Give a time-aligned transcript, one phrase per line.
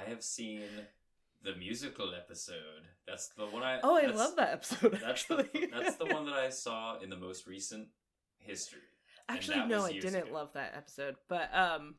[0.00, 0.62] I have seen
[1.42, 2.86] the musical episode.
[3.06, 3.80] That's the one I.
[3.82, 4.98] Oh, I love that episode.
[5.02, 7.88] That's the that's the one that I saw in the most recent
[8.38, 8.80] history.
[9.28, 10.32] Actually, no, I didn't ago.
[10.32, 11.94] love that episode, but um,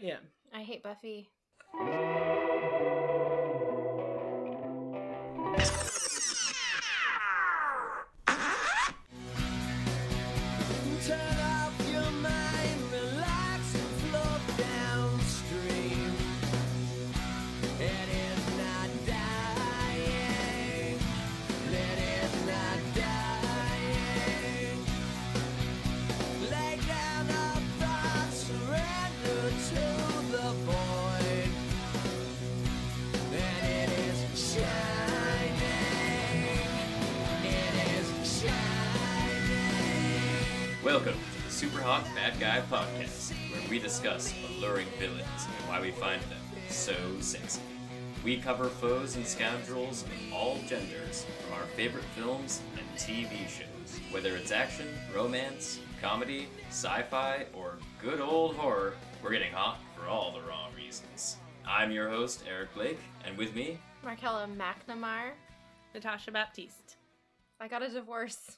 [0.00, 0.16] yeah.
[0.54, 1.28] I hate Buffy.
[41.60, 46.22] Welcome Super Hot Bad Guy Podcast, where we discuss alluring villains and why we find
[46.22, 47.60] them so sexy.
[48.24, 54.00] We cover foes and scoundrels of all genders from our favorite films and TV shows.
[54.10, 60.06] Whether it's action, romance, comedy, sci fi, or good old horror, we're getting hot for
[60.06, 61.36] all the wrong reasons.
[61.66, 65.32] I'm your host, Eric Blake, and with me, Markella McNamara.
[65.92, 66.96] Natasha Baptiste.
[67.60, 68.56] I got a divorce.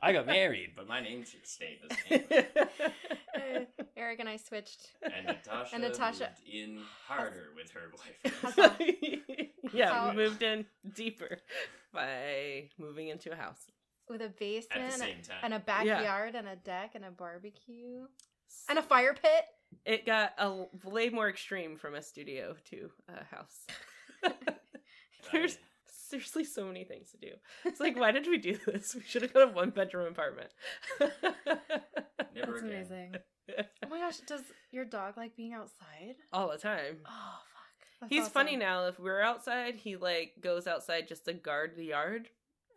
[0.00, 3.66] I got married, but my name should stay the same.
[3.96, 4.88] Eric and I switched.
[5.02, 9.48] And Natasha, And Natasha- moved in harder with her boyfriend.
[9.72, 10.64] yeah, How- we moved in
[10.94, 11.38] deeper
[11.92, 13.60] by moving into a house.
[14.08, 15.36] With a basement At the same time.
[15.42, 15.62] and a Yeah.
[15.94, 18.06] backyard and a deck and a barbecue
[18.68, 19.44] and a fire pit.
[19.84, 23.66] It got a way more extreme from a studio to a house.
[25.30, 25.58] There's
[26.08, 27.32] seriously so many things to do.
[27.64, 28.94] It's like, why did we do this?
[28.94, 30.50] We should have got a one bedroom apartment.
[31.00, 31.10] Never
[32.34, 32.64] That's again.
[32.64, 33.14] amazing.
[33.82, 36.16] Oh my gosh, does your dog like being outside?
[36.34, 36.98] All the time.
[37.06, 37.86] Oh fuck.
[38.02, 38.32] That's He's awesome.
[38.32, 38.86] funny now.
[38.88, 42.28] If we're outside, he like goes outside just to guard the yard,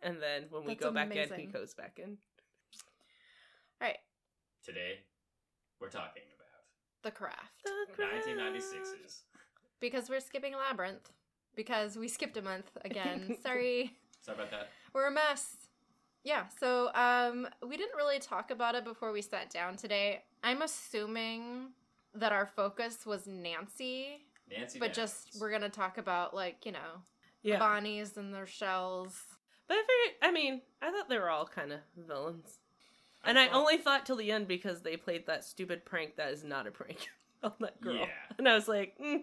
[0.02, 2.16] and then when we That's go back in, he goes back in.
[3.82, 3.98] All right,
[4.64, 5.00] Today,
[5.78, 7.64] we're talking about the craft.
[7.64, 8.26] The Craft.
[8.28, 9.24] 1996's.
[9.78, 11.10] Because we're skipping Labyrinth.
[11.54, 13.36] Because we skipped a month again.
[13.42, 13.96] Sorry.
[14.22, 14.68] Sorry about that.
[14.92, 15.56] We're a mess.
[16.24, 20.22] Yeah, so um we didn't really talk about it before we sat down today.
[20.44, 21.70] I'm assuming
[22.14, 25.24] that our focus was Nancy, Nancy but Daniels.
[25.26, 27.00] just we're going to talk about like, you know,
[27.42, 29.18] Yeah, Bonnies and their shells.
[29.66, 30.18] but I figured.
[30.22, 32.58] I mean, I thought they were all kind of villains,
[33.24, 36.44] and I only thought till the end because they played that stupid prank that is
[36.44, 37.08] not a prank
[37.42, 38.06] on that girl, Yeah.
[38.38, 39.22] and I was like, mm,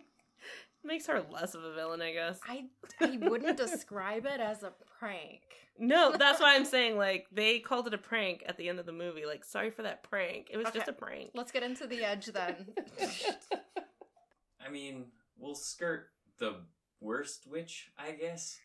[0.84, 2.40] makes her less of a villain, I guess.
[2.48, 2.66] I
[3.00, 5.42] I wouldn't describe it as a prank.
[5.78, 8.86] No, that's why I'm saying like they called it a prank at the end of
[8.86, 9.26] the movie.
[9.26, 10.48] Like, sorry for that prank.
[10.52, 10.80] It was Okay.
[10.80, 11.32] just a prank.
[11.34, 12.74] Let's get into the edge then.
[14.66, 15.06] I mean,
[15.38, 16.08] we'll skirt
[16.38, 16.56] the
[17.00, 18.58] worst witch, I guess.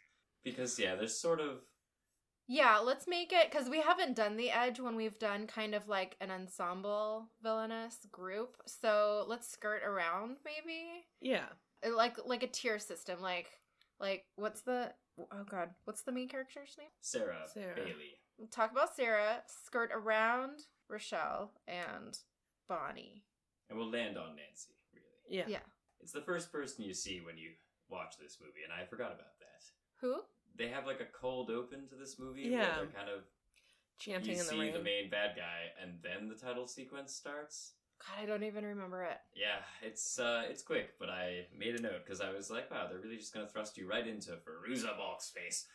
[0.43, 1.61] Because, yeah, there's sort of.
[2.47, 5.89] yeah, let's make it cuz we haven't done the edge when we've done kind of
[5.89, 8.61] like an ensemble villainous group.
[8.67, 11.07] So, let's skirt around maybe.
[11.21, 11.47] Yeah.
[11.85, 13.51] Uh, like like a tier system like
[14.01, 14.93] like what's the
[15.33, 17.75] oh god what's the main character's name Sarah, Sarah.
[17.77, 18.19] Bailey.
[18.51, 22.19] talk about sarah skirt around rochelle and
[22.69, 23.25] bonnie
[23.71, 25.39] And we'll land on Nancy, really.
[25.39, 25.45] Yeah.
[25.49, 25.67] yeah
[26.01, 27.51] It's the first person you see when you
[27.89, 29.63] watch this movie, and I forgot about that.
[30.01, 30.21] who
[30.57, 32.59] They have like a cold open to this movie Yeah.
[32.59, 33.23] where they're kind of.
[34.01, 34.73] Chanting you in the see rain.
[34.73, 37.75] the main bad guy, and then the title sequence starts.
[38.01, 41.83] God i don't even remember it Yeah, it's uh, it's quick, but I made a
[41.83, 44.97] note because I was like, wow, they're really just gonna thrust you right into Fairuza
[44.97, 45.67] Balk's face.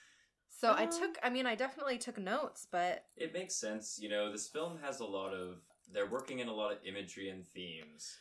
[0.49, 4.09] so i Um, took i mean i definitely took notes but It makes sense, you
[4.09, 4.31] know.
[4.31, 5.57] This film has a lot of
[5.91, 8.17] they're working in a lot of imagery and themes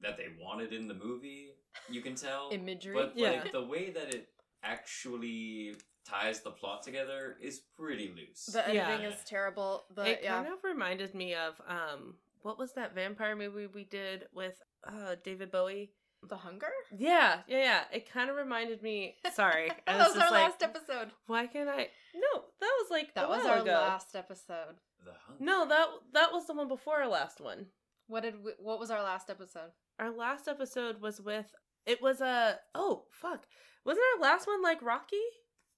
[0.00, 1.54] that they wanted in the movie.
[1.88, 3.30] You can tell, imagery but Yeah.
[3.32, 4.28] like the way that it
[4.62, 5.74] actually
[6.04, 8.46] ties the plot together is pretty loose.
[8.52, 9.08] the editing Yeah.
[9.08, 13.36] is terrible but it yeah kind of reminded me of um what was that vampire
[13.36, 14.54] movie we did with
[14.86, 15.92] uh David Bowie?
[16.28, 17.80] the hunger Yeah, yeah, yeah.
[17.92, 19.16] It kind of reminded me.
[19.34, 21.88] Sorry, that was was our like, last episode why can't I?
[22.14, 23.72] No, that was like that a was while our ago.
[23.72, 25.44] last episode the hunger.
[25.44, 27.66] No, that that was the one before our last one.
[28.06, 31.46] what did we, what was our last episode Our last episode was with.
[31.86, 32.58] It was a.
[32.76, 33.44] oh fuck!
[33.84, 35.16] Wasn't our last one like Rocky?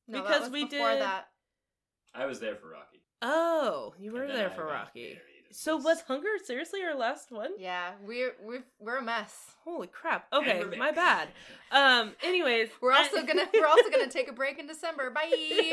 [0.07, 1.29] no, that Because was we before did- that
[2.15, 3.01] I was there for Rocky.
[3.23, 5.19] Oh, you were there I for got Rocky.
[5.51, 7.51] So was Hunger seriously our last one?
[7.59, 10.27] yeah we're we're, we're a mess Holy crap!
[10.33, 11.29] Okay, my bad.
[11.73, 12.13] Um.
[12.23, 15.11] Anyways, We're also gonna we're also gonna take a break in December.
[15.11, 15.73] Bye.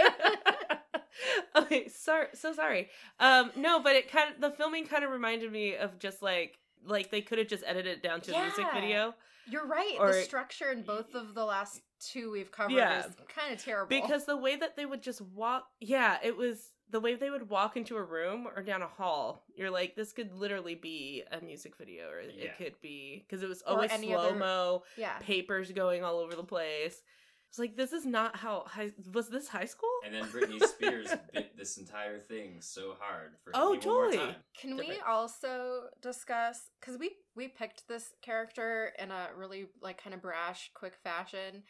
[1.55, 2.89] okay, sorry, so sorry.
[3.19, 6.57] Um, no, but it kind of the filming kind of reminded me of just like
[6.85, 9.13] like they could have just edited it down to a music video
[9.47, 9.95] You're right.
[9.99, 12.99] Or- the structure in both of the last two we've covered Yeah.
[13.05, 13.89] is kind of terrible.
[13.89, 17.49] because the way that they would just walk yeah it was the way they would
[17.49, 21.39] walk into a room or down a hall you're like this could literally be a
[21.43, 22.45] music video or Yeah.
[22.45, 25.17] it could be because it was always any slow other- mo yeah.
[25.19, 27.01] papers going all over the place
[27.49, 31.13] it's like this is not how high was this high school And then Britney Spears
[31.33, 34.17] bit this entire thing so hard for Oh, me one more totally.
[34.17, 34.35] time.
[34.59, 40.13] Can we also discuss because we we picked this character in a really like kind
[40.13, 41.63] of brash, quick fashion.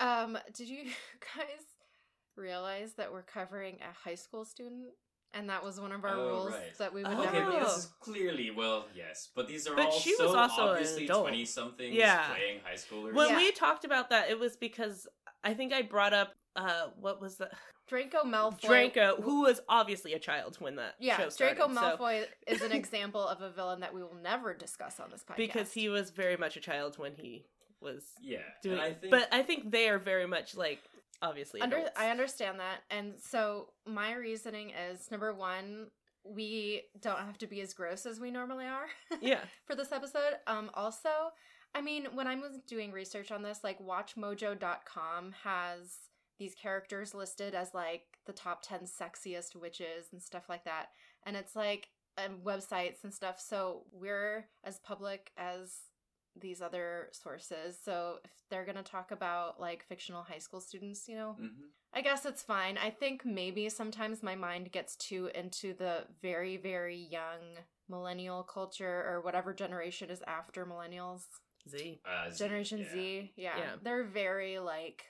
[0.00, 0.84] Um, did you
[1.36, 1.64] guys
[2.36, 4.88] realize that we're covering a high school student,
[5.32, 6.78] and that was one of our Oh, rules right.
[6.78, 7.22] that we would Oh.
[7.22, 7.64] Okay, never but do.
[7.64, 11.06] this is clearly well, yes, but these are But all she so was also obviously
[11.06, 12.28] twenty somethings Yeah.
[12.34, 13.14] playing high schoolers.
[13.14, 13.36] when Yeah.
[13.36, 15.06] we talked about that it was because
[15.42, 17.50] i think i brought up uh what was the
[17.86, 18.60] Draco Malfoy.
[18.60, 22.62] draco who was obviously a child when that Yeah, show started, Draco so- Malfoy is
[22.62, 25.88] an example of a villain that we will never discuss on this podcast because he
[25.90, 27.44] was very much a child when he
[27.80, 30.80] was yeah, doing and I think but i think they are very much like
[31.24, 31.92] obviously Under, adults.
[31.96, 35.88] I understand that, and so my reasoning is number one,
[36.24, 38.86] we don't have to be as gross as we normally are
[39.20, 40.36] yeah for this episode.
[40.46, 41.08] Um, also,
[41.74, 45.96] I mean, when I was doing research on this, like WatchMojo.com has
[46.38, 50.88] these characters listed as like the top ten sexiest witches and stuff like that,
[51.26, 51.88] and it's like
[52.18, 53.40] um, websites and stuff.
[53.40, 55.74] So we're as public as
[56.40, 57.78] these other sources.
[57.82, 61.70] So if they're gonna talk about like fictional high school students, you know, Mhm.
[61.92, 62.76] I guess it's fine.
[62.76, 67.58] I think maybe sometimes my mind gets too into the very, very young
[67.88, 71.26] millennial culture or whatever generation is after millennials.
[71.68, 72.90] z uh, Z, Generation yeah.
[72.92, 73.32] Z.
[73.36, 73.58] Yeah.
[73.58, 73.76] Yeah.
[73.80, 75.04] They're very like,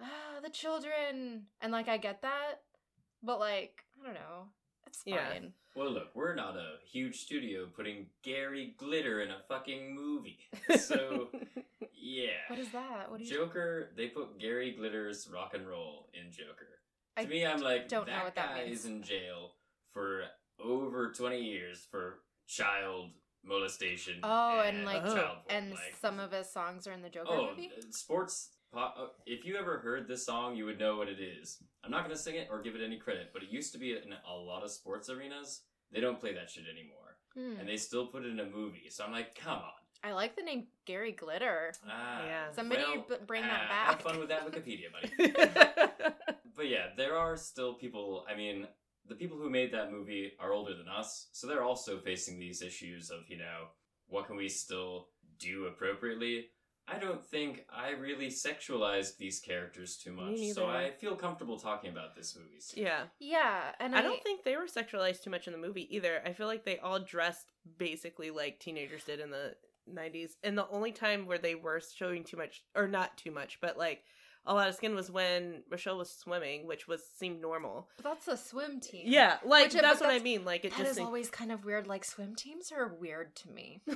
[0.00, 1.46] ah, the children.
[1.60, 2.62] And like, I get that.
[3.22, 4.48] But like, I don't know.
[4.94, 5.28] It's Yeah.
[5.28, 5.52] fine.
[5.74, 10.38] Well, look, we're not a huge studio putting Gary Glitter in a fucking movie,
[10.78, 11.30] so
[11.92, 12.28] yeah.
[12.48, 13.10] What is that?
[13.10, 16.68] What do you Joker, they put Gary Glitter's rock and roll in Joker.
[17.16, 18.80] To I me, I'm like, don't know that what that guy means.
[18.80, 19.52] is in jail
[19.92, 20.22] for
[20.62, 23.10] over 20 years for child
[23.44, 24.20] molestation.
[24.22, 25.50] Oh, and, like, child porn.
[25.50, 27.70] and Like, some of his songs are in the Joker oh, movie?
[27.76, 28.50] uh, sports.
[28.74, 31.62] Pop, uh, if you ever heard this song, you would know what it is.
[31.84, 33.92] I'm not gonna sing it or give it any credit, but it used to be
[33.92, 35.62] in a lot of sports arenas.
[35.92, 37.60] They don't play that shit anymore, Hmm.
[37.60, 38.90] and they still put it in a movie.
[38.90, 39.70] So I'm like, come on.
[40.02, 41.72] I like the name Gary Glitter.
[41.88, 42.50] Ah, Yeah.
[42.50, 43.86] Somebody well, b- bring that ah, back.
[43.86, 45.32] Have fun with that Wikipedia, buddy.
[46.56, 48.26] but yeah, there are still people.
[48.28, 48.66] I mean,
[49.06, 52.60] the people who made that movie are older than us, so they're also facing these
[52.60, 53.68] issues of you know
[54.08, 56.48] what can we still do appropriately.
[56.86, 60.66] I don't think I really sexualized these characters too much, so.
[60.66, 62.60] I feel comfortable talking about this movie.
[62.60, 62.84] still.
[62.84, 65.94] yeah Yeah, and I I, don't think they were sexualized too much in the movie
[65.94, 66.20] either.
[66.26, 69.54] I feel like they all dressed basically like teenagers did in the
[69.92, 70.32] 90s.
[70.42, 73.78] And the only time where they were showing too much, or not too much, but
[73.78, 74.04] like
[74.46, 77.88] a lot of skin was when Rochelle was swimming, which was seemed normal.
[77.96, 79.04] But that's a swim team.
[79.06, 80.44] Yeah, like Which- that's what I mean.
[80.44, 81.86] Like it That just is seemed- always kind of weird.
[81.86, 83.82] Like swim teams are weird to me.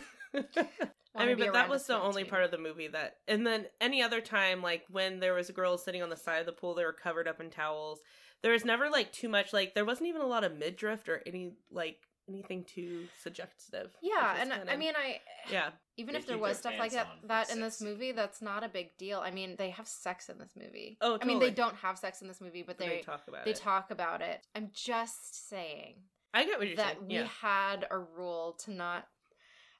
[1.15, 2.31] I mean, but that was the only team.
[2.31, 3.17] part of the movie that.
[3.27, 6.41] And then any other time, like when there was a girl sitting on the side
[6.41, 8.01] of the pool, they were covered up in towels.
[8.43, 9.53] There was never like too much.
[9.53, 11.97] Like there wasn't even a lot of midriff or any like
[12.29, 13.91] anything too suggestive.
[14.03, 15.21] Yeah, which and was I mean, I
[15.51, 17.81] yeah, even They if there was stuff like that pants on for that in this
[17.81, 19.21] movie, that's not a big deal.
[19.21, 20.97] I mean, they have sex in this movie.
[21.01, 23.45] Oh, I mean, they don't have sex in this movie, but they, they talk about
[23.45, 23.57] they it.
[23.57, 24.47] talk about it.
[24.55, 25.95] I'm just saying
[26.35, 27.09] I get what you're that saying.
[27.09, 29.07] we Yeah, had a rule to not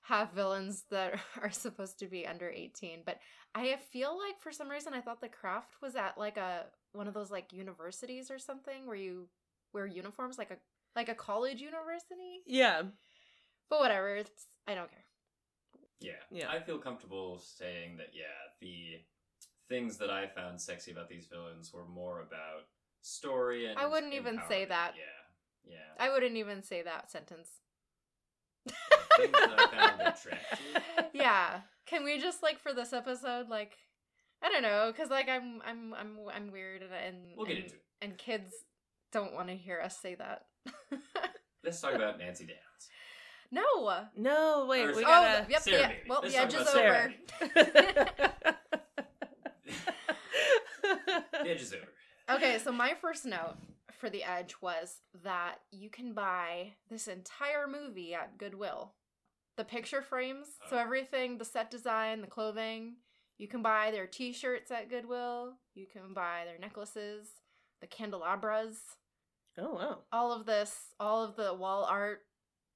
[0.03, 3.19] have villains that are supposed to be under 18 but
[3.55, 7.09] i feel like for some reason i thought the craft was at like a one
[7.09, 9.29] of those like universities or something where you
[9.75, 10.57] wear uniforms like a
[10.97, 12.83] like a college university yeah,
[13.71, 15.05] but whatever it's i don't care
[16.01, 16.13] Yeah.
[16.31, 16.49] Yeah.
[16.51, 19.01] I feel comfortable saying that, yeah, the
[19.69, 22.67] things that I found sexy about these villains were more about
[23.03, 23.79] story and.
[23.79, 24.93] I wouldn't even say that.
[24.97, 25.73] Yeah.
[25.75, 26.05] Yeah.
[26.05, 27.51] i wouldn't even say that sentence
[29.17, 30.59] things that I found attractive.
[31.13, 33.77] yeah can we just like for this episode like
[34.43, 37.65] i don't know because like i'm i'm i'm i'm weird and and, We'll get and,
[37.65, 37.83] into it.
[38.03, 38.53] and kids
[39.13, 40.43] don't want to hear us say that
[41.65, 42.59] Let's talk about Nancy Downs.
[43.51, 45.47] no no, wait, Or- we Oh, oh, gotta.
[45.51, 45.93] yep, Sarah yeah.
[46.09, 47.13] Well, Let's the edge is Sarah.
[47.43, 48.35] over.
[51.33, 52.37] The edge is over.
[52.37, 53.57] okay, so my first note
[53.93, 58.93] for the edge was that you can buy this entire movie at Goodwill.
[59.57, 60.81] The picture frames, so Oh.
[60.81, 62.97] everything, the set design, the clothing,
[63.39, 65.55] you can buy their t-shirts at Goodwill.
[65.75, 67.29] You can buy their necklaces,
[67.81, 68.77] the candelabras,
[69.59, 69.99] oh wow.
[70.13, 72.23] all of this, all of the wall art,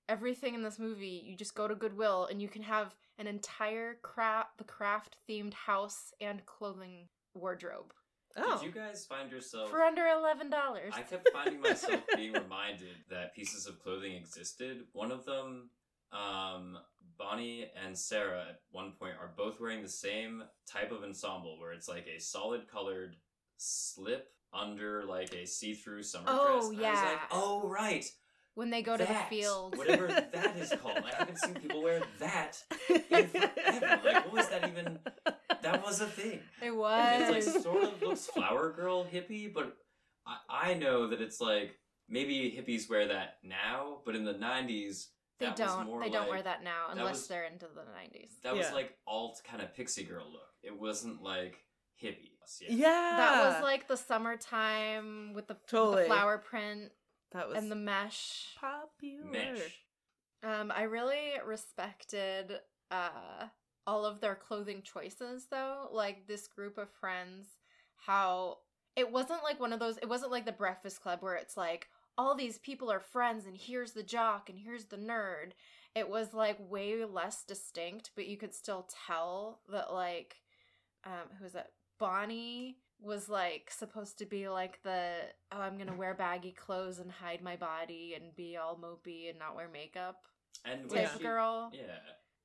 [0.09, 3.99] everything in this movie, you just go to Goodwill and you can have an entire
[4.03, 7.93] craft the craft themed house and clothing wardrobe
[8.37, 8.59] Oh.
[8.59, 9.71] Did you guys find yourself?
[9.71, 10.93] for under eleven dollars.
[10.97, 14.85] I kept finding myself being reminded that pieces of clothing existed.
[14.93, 15.71] One of them,
[16.13, 16.79] um,
[17.19, 21.73] Bonnie and Sarah at one point are both wearing the same type of ensemble where
[21.73, 23.17] it's like a solid colored
[23.59, 26.79] slip under like a see-through summer Oh, dress.
[26.79, 28.05] And I was like, oh right.
[28.55, 29.77] when they go to the field.
[29.77, 30.99] Whatever that is called.
[31.05, 32.59] I haven't seen people wear that
[32.91, 34.01] in forever.
[34.05, 34.99] Like what was that even
[35.63, 36.41] that was a thing.
[36.61, 37.37] It And was.
[37.47, 39.77] It's like sort of looks flower girl hippie, but
[40.27, 41.77] I, I know that it's like
[42.09, 45.07] maybe hippies wear that now, but in the '90s
[45.39, 45.87] they that don't.
[45.87, 48.33] more They don't wear that now that unless was- they're into the nineties.
[48.43, 50.43] That was like alt kind of pixie girl look.
[50.63, 51.57] It wasn't like
[52.03, 52.32] hippie.
[52.61, 52.77] Yeah.
[52.77, 53.17] yeah.
[53.17, 56.93] That was like the summertime with the, with the flower print
[57.33, 58.57] that was and the mesh.
[58.61, 59.31] popular.
[59.31, 59.79] mesh.
[60.43, 62.53] Um, I really respected
[62.91, 63.47] uh
[63.87, 65.89] all of their clothing choices though.
[65.93, 67.47] Like this group of friends,
[67.97, 68.59] how
[68.97, 71.89] it wasn't like one of those it wasn't like the Breakfast Club where it's like
[72.19, 75.53] all these people are friends and here's the jock and here's the nerd.
[75.95, 80.37] It was like way less distinct, but you could still tell that like
[81.05, 81.71] um who was that?
[82.03, 85.13] Bonnie was like supposed to be like the
[85.53, 89.39] oh I'm gonna wear baggy clothes and hide my body and be all mopey and
[89.39, 90.17] not wear makeup
[90.65, 91.71] And when type she, girl.
[91.73, 91.83] Yeah.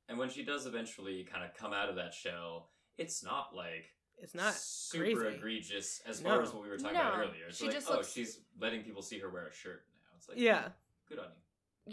[0.10, 3.86] And when she does eventually kind of come out of that shell, it's not like
[4.20, 5.36] It's not super crazy.
[5.38, 6.30] egregious as No.
[6.30, 7.48] far as what we were talking about earlier.
[7.50, 10.16] It's She like, just oh, looks- she's letting people see her wear a shirt now.
[10.18, 10.70] It's like, Yeah.
[11.10, 11.42] good on you.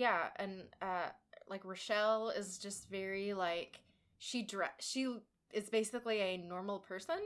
[0.05, 1.09] Yeah, and uh
[1.49, 3.81] like Rochelle is just very like
[4.19, 5.19] she dress she
[5.53, 7.21] is basically a normal person.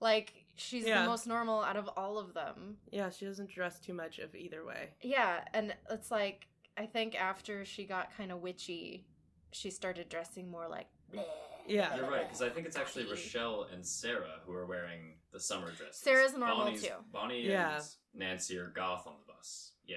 [0.00, 1.02] Like she's Yeah.
[1.02, 2.76] the most normal out of all of them.
[2.90, 4.90] Yeah, she doesn't dress too much of either way.
[5.02, 9.06] Yeah, and it's like I think after she got kind of witchy,
[9.52, 11.24] she started dressing more like bleh.
[11.68, 11.96] Yeah.
[11.96, 15.72] You're right, because I think it's actually Rochelle and Sarah who are wearing the summer
[15.72, 15.96] dresses.
[16.00, 16.92] Sarah's normal, Bonnie's- too.
[17.10, 17.76] Bonnie Yeah.
[17.78, 17.84] and
[18.14, 19.72] Nancy are goth on the bus.
[19.84, 19.96] Yeah.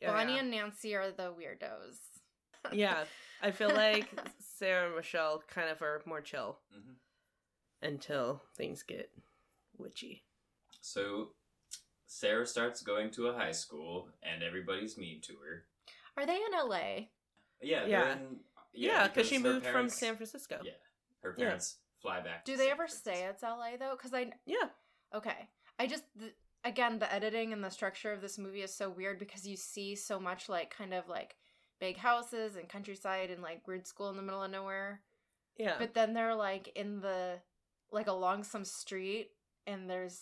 [0.00, 0.12] Yeah.
[0.12, 1.98] Bonnie and Nancy are the weirdos.
[2.72, 3.04] yeah,
[3.42, 6.92] I feel like Sarah and Michelle kind of are more chill hmm
[7.82, 9.10] until things get
[9.78, 10.24] witchy.
[10.80, 11.30] So
[12.06, 15.64] Sarah starts going to a high school, and everybody's mean to her.
[16.16, 17.08] Are they in LA?
[17.60, 18.12] Yeah, Yeah.
[18.12, 18.40] in,
[18.72, 20.60] Yeah, because she her moved from San Francisco.
[20.64, 20.72] Yeah,
[21.22, 21.44] her Yeah.
[21.46, 22.44] parents fly back.
[22.44, 23.12] Do to they San ever Francisco.
[23.14, 23.96] say it's LA though?
[23.96, 24.70] Because I Yeah.
[25.12, 25.48] Okay.
[25.78, 29.18] I just th- again the editing and the structure of this movie is so weird
[29.18, 31.36] because you see so much like kind of like
[31.80, 35.02] big houses and countryside and like weird school in the middle of nowhere.
[35.56, 35.78] Yeah.
[35.78, 37.40] But then they're like in the
[37.90, 39.30] like along some street
[39.66, 40.20] and there's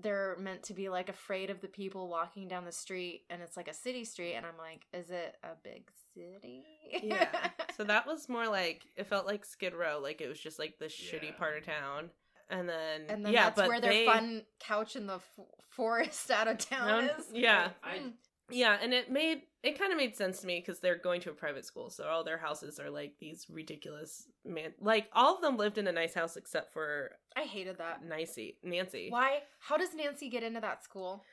[0.00, 3.56] they're meant to be like afraid of the people walking down the street and it's
[3.56, 6.64] like a city street and I'm like is it a big city?
[7.02, 7.28] yeah.
[7.76, 10.78] So that was more like it felt like Skid Row, like it was just like
[10.78, 11.18] this Yeah.
[11.18, 12.10] shitty part of town.
[12.50, 15.40] And then, and then yeah, that's but where their they, fun couch in the f-
[15.70, 17.26] forest out of town Um, is.
[17.32, 17.70] yeah.
[17.82, 18.08] I Hmm.
[18.50, 21.30] Yeah, and it made it kind of made sense to me because they're going to
[21.30, 24.74] a private school, so all their houses are like these ridiculous man.
[24.80, 28.04] Like all of them lived in a nice house except for I hated that.
[28.04, 28.58] Nancy.
[28.62, 29.40] Nancy, Why?
[29.58, 31.24] How does Nancy get into that school?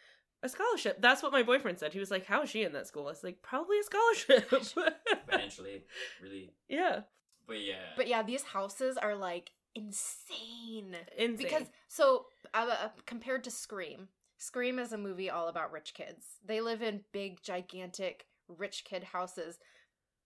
[0.44, 1.01] a scholarship.
[1.01, 1.94] That's what my boyfriend said.
[1.94, 4.50] He was like, "How is she in that school?" I was like, "Probably a scholarship."
[5.30, 5.84] financially
[6.22, 7.01] really, yeah,
[7.48, 7.94] but yeah.
[7.96, 10.96] But yeah, these houses are like insane.
[11.18, 11.36] insane.
[11.38, 14.08] Because so uh, uh, compared to Scream,
[14.41, 16.25] Scream is a movie all about rich kids.
[16.43, 19.60] They live in big, gigantic rich kid houses,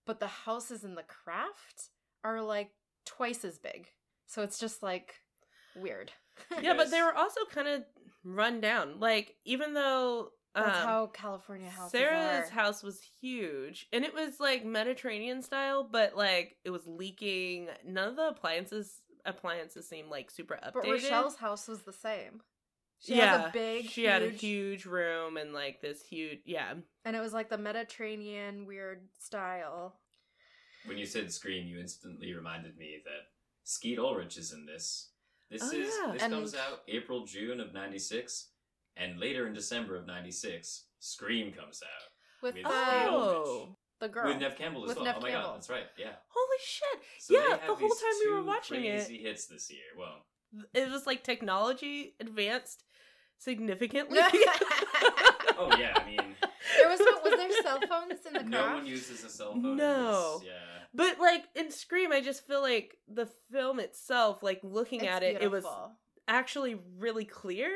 [0.06, 1.90] but the houses in the craft
[2.24, 2.70] are like
[3.04, 3.88] twice as big.
[4.26, 5.16] So it's just like
[5.76, 6.12] weird.
[6.62, 7.82] yeah, but they were also kind of
[8.24, 9.00] run down.
[9.00, 12.54] Like even though That's um, how California houses Sarah's are.
[12.54, 17.68] house was huge and it was like Mediterranean style, but like it was leaking.
[17.84, 20.72] None of the appliances appliances seemed like super updated.
[20.72, 22.40] But Rochelle's house was the same.
[22.98, 26.40] She yeah, has a big, She had a huge- huge room and like this huge.
[26.44, 26.74] Yeah,
[27.04, 30.00] and it was like the Mediterranean weird style.
[30.86, 33.28] when you said Scream, you instantly reminded me that
[33.64, 35.10] Skeet Ulrich is in this.
[35.50, 36.12] This Oh, is yeah.
[36.12, 38.50] this And- comes out April June of '96,
[38.96, 42.10] and later in December of '96, Scream comes out
[42.42, 43.48] With With the, Skeet Ulrich.
[43.48, 44.26] oh, the girl.
[44.28, 45.04] with Neve Campbell as With well.
[45.06, 45.48] Neve oh my Campbell.
[45.50, 45.86] god, that's right.
[45.98, 46.16] Yeah.
[46.28, 47.00] holy shit!
[47.20, 49.84] So Yeah, the whole time we were two watching it- crazy hits this year.
[49.96, 50.26] Well,
[50.74, 52.84] It was like technology advanced
[53.38, 54.18] significantly.
[55.58, 56.34] oh yeah, I mean,
[56.78, 59.76] there was no, was there cell phones in the no one uses a cell phone.
[59.76, 60.42] No.
[60.44, 60.52] Yeah.
[60.94, 65.22] But like in Scream, I just feel like the film itself, like looking It's at
[65.22, 65.64] it, it was
[66.28, 67.70] actually really clear,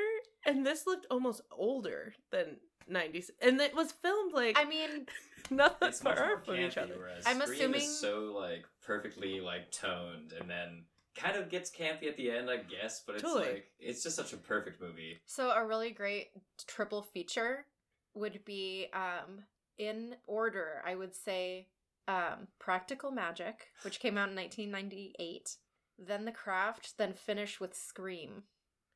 [0.46, 2.56] and this looked almost older than
[2.90, 3.30] 90s.
[3.42, 5.06] And it was filmed like I mean,
[5.50, 6.94] not that It's far from each other.
[7.26, 10.84] I'm Scream assuming- is so like perfectly like toned, and then
[11.14, 13.02] kind of gets campy at the end, I guess.
[13.07, 13.52] But it's Totally.
[13.52, 15.21] like it's just such a perfect movie.
[15.26, 16.29] so a really great
[16.67, 17.67] triple feature
[18.14, 19.45] would be um
[19.79, 21.69] in order, I would say
[22.09, 25.57] um Practical Magic, which came out in 1998,
[25.99, 28.45] then The Craft, then finish with Scream.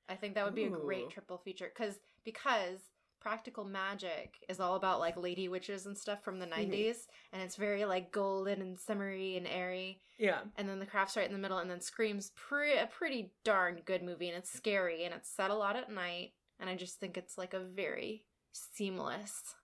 [0.09, 2.81] I think that would be a great triple feature cuz because
[3.25, 6.71] Practical Magic is all about like lady witches and stuff from the mm-hmm.
[6.71, 10.41] 90s and it's very like golden and summery and airy Yeah.
[10.59, 13.81] and then the craft's right in the middle and then screams pre- a pretty darn
[13.87, 17.01] good movie and it's scary and it's set a lot at night and i just
[17.01, 19.55] think it's like a very seamless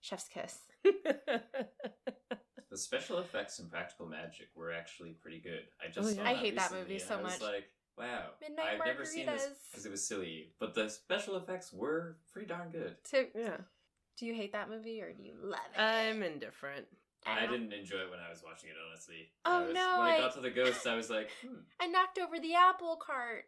[0.00, 0.60] chef's kiss
[2.70, 5.64] The special effects in Practical Magic were actually pretty good.
[5.82, 6.30] I oh, just Oh, saw yeah.
[6.30, 7.40] I hate that movie so I was much.
[7.42, 7.64] Like,
[7.98, 12.16] wow, Midnight I've never seen this because it was silly, but the special effects were
[12.32, 12.96] pretty darn good.
[13.04, 13.56] so yeah.
[14.16, 16.86] do you hate that movie or do you love it I'm indifferent.
[17.26, 19.30] I don't- didn't enjoy it when I was watching it, honestly.
[19.44, 21.54] Oh, I was, no, When I I- got to the ghosts, I was like, hmm.
[21.80, 23.44] i knocked over the apple cart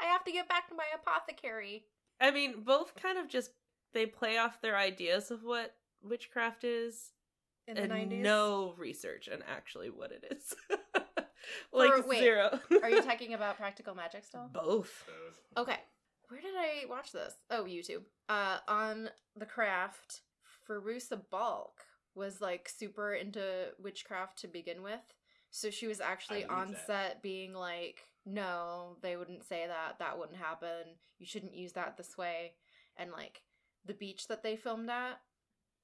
[0.00, 1.84] i have to get back to my apothecary
[2.20, 3.50] I mean, both kind of just
[3.92, 7.12] they play off their ideas of what witchcraft is
[7.68, 10.54] in the and 90s no research on actually what it is.
[11.72, 12.60] like For- wait, zero.
[12.82, 15.04] are you talking about practical magic still both?
[15.06, 15.62] both.
[15.68, 15.78] Okay.
[16.28, 17.34] Where did I watch this?
[17.50, 18.02] Oh, YouTube.
[18.28, 20.22] Uh on The Craft,
[20.68, 21.80] Fairuza Balk
[22.14, 25.00] was like super into witchcraft to begin with.
[25.50, 26.86] So she was actually on that.
[26.86, 29.98] set being like, "No, they wouldn't say that.
[29.98, 30.96] That wouldn't happen.
[31.18, 32.52] You shouldn't use that this way."
[32.98, 33.40] And like
[33.86, 35.20] the beach that they filmed at,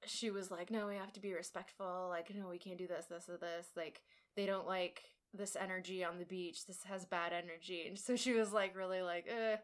[0.05, 2.07] she was like, "No, we have to be respectful.
[2.09, 3.69] Like, no, we can't do this, this, or this.
[3.75, 4.01] Like,
[4.35, 5.01] they don't like
[5.37, 6.65] this energy on the beach.
[6.65, 9.57] This has bad energy." And so she was like, really like, eh.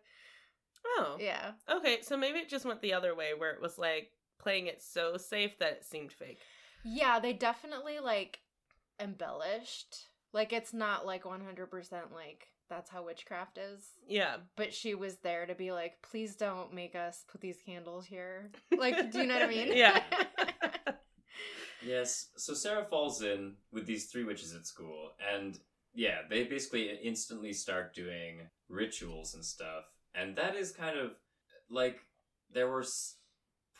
[0.98, 1.18] Oh.
[1.20, 1.51] Yeah.
[1.70, 4.82] Okay, so maybe it just went the other way where it was like playing it
[4.82, 6.40] so safe that it seemed fake.
[6.84, 8.40] Yeah, they definitely like
[9.00, 10.08] embellished.
[10.34, 13.82] Like it's not like 100% like that's how witchcraft is.
[14.08, 14.38] Yeah.
[14.56, 18.50] But she was there to be like, please don't make us put these candles here.
[18.75, 19.72] Like, do you know what I mean?
[19.75, 20.01] Yeah.
[21.85, 25.59] Yes, so Sarah falls in with these three witches at school, and
[25.94, 29.85] yeah, they basically instantly start doing rituals and stuff.
[30.15, 31.11] And that is kind of
[31.70, 32.00] like
[32.53, 33.15] there were s-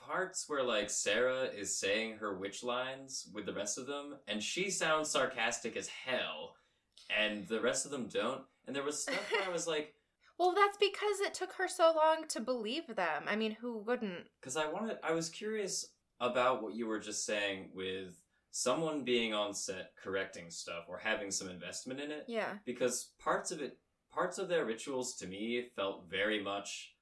[0.08, 4.42] parts where like Sarah is saying her witch lines with the rest of them, and
[4.42, 6.56] she sounds sarcastic as hell,
[7.16, 8.42] and the rest of them don't.
[8.68, 9.94] And there was stuff where I was like,
[10.38, 13.24] well, that's because it took her so long to believe them.
[13.28, 14.26] I mean, who wouldn't?
[14.40, 15.86] because I wanted, I was curious
[16.22, 18.16] about what you were just saying with
[18.52, 22.24] someone being on set correcting stuff or having some investment in it.
[22.28, 22.54] Yeah.
[22.66, 23.78] because parts of it
[24.14, 26.94] parts of their rituals to me felt very much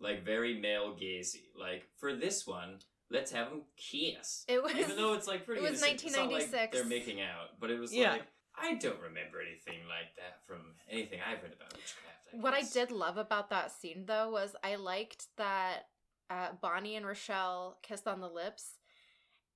[0.00, 2.78] like very male gazy like for this one
[3.10, 6.16] let's have them kiss It was even though it's like pretty it was innocent, it's
[6.16, 6.76] not like 1996.
[6.76, 8.12] they're making out but it was Yeah.
[8.12, 12.54] like i don't remember anything like that from anything i've read about witchcraft I What
[12.54, 15.86] I did love about that scene though was I liked that
[16.30, 18.78] uh, Bonnie and Rochelle kissed on the lips,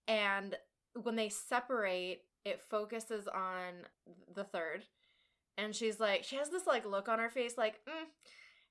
[0.07, 0.57] and
[0.95, 3.87] when they separate, it focuses on
[4.35, 4.85] the third,
[5.57, 8.07] and she's like, she has this like look on her face, like, mm.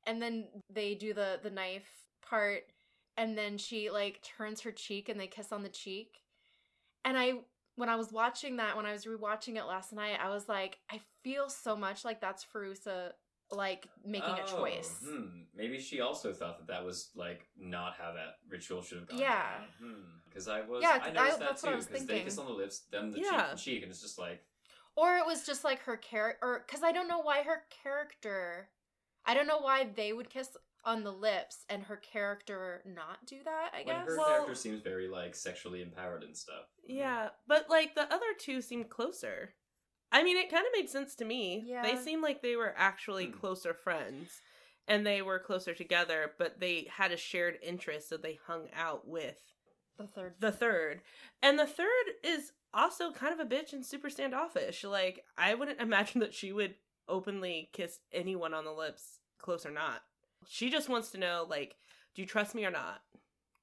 [0.06, 1.90] and then they do the the knife
[2.28, 2.64] part,
[3.18, 6.22] and then she like turns her cheek and they kiss on the cheek,
[7.06, 7.34] and I
[7.78, 10.80] when I was watching that, when I was rewatching it last night, I was like,
[10.92, 13.12] I feel so much like that's Fairuza
[13.52, 15.00] like making a Oh, choice.
[15.04, 15.44] hmm.
[15.56, 19.20] Maybe she also thought that that was like not how that ritual should have gone.
[19.20, 19.62] Yeah.
[20.28, 20.82] Because I was.
[20.84, 21.68] Yeah, I I- that that's too.
[21.68, 23.48] what I was Because they kiss on the lips, then the Yeah.
[23.50, 24.44] cheek to cheek, and it's just like
[24.96, 28.70] Or it was just like her character, or because I don't know why her character,
[29.26, 33.44] I don't know why they would kiss on the lips and her character not do
[33.44, 33.72] that.
[33.74, 34.08] I when guess.
[34.08, 36.66] her Well- character seems very like sexually empowered and stuff.
[36.86, 39.54] Yeah, but like the other two seemed closer.
[40.12, 41.64] I mean, it kind of made sense to me.
[41.66, 41.82] Yeah.
[41.84, 43.34] They seemed like they were actually Hmm.
[43.40, 44.42] closer friends
[44.88, 49.06] and they were closer together, but they had a shared interest, so they hung out
[49.08, 49.38] with
[49.98, 50.36] the third.
[50.40, 51.02] the third.
[51.42, 54.84] And the third is also kind of a bitch and super standoffish.
[54.84, 56.76] Like, I wouldn't imagine that she would
[57.10, 60.02] openly kiss anyone on the lips, close or not.
[60.48, 61.76] She just wants to know, like,
[62.16, 63.02] do you trust me or not?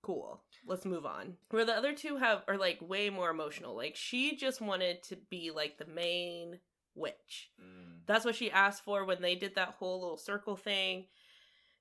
[0.04, 0.42] Cool.
[0.66, 1.38] Let's move on.
[1.50, 3.74] Where the other two have are like way more emotional.
[3.74, 6.58] Like she just wanted to be like the main
[6.94, 7.50] witch.
[7.58, 8.00] Mm.
[8.06, 11.06] That's what she asked for when they did that whole little circle thing.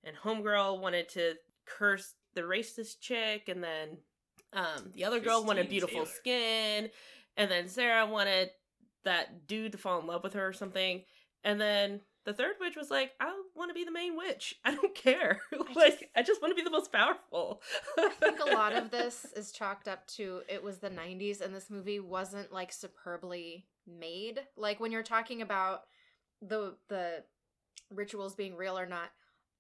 [0.06, 1.34] And Homegirl wanted to
[1.66, 3.98] curse the racist chick, and then
[4.54, 6.16] um, the other girl wanted beautiful Taylor.
[6.16, 6.90] skin,
[7.38, 8.52] and then Sarah wanted
[9.04, 11.04] that dude to fall in love with her or something.
[11.44, 14.56] And then The third witch was like, I want to be the main witch.
[14.66, 15.42] I don't care.
[15.76, 17.62] like, I just want to be the most powerful.
[17.98, 21.54] I think a lot of this is chalked up to it was the 90s and
[21.54, 24.40] this movie wasn't like superbly made.
[24.56, 25.82] Like when you're talking about
[26.42, 27.24] the the
[27.92, 29.10] rituals being real or not,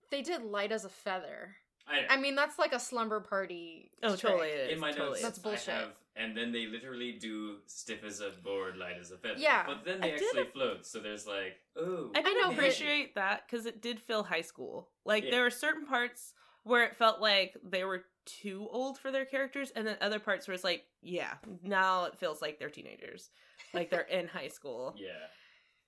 [0.09, 1.55] they did light as a feather.
[1.87, 3.91] I, I mean, that's like a slumber party.
[4.01, 4.19] Oh, trick.
[4.31, 4.73] totally it is.
[4.73, 5.23] in my totally notes, is.
[5.25, 5.69] That's bullshit.
[5.73, 9.35] I have, and then they literally do stiff as a board, light as a feather.
[9.37, 9.63] Yeah.
[9.67, 10.85] but then they did actually a- float.
[10.85, 14.41] So there's like, oh, I did know, but- appreciate that because it did feel high
[14.41, 14.89] school.
[15.05, 15.31] Like Yeah.
[15.31, 19.71] there were certain parts where it felt like they were too old for their characters,
[19.75, 23.29] and then other parts where it's like, yeah, now it feels like they're teenagers,
[23.73, 24.95] like they're in high school.
[24.97, 25.09] yeah.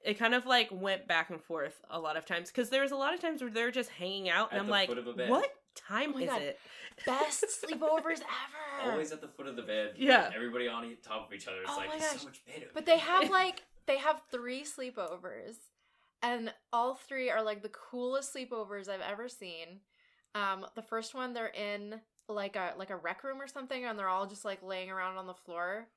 [0.03, 2.91] It kind of like went back and forth a lot of times because there was
[2.91, 5.07] a lot of times where they're just hanging out, and At I'm like, foot of
[5.07, 5.29] a bed.
[5.29, 6.41] what time Oh is God.
[6.41, 6.59] it?
[7.05, 8.91] Best sleepovers ever.
[8.91, 9.93] Always at the foot of the bed.
[9.97, 10.29] Yeah.
[10.35, 11.61] Everybody on top of each other.
[11.61, 12.21] It's Oh like my it's gosh.
[12.21, 12.67] so much better.
[12.73, 15.57] But they have like they have three sleepovers,
[16.23, 19.79] and all three are like the coolest sleepovers I've ever seen.
[20.33, 23.97] Um, the first one they're in like a like a rec room or something, and
[23.99, 25.87] they're all just like laying around on the floor.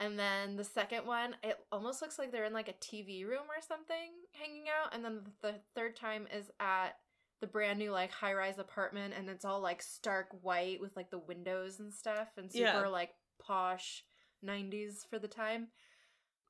[0.00, 3.44] And then the second one, it almost looks like they're in like a TV room
[3.48, 4.92] or something, hanging out.
[4.92, 6.96] And then the third time is at
[7.40, 11.10] the brand new like high rise apartment, and it's all like stark white with like
[11.10, 12.86] the windows and stuff, and super Yeah.
[12.86, 13.10] like
[13.44, 14.04] posh
[14.44, 15.68] '90s for the time.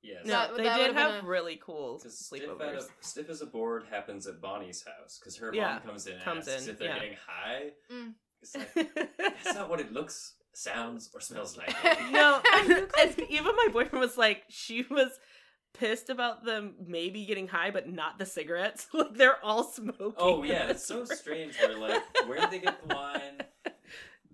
[0.03, 0.27] yes.
[0.27, 3.47] No, That- they that did would've a- really cool Because stiff, a, stiff as a
[3.47, 6.73] board happens at Bonnie's house because her Yeah, mom comes in and comes asks in,
[6.73, 6.95] if they're yeah.
[6.99, 7.71] getting high.
[7.91, 8.15] Mm.
[8.43, 8.75] It's like
[9.19, 11.75] that's not what it looks, sounds, or smells like.
[12.11, 12.43] no,
[13.01, 15.19] and even my boyfriend was like, she was
[15.75, 18.87] pissed about them maybe getting high, but not the cigarettes.
[18.95, 20.15] like they're all smoking.
[20.17, 21.07] oh yeah, it's so room.
[21.07, 21.57] strange.
[21.61, 23.43] Where like, where did they get the wine?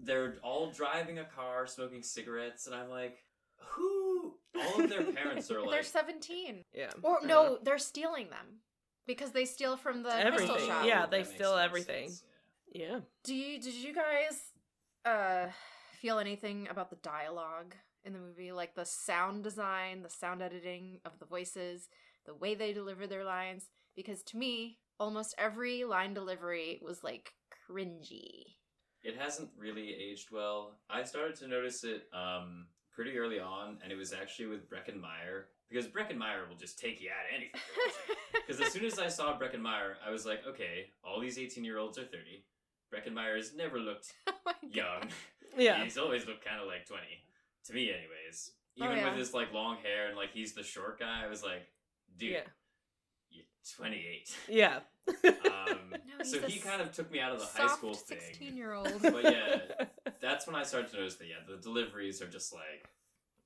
[0.02, 3.18] They're all driving a car, smoking cigarettes, and I'm like,
[3.58, 4.34] who?
[4.58, 6.64] All of their parents are like they're 17.
[6.72, 6.90] Yeah.
[7.02, 8.60] Or no, they're stealing them
[9.06, 10.86] because they steal from the Everything, crystal shop.
[10.86, 12.08] yeah, they makes steal everything.
[12.08, 12.24] sense,
[12.72, 13.00] Yeah.
[13.24, 14.42] Do you did you guys
[15.04, 15.50] uh
[16.00, 21.00] feel anything about the dialogue in the movie like the sound design, the sound editing
[21.04, 21.88] of the voices,
[22.26, 27.32] the way they deliver their lines because to me almost every line delivery was like
[27.68, 28.56] cringy.
[29.02, 30.78] It hasn't really aged well.
[30.90, 35.00] I started to notice it um, pretty early on, and it was actually with Breckin
[35.00, 37.60] Meyer because Breckin Meyer will just take you out of anything.
[38.46, 41.98] Because as soon as I saw Breckin Meyer, I was like, okay, all these eighteen-year-olds
[41.98, 42.44] are thirty.
[42.92, 45.08] Breckin Meyer has never looked oh young.
[45.56, 45.84] Yeah.
[45.84, 47.22] he's always looked kind of like twenty
[47.66, 48.52] to me, anyways.
[48.80, 49.08] Oh, Even yeah.
[49.10, 51.66] with his like long hair and like he's the short guy, I was like,
[52.16, 52.40] dude, Yeah.
[53.30, 53.44] you're
[53.76, 54.34] twenty-eight.
[54.48, 54.80] Yeah.
[55.24, 55.78] Um,
[56.18, 58.18] No, so he kind of took me out of the Soft high school thing.
[58.18, 58.92] 16-year-old.
[59.02, 59.58] But yeah,
[60.20, 62.88] that's when I started to notice that yeah, the deliveries are just like.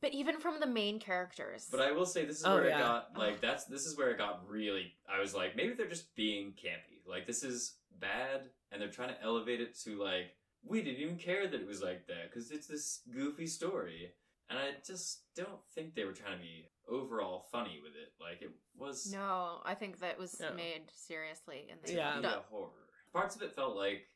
[0.00, 1.68] But even from the main characters.
[1.70, 2.76] But I will say this is Oh, where yeah.
[2.78, 4.92] it got like that's this is where it got really.
[5.08, 7.08] I was like maybe they're just being campy.
[7.08, 10.34] Like this is bad, and they're trying to elevate it to like
[10.66, 14.12] we didn't even care that it was like that because it's this goofy story,
[14.50, 18.12] and I just don't think they were trying to be overall funny with it.
[18.20, 20.52] Like it was no, I think that was No.
[20.54, 22.16] made seriously and to they Yeah.
[22.16, 22.46] be fucked a up.
[22.50, 22.70] horror.
[23.12, 24.06] Parts of it felt like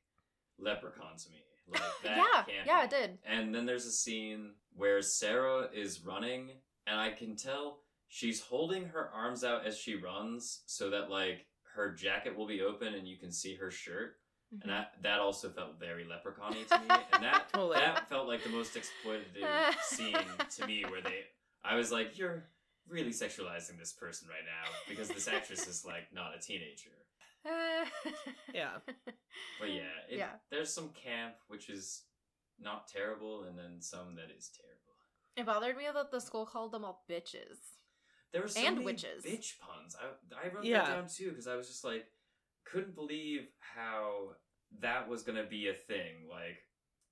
[0.59, 1.43] Leprechaun to me.
[1.69, 2.67] Like that yeah, campy.
[2.67, 3.19] yeah, it did.
[3.27, 6.51] And then there's a scene where Sarah is running,
[6.87, 11.47] and I can tell she's holding her arms out as she runs so that like
[11.75, 14.17] her jacket will be open and you can see her shirt.
[14.55, 14.63] Mm-hmm.
[14.63, 16.87] And that that also felt very leprechaun-y to me.
[17.13, 17.77] And that Totally.
[17.77, 20.17] that felt like the most exploitative scene
[20.57, 21.25] to me where they
[21.65, 22.45] I was like, You're
[22.89, 26.91] really sexualizing this person right now because this actress is like not a teenager.
[28.55, 28.71] Yeah.
[29.61, 30.31] But yeah, it, Yeah.
[30.51, 32.03] there's some camp which is
[32.59, 34.75] not terrible and then some that is terrible.
[35.37, 37.59] It bothered me that the school called them all bitches.
[38.33, 39.25] There were so And many witches.
[39.25, 39.95] bitch puns.
[39.95, 40.07] I
[40.47, 40.85] I wrote Yeah.
[40.85, 42.07] that down too because I was just like,
[42.73, 44.31] couldn't believe how
[44.81, 46.27] that was gonna be a thing.
[46.31, 46.59] Like,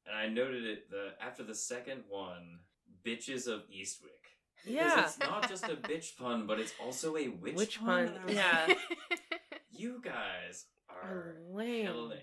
[0.07, 2.61] and I noted it the after the second one,
[3.05, 4.23] bitches of Eastwick.
[4.65, 5.05] Because Yeah.
[5.05, 8.09] it's not just a bitch pun, but it's also a witch, Witch pun.
[8.15, 8.75] pun, yeah.
[9.71, 12.09] you guys are oh, lame.
[12.09, 12.19] lame.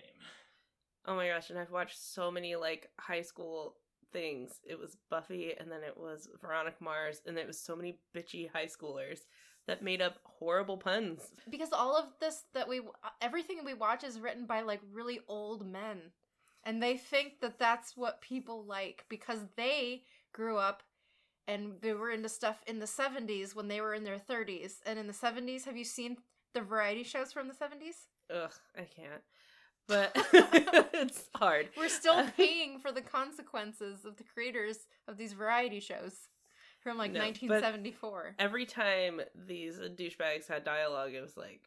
[1.06, 3.76] Oh my gosh, and I've watched so many like high school
[4.12, 4.60] things.
[4.64, 8.50] It was Buffy and then it was Veronica Mars and it was so many bitchy
[8.52, 9.20] high schoolers
[9.68, 11.22] that made up horrible puns.
[11.50, 12.82] because all of this that we
[13.22, 16.12] everything we watch is written by like really old men
[16.66, 20.84] and they think that that's what people like because they grew up
[21.48, 24.98] and they were into stuff in the 70s when they were in their 30s and
[25.00, 26.18] in the 70s have you seen
[26.54, 29.22] the variety shows from the 70s Ugh, I can't.
[29.88, 30.12] But
[30.94, 31.70] it's hard.
[31.78, 34.78] we're still uh, paying for the consequences of the creators
[35.10, 36.14] of these variety shows
[36.84, 41.62] from like No, 1974 Every time these douchebags had dialogue, it was like,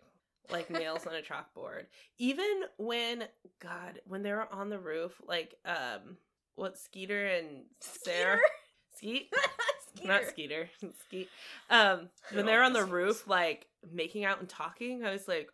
[0.51, 1.87] like nails on a chalkboard.
[2.19, 3.25] Even when
[3.61, 6.17] God, when they were on the roof, like um
[6.55, 8.39] what Skeeter and Sarah
[8.97, 9.33] Skeet?
[10.05, 10.69] Not Skeeter.
[11.07, 11.29] Skeet.
[11.71, 13.27] Um They're when they were on the roof this.
[13.27, 15.49] like making out and talking, I was like,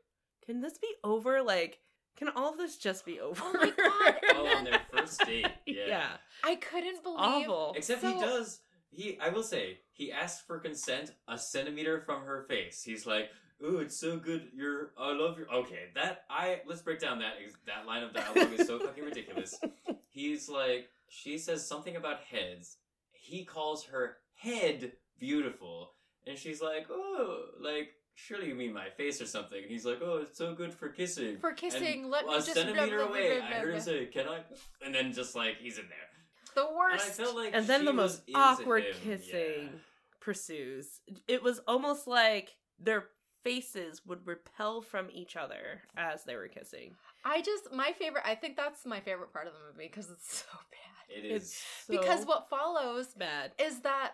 [0.45, 1.43] can this be over?
[1.43, 1.79] Like
[2.17, 3.41] can all of this just be over?
[3.43, 5.47] Oh my God, Oh, on their first date.
[5.67, 5.85] Yeah.
[5.87, 6.07] yeah.
[6.45, 7.19] I couldn't believe.
[7.19, 7.75] Awful.
[7.77, 8.61] Except he does.
[8.93, 12.83] He, I will say, he asked for consent a centimeter from her face.
[12.83, 13.31] He's like,
[13.65, 14.49] "Ooh, it's so good.
[14.55, 17.35] You're, I love your." Okay, that I let's break down that
[17.67, 19.59] that line of dialogue is so fucking ridiculous.
[20.11, 22.77] He's like, she says something about heads.
[23.13, 25.93] He calls her head beautiful,
[26.27, 29.57] and she's like, "Oh, like." Surely you mean my face or something.
[29.57, 32.37] And he's like, "Oh, it's so good for kissing." For kissing, And let me a
[32.37, 33.41] just centimeter away.
[33.41, 34.41] I heard him say, "Can I?"
[34.85, 36.12] And then just like he's in there.
[36.55, 37.05] The And worst.
[37.07, 38.95] I felt like and then the most awkward him.
[39.03, 39.79] kissing Yeah.
[40.21, 41.01] pursues.
[41.29, 43.09] It was almost like their
[43.45, 46.95] faces would repel from each other as they were kissing.
[47.25, 48.25] I just my favorite.
[48.27, 51.17] I think that's my favorite part of the movie because it's so bad.
[51.17, 51.43] It is.
[51.43, 53.53] It's because what follows bad.
[53.59, 54.13] is that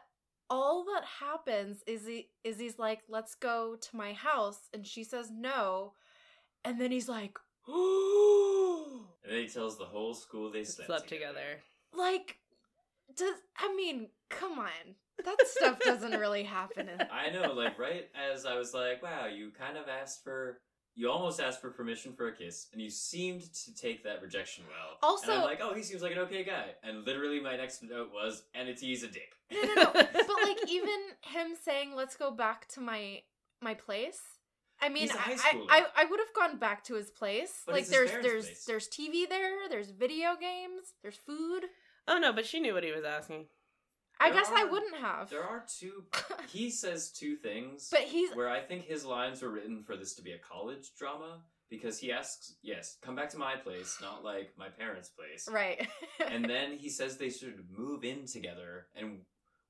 [0.51, 5.05] all that happens is he is he's like, "Let's go to my house," and she
[5.05, 5.93] says no,
[6.65, 11.61] and then he's like, And then he tells the whole school they slept, Slept together.
[11.97, 12.39] Like,
[13.17, 16.89] does I mean, come on, that stuff doesn't really happen.
[16.89, 20.61] In, I know, like right as I was like, wow, you kind of asked for,
[20.95, 24.65] you almost asked for permission for a kiss, and you seemed to take that rejection
[24.69, 24.99] well.
[25.03, 26.67] Also- and I'm like, oh, he seems like an okay guy.
[26.83, 29.33] And literally, my next note was, and it's he's a dick.
[29.53, 29.93] no, no, no.
[29.95, 33.23] but like, even him saying, "Let's go back to my
[33.61, 34.21] my place."
[34.81, 35.67] I mean, He's a high I.
[35.71, 37.63] I, I would have gone back to his place.
[37.67, 38.65] But like, there's there's place.
[38.65, 39.69] there's TV there.
[39.69, 40.95] There's video games.
[41.03, 41.65] There's food.
[42.09, 43.47] Oh no, but she knew what he was asking.
[44.21, 45.31] I There guess I wouldn't have.
[45.31, 46.05] There are two.
[46.49, 50.15] He says two things, But he's where I think his lines were written for this
[50.15, 54.25] to be a college drama because he asks, yes, come back to my place, not
[54.25, 55.47] like my parents' place.
[55.53, 55.87] right.
[56.27, 59.19] and then he says they should move in together and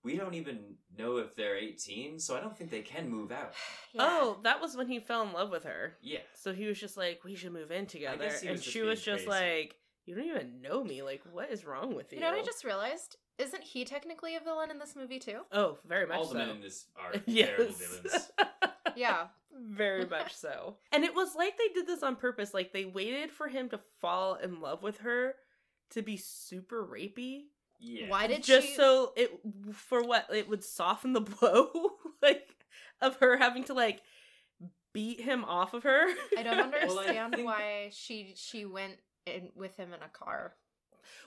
[0.05, 3.53] we don't even know if they're 18 so i don't think they can move out
[3.92, 4.03] Yeah.
[4.05, 5.96] Oh, that was when he fell in love with her.
[6.01, 8.70] yeah So he was just like, "We should move in together," guess he and just
[8.70, 9.46] she was being just crazy.
[9.62, 9.74] like,
[10.09, 11.03] "You don't even know me.
[11.03, 13.16] Like, what is wrong with you?" You know what I just realized?
[13.38, 15.40] Isn't he technically a villain in this movie too?
[15.53, 16.23] Oh, very much so.
[16.23, 17.49] all the men in this are yes.
[17.49, 18.31] terrible villains
[18.97, 19.27] Yeah.
[19.61, 20.77] Very much so.
[20.92, 22.53] And it was like they did this on purpose.
[22.55, 25.35] Like they waited for him to fall in love with her
[25.90, 27.44] to be super rapey.
[27.81, 28.75] yeah Why did just she?
[28.75, 29.31] so it
[29.73, 31.71] for what it would soften the blow
[32.23, 32.49] like
[33.01, 34.01] of her having to like
[34.92, 36.07] beat him off of her.
[36.37, 38.94] I don't understand think- why she she went
[39.37, 40.55] in with him in a car.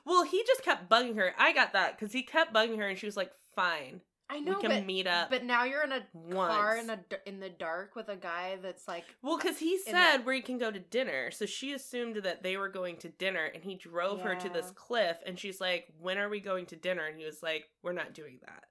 [0.06, 1.34] well, he just kept bugging her.
[1.38, 4.56] I got that because he kept bugging her, and she was like, "Fine, I know,
[4.56, 7.50] we can but meet up." but now you're in a car in a in the
[7.50, 10.72] dark with a guy that's like Well, because he said that- where he can go
[10.72, 14.36] to dinner, so she assumed that they were going to dinner, and he drove her
[14.36, 17.42] to this cliff, and she's like, "When are we going to dinner?" And he was
[17.44, 18.64] like, "We're not doing that."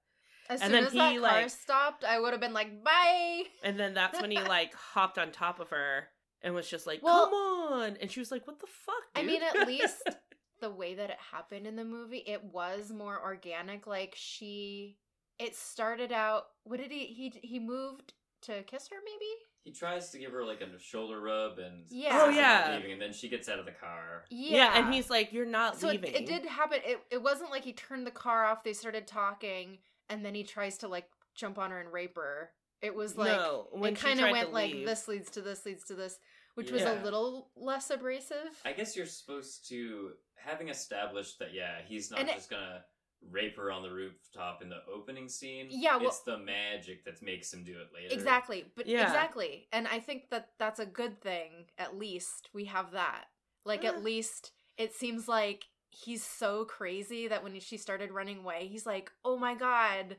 [0.49, 3.45] as and soon as that he, car like- stopped, I would have been like, bye.
[3.63, 6.09] And then that's when he like hopped on top of her
[6.43, 9.23] and was just like, Well- "Come on!" And she was like, "What the fuck?" I
[9.23, 10.03] mean, at least
[10.61, 13.87] the way that it happened in the movie, it was more organic.
[13.87, 14.99] Like she,
[15.39, 16.45] it started out.
[16.65, 17.07] What did he?
[17.07, 19.31] He he moved to kiss her, maybe.
[19.65, 22.09] he tries to give her like a shoulder rub and Yeah.
[22.25, 22.75] Oh, yeah.
[22.77, 24.79] leaving, and then she gets out of the car yeah.
[24.79, 26.79] and he's like, "You're not so it, leaving." it did happen.
[26.85, 28.65] It it wasn't like he turned the car off.
[28.65, 32.51] They started talking, and then he tries to like jump on her and rape her.
[32.83, 34.87] It was like no, when it kind of went like leave.
[34.87, 36.19] this leads to this leads to this,
[36.55, 38.49] which was a little less abrasive.
[38.65, 42.83] i guess you're supposed to having established that yeah he's not And it- just gonna
[43.31, 47.21] rape her on the rooftop in the opening scene Yeah, well- it's the magic that
[47.23, 48.65] makes him do it later Exactly.
[48.75, 49.03] But Yeah.
[49.07, 49.69] exactly.
[49.73, 51.67] And I think that that's a good thing.
[51.77, 53.27] At least we have that.
[53.67, 58.69] Like at least it seems like he's so crazy that when she started running away,
[58.69, 60.17] he's like, "Oh my god."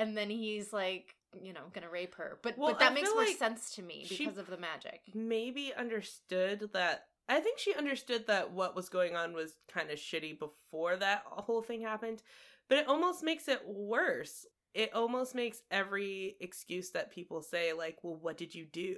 [0.00, 2.38] And then he's like, you know, to rape her.
[2.42, 5.02] But Well, but that I makes more like sense to me because of the magic.
[5.14, 7.06] maybe understood that.
[7.28, 11.22] I think she understood that what was going on was kind of shitty before that
[11.26, 12.22] whole thing happened,
[12.68, 14.46] but it almost makes it worse.
[14.74, 18.96] It almost makes every excuse that people say, like, well, what did you do?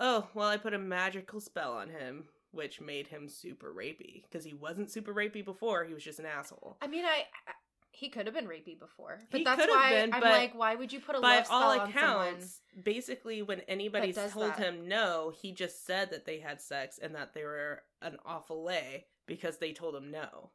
[0.00, 4.22] Oh, well, I put a magical spell on him, which made him super rapey.
[4.22, 6.78] Because he wasn't super rapey before, he was just an asshole.
[6.80, 7.52] I mean, I, I
[7.90, 9.18] he could have been rapey before.
[9.30, 11.20] But He that's could have why been, I'm but like, why would you put a
[11.20, 11.90] By love spell all on someone?
[11.90, 14.58] accounts, basically, when anybody told that.
[14.58, 18.62] him no, he just said that they had sex and that they were an awful
[18.64, 20.50] lay because they told him no.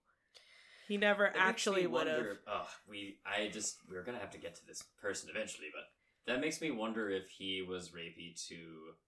[0.88, 2.26] He never It actually me would have.
[2.48, 3.18] Oh, we.
[3.26, 3.78] I just.
[3.90, 7.30] We're gonna have to get to this person eventually, but That makes me wonder if
[7.30, 8.56] he was rapey to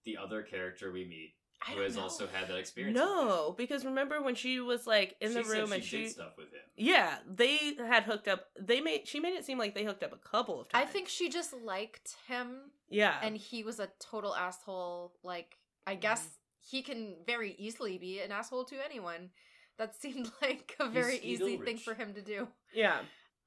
[0.04, 2.02] the other character we meet, I who don't has know.
[2.02, 2.96] also had that experience.
[2.96, 5.34] No, because remember when she was like in him.
[5.34, 6.60] the She said room and she she did stuff with him.
[6.76, 8.46] Yeah, they had hooked up.
[8.60, 10.86] They made she made it seem like they hooked up a couple of times.
[10.86, 13.16] I think she just liked him yeah.
[13.22, 15.14] and he was a total asshole.
[15.22, 16.00] Like, I mm-hmm.
[16.00, 16.28] guess
[16.60, 19.30] he can very easily be an asshole to anyone.
[19.78, 22.48] That seemed like a very he's easy thing for him to do.
[22.74, 22.98] Yeah.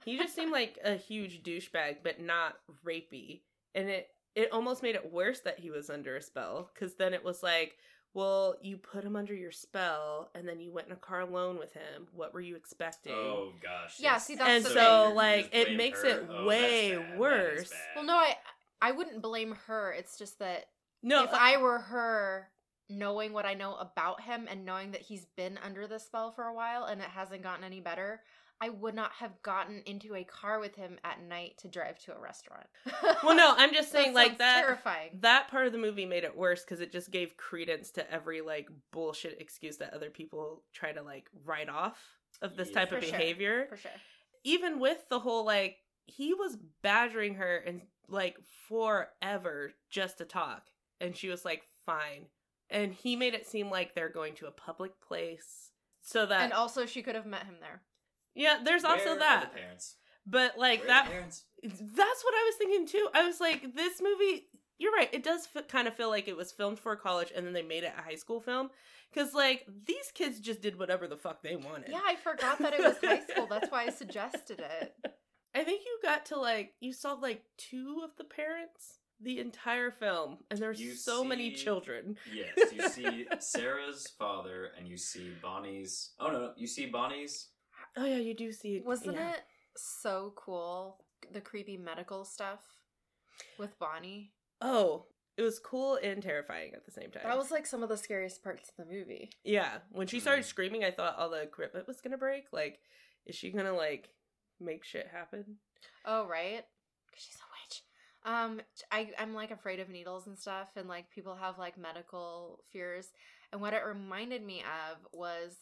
[0.06, 3.42] He just seemed like a huge douchebag, but not rapey.
[3.76, 7.14] And it it almost made it worse that he was under a spell because then
[7.14, 7.76] it was like,
[8.14, 11.60] well, you put him under your spell, and then you went in a car alone
[11.60, 12.08] with him.
[12.14, 13.14] What were you expecting?
[13.14, 13.96] Oh gosh.
[14.00, 14.26] Yeah, yes.
[14.26, 15.16] see, that's and the so, thing.
[15.16, 16.10] like, it makes her?
[16.10, 17.08] it Oh, way that's bad.
[17.10, 17.74] That is worse.
[17.96, 18.36] Well, no, I
[18.82, 19.92] I wouldn't blame her.
[19.92, 20.66] It's just that
[21.04, 22.50] no, if I were her,
[22.90, 26.46] knowing what I know about him and knowing that he's been under the spell for
[26.46, 28.22] a while and it hasn't gotten any better,
[28.62, 32.14] I would not have gotten into a car with him at night to drive to
[32.14, 32.68] a restaurant.
[33.24, 34.62] well, no, I'm just saying like that.
[34.66, 35.12] Terrifying.
[35.22, 38.42] That part of the movie made it worse because it just gave credence to every
[38.42, 41.98] like bullshit excuse that other people try to like write off
[42.42, 42.76] of this Yeah.
[42.76, 43.18] type of For sure.
[43.18, 43.66] behavior.
[43.70, 43.92] for sure.
[44.44, 50.64] even with the whole like he was badgering her and like forever just to talk
[51.00, 52.26] and she was like fine
[52.70, 56.54] and he made it seem like they're going to a public place so that and
[56.54, 57.82] also, she could have met him there.
[58.36, 59.96] Yeah there's Where also are that the parents.
[60.26, 61.44] but like Where are that the parents?
[61.64, 65.48] that's what i was thinking too i was like this movie you're right it does
[65.56, 67.94] f- kind of feel like it was filmed for college and then they made it
[67.98, 68.70] a high school film
[69.14, 72.74] because like these kids just did whatever the fuck they wanted Yeah, I forgot that
[72.74, 73.48] it was high school.
[73.48, 74.94] That's why I suggested it.
[75.56, 79.92] I think you got to like you saw like two of the parents the entire
[79.92, 82.16] film, and there's You so many children.
[82.34, 86.12] Yes, you see Sarah's father, and you see Bonnie's.
[86.22, 87.48] Oh no, you see Bonnie's.
[87.98, 88.82] Oh yeah, you do see.
[88.86, 89.32] Wasn't yeah.
[89.32, 89.42] it
[89.76, 91.04] so cool?
[91.32, 92.62] The creepy medical stuff
[93.58, 94.32] with Bonnie.
[94.62, 95.06] Oh,
[95.38, 97.24] it was cool and terrifying at the same time.
[97.24, 99.30] That was like some of the scariest parts of the movie.
[99.44, 99.80] yeah.
[99.92, 100.48] When she started Mhm.
[100.50, 102.52] screaming, I thought all the equipment was gonna break.
[102.52, 102.80] Like,
[103.26, 104.10] is she gonna like
[104.60, 105.60] make shit happen?
[106.06, 106.66] Oh, right?
[107.12, 107.84] 'Cause she's a witch.
[108.24, 112.64] Um, I, I'm like afraid of needles and stuff, and like people have like medical
[112.70, 113.14] fears.
[113.52, 115.56] And what it reminded me of was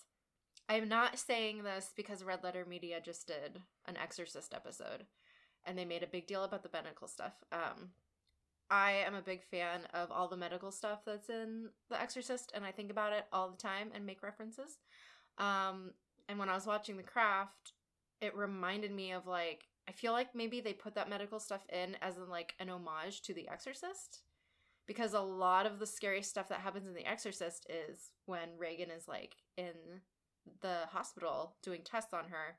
[0.70, 5.06] I'm not saying this because Red Letter Media just did an Exorcist episode
[5.66, 7.34] and they made a big deal about the medical stuff.
[7.52, 7.92] Um,
[8.70, 12.66] I am a big fan of all the medical stuff that's in The Exorcist, and
[12.66, 14.80] I think about it all the time and make references.
[15.38, 15.92] Um,
[16.28, 17.74] and when I was watching The Craft,
[18.20, 21.96] it reminded me of like I feel like maybe they put that medical stuff in
[22.02, 24.22] as in like an homage to The Exorcist.
[24.86, 28.90] Because a lot of the scary stuff that happens in The Exorcist is when Regan
[28.90, 29.74] is like in
[30.62, 32.58] the hospital doing tests on her.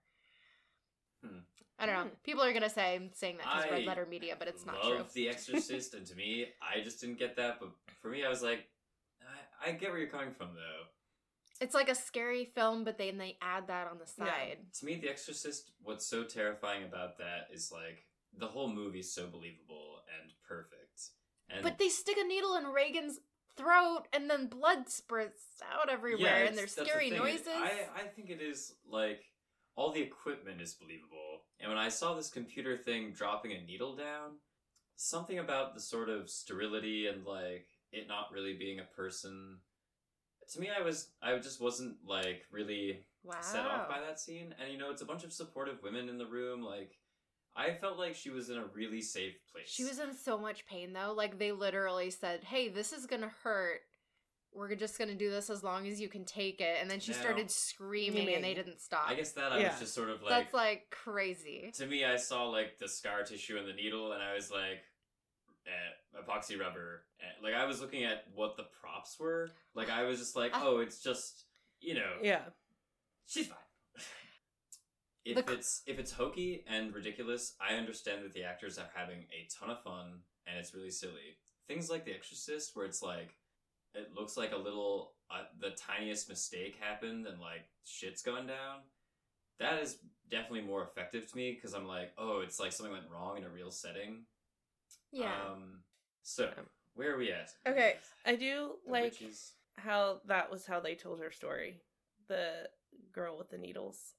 [1.25, 1.39] Hmm.
[1.79, 2.03] I don't know.
[2.03, 2.09] Hmm.
[2.25, 4.97] People are gonna say I'm saying that because Red Letter Media, but it's not love
[4.97, 5.05] true.
[5.15, 7.59] The Exorcist, and to me, I just didn't get that.
[7.61, 7.71] But
[8.01, 8.69] for me, I was like,
[9.65, 10.87] I, I get where you're coming from, though.
[11.61, 14.27] It's like a scary film, but then they add that on the Yeah.
[14.27, 14.59] side.
[14.79, 19.27] To me, The Exorcist, what's so terrifying about that is like the whole movie's so
[19.27, 21.11] believable and perfect.
[21.51, 23.19] And But they stick a needle in Regan's
[23.59, 27.49] throat, and then blood spurts out everywhere, it's- and there's that's the scary noises.
[27.49, 29.25] I, I think it is like
[29.77, 31.45] all the equipment is believable.
[31.61, 34.39] And when I saw this computer thing dropping a needle down,
[34.97, 39.59] something about the sort of sterility and like it not really being a person.
[40.53, 43.37] To me, I was I just wasn't like really wow.
[43.41, 44.55] set off by that scene.
[44.61, 46.63] And you know, it's a bunch of supportive women in the room.
[46.63, 46.99] Like
[47.59, 49.69] I felt like she was in a really safe place.
[49.69, 51.13] She was in so much pain though.
[51.13, 53.81] Like they literally said, "Hey, this is gonna hurt.
[54.55, 57.11] We're just gonna do this as long as you can take it." And then she
[57.13, 59.09] Now- started screaming, and they didn't stop.
[59.11, 59.71] I guess that I Yeah.
[59.73, 61.73] was just sort of like that's like crazy.
[61.75, 64.85] to me, I saw like the scar tissue and the needle, and I was like,
[65.67, 67.05] eh, epoxy rubber.
[67.21, 69.51] Eh, Like I was looking at what the props were.
[69.75, 71.45] Like I was just like, oh, it's just
[71.81, 72.45] you know, Yeah.
[73.27, 73.59] she's fine.
[75.37, 79.27] If The it's if it's hokey and ridiculous, I understand that the actors are having
[79.33, 81.37] a ton of fun and it's really silly.
[81.67, 83.35] Things like The Exorcist, where it's like
[83.95, 88.81] it looks like a little uh, the tiniest mistake happened and like shit's gone down.
[89.61, 89.99] That is
[90.31, 93.45] definitely more effective to me because I'm like, oh, it's like something went wrong in
[93.45, 94.25] a real setting.
[95.13, 95.33] Yeah.
[95.51, 95.81] Um.
[96.23, 96.51] So
[96.95, 97.51] where are we at?
[97.67, 97.97] Okay,
[98.27, 99.53] I do The like witches?
[99.77, 101.81] how that was how they told her story.
[102.29, 102.69] The
[103.13, 104.15] girl with the needles.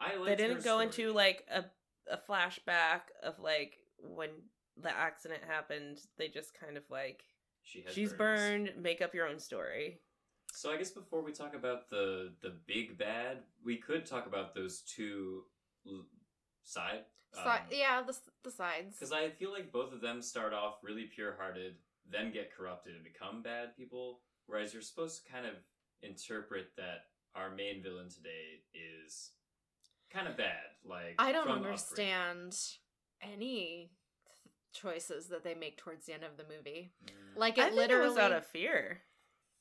[0.00, 0.84] I liked they didn't her go story.
[0.86, 1.64] into like a
[2.10, 4.30] a flashback of like when
[4.80, 5.98] the accident happened.
[6.18, 7.22] They just kind of like
[7.62, 8.68] She has she's burns.
[8.68, 8.82] burned.
[8.82, 10.00] Make up your own story.
[10.52, 14.54] So I guess before we talk about the the big bad, we could talk about
[14.54, 15.42] those two
[15.86, 16.06] l-
[16.62, 17.04] side.
[17.34, 18.96] Si- Um, yeah, the the sides.
[18.98, 21.76] Because I feel like both of them start off really pure hearted,
[22.08, 24.20] then get corrupted and become bad people.
[24.46, 25.54] Whereas you're supposed to kind of
[26.02, 29.32] interpret that our main villain today is
[30.16, 30.56] kind of bad.
[30.84, 31.72] Like I don't from upbringing.
[31.72, 32.56] understand
[33.22, 33.90] any
[34.26, 36.92] th- choices that they make towards the end of the movie.
[37.04, 37.38] Mm.
[37.38, 39.02] Like I it think literally it was out of fear.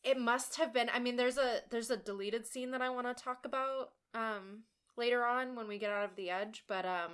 [0.03, 3.07] it must have been i mean there's a there's a deleted scene that i want
[3.07, 4.61] to talk about um
[4.97, 7.11] later on when we get out of the edge but um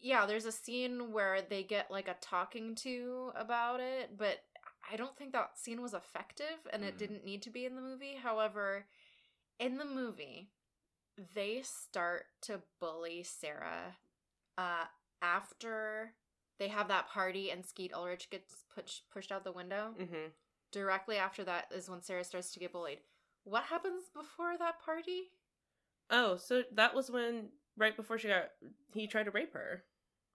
[0.00, 4.38] yeah there's a scene where they get like a talking to about it but
[4.92, 6.98] i don't think that scene was effective and it Mm.
[6.98, 8.86] didn't need to be in the movie however
[9.60, 10.50] in the movie
[11.34, 13.96] they start to bully sarah
[14.56, 14.84] uh
[15.22, 16.12] after
[16.58, 20.26] they have that party and skeet ulrich gets pushed pushed out the window hmm
[20.70, 22.98] directly after that is when Sarah starts to get bullied.
[23.44, 25.30] What happens before that party?
[26.10, 27.48] Oh, so that was when
[27.78, 28.50] right before she got
[28.92, 29.84] he tried to rape her.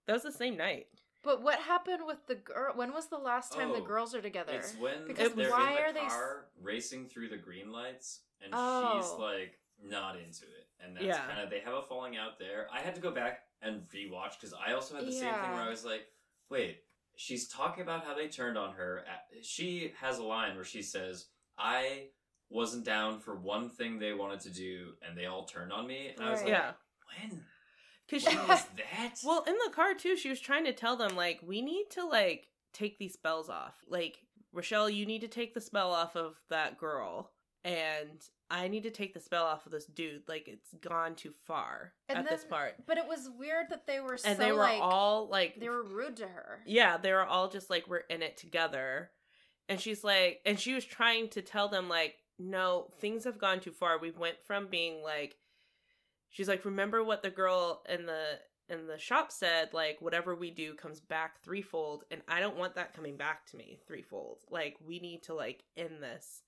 [0.06, 0.86] That was the same night.
[1.22, 2.72] But what happened with the girl?
[2.74, 4.54] When was the last time the Oh, girls are together?
[4.54, 8.52] It's when Because they're why in the are they racing through the green lights, and
[8.52, 9.18] she's Oh.
[9.20, 11.18] like not into it, and that's Yeah.
[11.26, 12.68] kind of they have a falling out there.
[12.72, 15.62] I had to go back and rewatch because I also had the same thing where
[15.62, 16.06] I was like,
[16.50, 16.80] wait,
[17.16, 19.04] she's talking about how they turned on her.
[19.42, 21.26] She has a line where she says,
[21.58, 22.08] "I
[22.50, 26.08] wasn't down for one thing they wanted to do, and they all turned on me,"
[26.08, 26.72] and I was like, Yeah.
[27.20, 27.44] when?
[28.08, 29.14] Cuz she was that?
[29.24, 32.04] Well, in the car too, she was trying to tell them like we need to
[32.04, 33.82] like take these spells off.
[33.88, 34.18] Like
[34.52, 37.32] Rochelle, you need to take the spell off of that girl,
[37.64, 40.22] and I need to take the spell off of this dude.
[40.28, 44.00] Like it's gone too far And at this part, but it was weird that they
[44.00, 46.60] were and so they were like all like they were rude to her.
[46.66, 49.10] yeah, they were all just like we're in it together.
[49.68, 53.60] And she's like and she was trying to tell them like no, things have gone
[53.60, 53.98] too far.
[53.98, 55.36] We went from being like
[56.28, 58.38] she's like remember what the girl in the
[58.68, 62.74] in the shop said like whatever we do comes back threefold and I don't want
[62.76, 64.38] that coming back to me threefold.
[64.50, 66.42] Like we need to like end this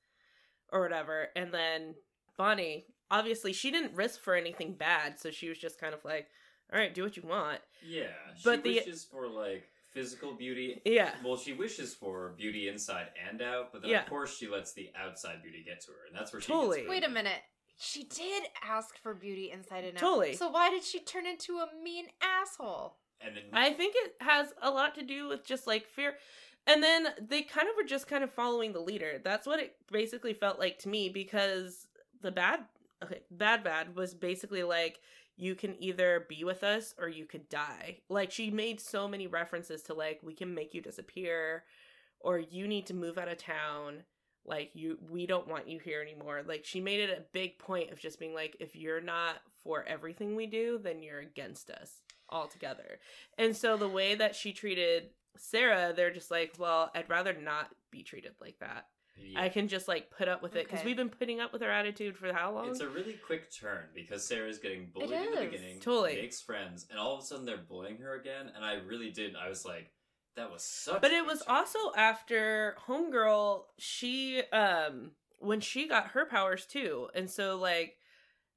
[0.72, 1.28] or whatever.
[1.36, 1.94] And then
[2.36, 6.28] Bonnie, obviously she didn't risk for anything bad, so she was just kind of like
[6.72, 7.60] all right, do what you want.
[7.86, 8.06] yeah,
[8.36, 11.14] she but the- wishes for like physical beauty Yeah.
[11.24, 14.02] Well, she wishes for beauty inside and out, but then Yeah.
[14.02, 16.78] of course she lets the outside beauty get to her, and that's where she Totally.
[16.80, 17.40] Gets Wait a minute.
[17.78, 20.00] She did ask for beauty inside and out.
[20.00, 20.34] Totally.
[20.34, 22.96] So why did she turn into a mean asshole?
[23.20, 26.16] And then I think it has a lot to do with just like fear.
[26.66, 29.20] And then they kind of were just kind of following the leader.
[29.22, 31.86] That's what it basically felt like to me because
[32.22, 32.60] the bad
[33.04, 34.98] okay, bad bad was basically like
[35.36, 37.98] you can either be with us or you could die.
[38.08, 41.64] Like she made so many references to like we can make you disappear
[42.20, 44.02] or you need to move out of town.
[44.44, 46.42] Like you we don't want you here anymore.
[46.46, 49.84] Like she made it a big point of just being like if you're not for
[49.86, 52.00] everything we do, then you're against us
[52.30, 52.98] altogether.
[53.38, 57.70] And so the way that she treated Sarah, they're just like, well, I'd rather not
[57.90, 58.86] be treated like that.
[59.18, 59.40] yeah.
[59.42, 60.88] I can just like put up with it because Okay.
[60.88, 62.68] we've been putting up with her attitude for how long?
[62.70, 66.16] It's a really quick turn because Sarah's getting bullied in the beginning, Totally.
[66.16, 68.50] makes friends, and all of a sudden they're bullying her again.
[68.54, 69.34] And I really did.
[69.36, 69.90] I was like,
[70.36, 71.00] that was such.
[71.00, 71.56] but a it was turn.
[71.56, 77.96] also after Homegirl, she um when she got her powers too, and so like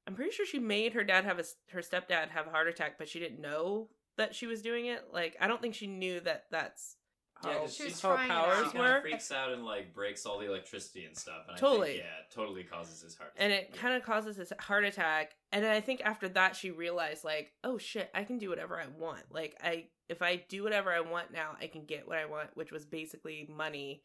[0.06, 2.98] I'm pretty sure she made her dad have a her stepdad have a heart attack,
[2.98, 3.88] but she didn't know
[4.20, 5.04] that she was doing it.
[5.12, 6.96] Like I don't think she knew that that's
[7.44, 8.64] Yeah, how, 'cause She was she's- how trying powers out.
[8.72, 9.00] She kind were.
[9.00, 11.44] freaks out and like breaks all the electricity and stuff.
[11.48, 11.88] And I Totally.
[11.92, 13.32] think, yeah, totally causes his heart.
[13.36, 17.24] and it kind of causes his heart attack and i think after that she realized
[17.24, 20.92] like oh shit i can do whatever i want like i if i do whatever
[20.92, 24.02] i want now i can get what i want which was basically money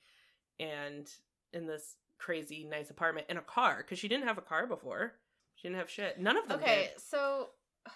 [0.59, 1.07] and
[1.53, 5.13] in this crazy nice apartment and a car because she didn't have a car before
[5.55, 7.01] she didn't have shit none of them Okay, did.
[7.01, 7.49] so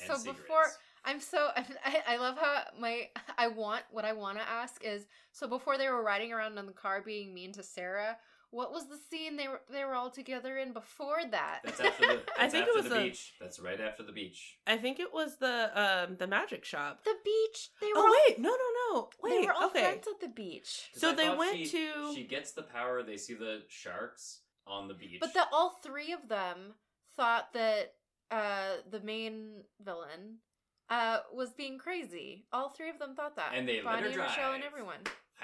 [0.00, 0.78] And so before cigarettes.
[1.08, 5.06] I'm so I, I love how my I want what I want to ask is
[5.32, 8.18] so before they were riding around in the car being mean to Sarah,
[8.50, 11.60] what was the scene they were they were all together in before that?
[11.64, 12.22] That's after the.
[12.38, 13.34] That's I think it was the a- beach.
[13.40, 14.58] That's right after the beach.
[14.66, 17.70] i think it was the um the magic shop the beach.
[17.80, 20.20] They were oh all, wait no no no wait they were all okay friends at
[20.20, 20.90] the beach.
[20.94, 23.02] So I they went she- to- She gets the power.
[23.02, 25.20] They see the sharks on the beach.
[25.20, 26.74] But the all three of them
[27.16, 27.94] thought that
[28.30, 30.38] uh the main villain
[30.90, 32.44] uh was being crazy.
[32.52, 33.52] All three of them thought that.
[33.54, 34.98] And they let Bonnie her and Michelle and everyone.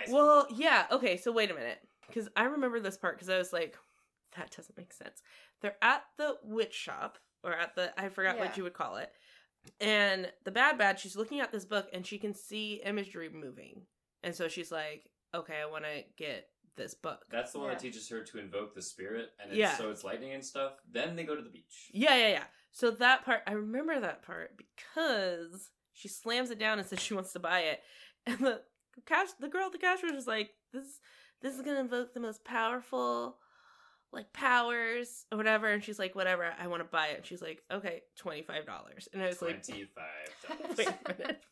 [0.09, 0.87] Well, yeah.
[0.91, 1.79] Okay, so wait a minute.
[2.07, 3.77] Because I remember this part because I was like,
[4.37, 5.23] that doesn't make sense.
[5.63, 9.11] They're at the witch shop, or at the, I forgot what you would call it.
[9.81, 13.83] And the bad bad, she's looking at this book and she can see imagery moving.
[14.23, 17.25] And so she's like, okay, I want to get this book.
[17.31, 19.77] That's the one that teaches her to invoke the spirit, and it's, Yeah.
[19.77, 20.73] so it's lightning and stuff.
[20.91, 21.91] Then they go to the beach.
[21.93, 22.45] Yeah, yeah, yeah.
[22.75, 27.15] So that part, I remember that part because She slams it down and says she
[27.15, 27.81] wants to buy it.
[28.27, 28.61] And the
[29.07, 30.85] cash the girl at the cash register is like, This
[31.41, 33.37] this is gonna invoke the most powerful
[34.13, 35.69] like powers or whatever.
[35.69, 37.19] And she's like, Whatever, I want to buy it.
[37.19, 39.09] And she's like, Okay, twenty five dollars.
[39.13, 40.79] And I was like Twenty-five dollars.
[40.79, 41.43] Wait a minute.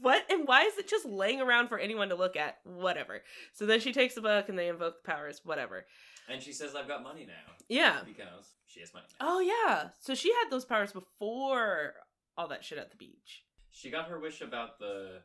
[0.00, 0.24] what?
[0.30, 2.58] And why is it just laying around for anyone to look at?
[2.64, 3.22] Whatever.
[3.52, 5.86] So then she takes the book and they invoke the powers, whatever.
[6.30, 8.00] And she says, "I've got money now." Yeah.
[8.04, 9.06] because she has money.
[9.20, 9.26] Now.
[9.28, 9.90] Oh yeah.
[10.00, 11.94] So she had those powers before
[12.36, 13.44] all that shit at the beach.
[13.70, 15.20] She got her wish about the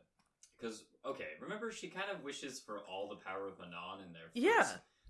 [0.58, 4.30] because okay, remember she kind of wishes for all the power of Manon in their
[4.34, 4.68] Yeah.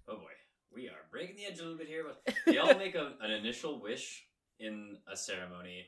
[0.08, 0.32] Oh boy,
[0.74, 3.30] we are breaking the edge a little bit here, but they all make a, an
[3.30, 4.24] initial wish
[4.58, 5.86] in a ceremony.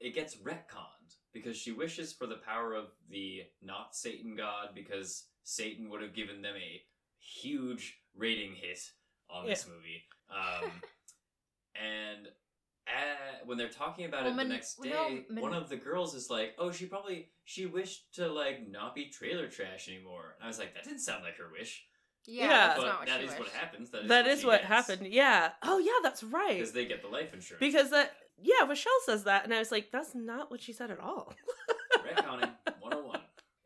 [0.00, 5.24] It gets retconned because she wishes for the power of the not Satan god because
[5.44, 6.82] Satan would have given them a
[7.18, 8.80] huge rating hit
[9.34, 10.02] on this movie.
[10.30, 10.70] Um,
[11.74, 12.28] and
[12.86, 15.68] uh, when they're talking about Well, it Man- the next day, no, Man- one of
[15.68, 19.88] the girls is like, "Oh, she probably she wished to like not be trailer trash
[19.88, 21.84] anymore." And I was like, "That didn't sound like her wish."
[22.26, 22.66] Yeah, Yeah.
[22.68, 23.90] that's but not what that she is what happens.
[23.90, 25.06] That is That what is what happened.
[25.08, 25.50] Yeah.
[25.62, 26.54] Oh yeah, that's right.
[26.58, 27.60] because they get the life insurance.
[27.60, 30.90] Because that yeah, Rochelle says that and I was like, that's not what she said
[30.90, 31.34] at all.
[31.98, 33.20] retconning 101.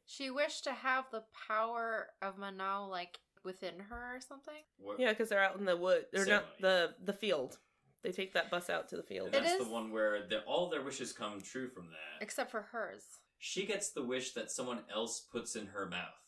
[0.06, 4.54] She wished to have the power of Manon like within her or something.
[4.78, 6.46] What- yeah, because they're out in the wood or Ceremony.
[6.46, 7.58] not the the field.
[8.02, 9.28] They take that bus out to the field.
[9.28, 12.22] And It that's is- the one where their all their wishes come true from that.
[12.22, 13.20] Except for hers.
[13.40, 16.20] she gets the wish that someone else puts in her mouth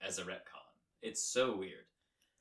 [0.00, 0.66] as a retcon.
[1.02, 1.86] It's so weird.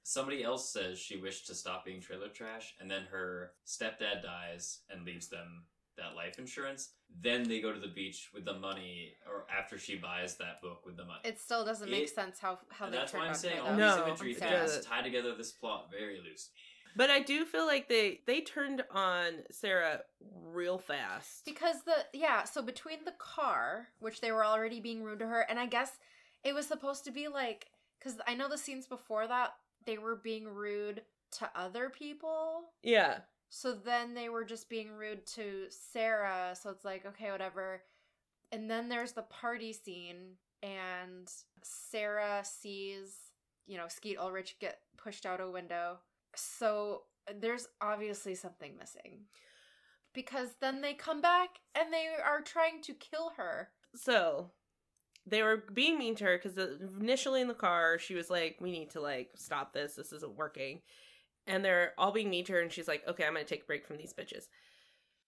[0.03, 4.81] Somebody else says she wished to stop being trailer trash, and then her stepdad dies
[4.89, 5.65] and leaves them
[5.99, 6.89] that life insurance.
[7.21, 10.85] Then they go to the beach with the money, or after she buys that book
[10.85, 11.21] with the money.
[11.23, 13.59] It still doesn't make It- sense how how and they that's turned why I'm saying
[13.59, 16.49] all No, these imagery it things tie together this plot very loose.
[16.95, 20.01] But I do feel like they they turned on Sarah
[20.43, 21.45] real fast.
[21.45, 25.41] Because the yeah, so between the car, which they were already being rude to her,
[25.41, 25.97] and I guess
[26.43, 30.15] it was supposed to be like because I know the scenes before that they were
[30.15, 32.71] being rude to other people.
[32.83, 33.19] Yeah.
[33.49, 36.55] So then they were just being rude to Sarah.
[36.59, 37.81] So it's like, okay, whatever.
[38.51, 41.31] And then there's the party scene, and
[41.63, 43.15] Sarah sees,
[43.67, 45.99] you know, Skeet Ulrich get pushed out a window.
[46.35, 47.03] So
[47.39, 49.25] there's obviously something missing.
[50.13, 53.69] Because then they come back and they are trying to kill her.
[53.95, 54.51] So
[55.27, 56.57] they were being mean to her because
[56.99, 59.93] initially in the car she was like, "We need to like stop this.
[59.93, 60.81] This isn't working,"
[61.49, 63.65] and they're all being mean to her, and she's like, "Okay, I'm gonna take a
[63.65, 64.47] break from these bitches."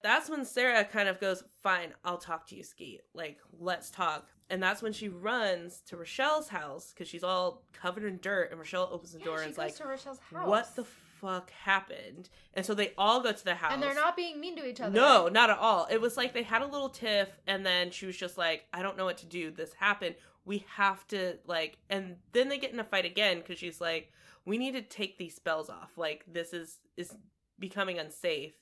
[0.04, 3.02] That's when Sarah kind of goes, "Fine, I'll talk to you, Skeet.
[3.14, 8.04] Like, let's talk." And that's when she runs to Rochelle's house because she's all covered
[8.06, 10.48] in dirt, and Rochelle opens the Yeah, door and is like, to Rochelle's house.
[10.48, 14.16] "What the fuck happened?" And so they all go to the house, And they're not
[14.16, 14.92] being mean to each other.
[14.94, 15.86] no, not at all.
[15.90, 18.82] It was like they had a little tiff, and then she was just like, "I
[18.82, 19.52] don't know what to do.
[19.52, 20.16] This happened.
[20.46, 24.12] We have to like." And then they get in a fight again because she's like,
[24.46, 25.98] "We need to take these spells off.
[25.98, 27.16] Like this is is
[27.60, 28.54] becoming unsafe."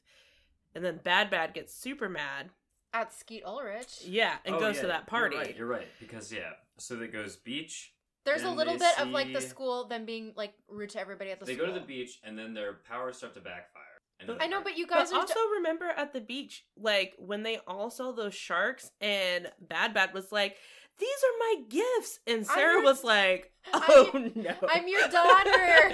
[0.76, 2.52] And then Bad Bad gets super mad.
[2.92, 4.02] At Skeet Ulrich.
[4.04, 5.36] Yeah, and Oh, goes yeah, to that party.
[5.36, 5.88] You're right, you're right.
[6.00, 7.94] Because yeah, so it goes beach.
[8.26, 11.32] There's a little they bit of like the school them being like rude to everybody
[11.32, 11.68] at the they school.
[11.68, 13.84] go to the beach and then their powers start to backfire.
[14.20, 17.14] And then But- I know, but you guys are also remember at the beach, like
[17.18, 20.58] when they all saw those sharks, and Bad Bad was like,
[21.00, 25.92] "These are my gifts," and Sarah your- was like, I'm "Oh no, I'm your daughter.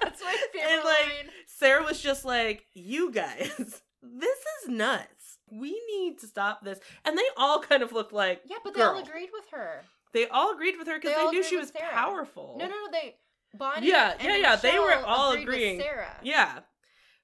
[0.00, 1.30] That's my favorite And, like, line.
[1.46, 3.50] Sarah was just like, "You guys,
[4.02, 5.38] this is nuts.
[5.50, 8.82] We need to stop this." And they all kind of looked like, Yeah, but they
[8.82, 9.82] all agreed with her.
[10.12, 11.90] They all agreed with her because They they, knew she was Sarah.
[11.92, 12.56] powerful.
[12.58, 12.90] No, no, no.
[12.90, 13.16] They
[13.54, 13.88] Bonnie.
[13.88, 15.78] Yeah, yeah, yeah, they were all agreeing.
[15.80, 16.16] Sarah.
[16.22, 16.60] Yeah,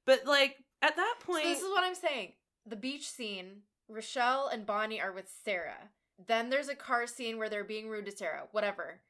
[0.07, 2.33] but like at that So point, this is what I'm saying.
[2.67, 3.63] The beach scene.
[3.91, 5.89] Rochelle and Bonnie are with Sarah.
[6.27, 8.45] Then there's a car scene where they're being rude to Sarah.
[8.53, 9.01] Whatever.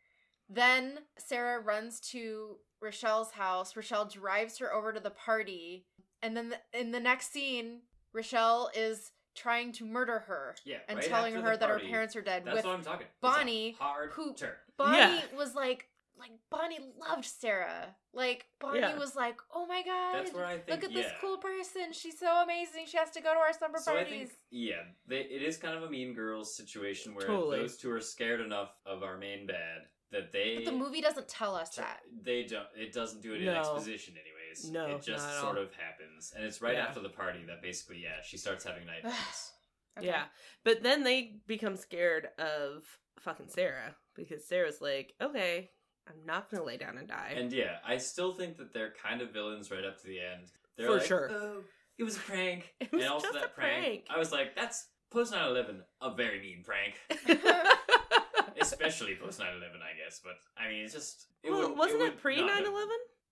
[0.48, 3.76] Then Sarah runs to Rochelle's house.
[3.76, 5.84] Rochelle drives her over to the party,
[6.22, 7.80] and then the, in the next scene,
[8.12, 12.16] Rochelle is trying to murder her yeah, and right telling her the that her parents
[12.16, 12.42] are dead.
[12.44, 13.06] That's with what I'm talking.
[13.20, 14.50] Bonnie, hard who- turn.
[14.76, 15.20] Bonnie Yeah.
[15.36, 15.88] was like,
[16.19, 17.95] like Bonnie loved Sarah.
[18.12, 18.99] Like Bonnie Yeah.
[18.99, 20.69] was like, oh my god, That's where I think.
[20.83, 21.93] look at this cool person.
[21.93, 22.87] She's so amazing.
[22.87, 24.29] She has to go to our summer So I parties.
[24.29, 27.59] think, yeah, they, it is kind of a Mean Girls situation where Totally.
[27.59, 30.57] those two are scared enough of our main bad that they.
[30.57, 32.01] But the movie doesn't tell us t- that.
[32.23, 32.66] They don't.
[32.77, 34.71] It doesn't do it in exposition, anyways.
[34.73, 35.62] No, it just not at sort all.
[35.64, 36.87] of happens, and it's right Yeah.
[36.87, 39.53] after the party that basically, yeah, she starts having nightmares.
[39.99, 40.07] Okay.
[40.07, 40.25] Yeah.
[40.64, 42.85] But then they become scared of
[43.21, 45.71] fucking Sarah because Sarah's like, okay,
[46.09, 47.34] I'm not gonna lay down and die.
[47.36, 50.46] and yeah, I still think that they're kind of villains right up to the end.
[50.76, 51.30] They're For like, sure.
[51.32, 51.62] Oh,
[51.98, 52.72] it was a prank.
[52.80, 54.04] It was and also just that a prank.
[54.09, 56.94] I was like, that's post 9/11, a very mean prank,
[58.61, 59.44] especially post 9/11,
[59.82, 60.20] I guess.
[60.22, 62.66] But I mean, it's just it well, would- wasn't would it, pre not 9 have-
[62.66, 62.88] 11?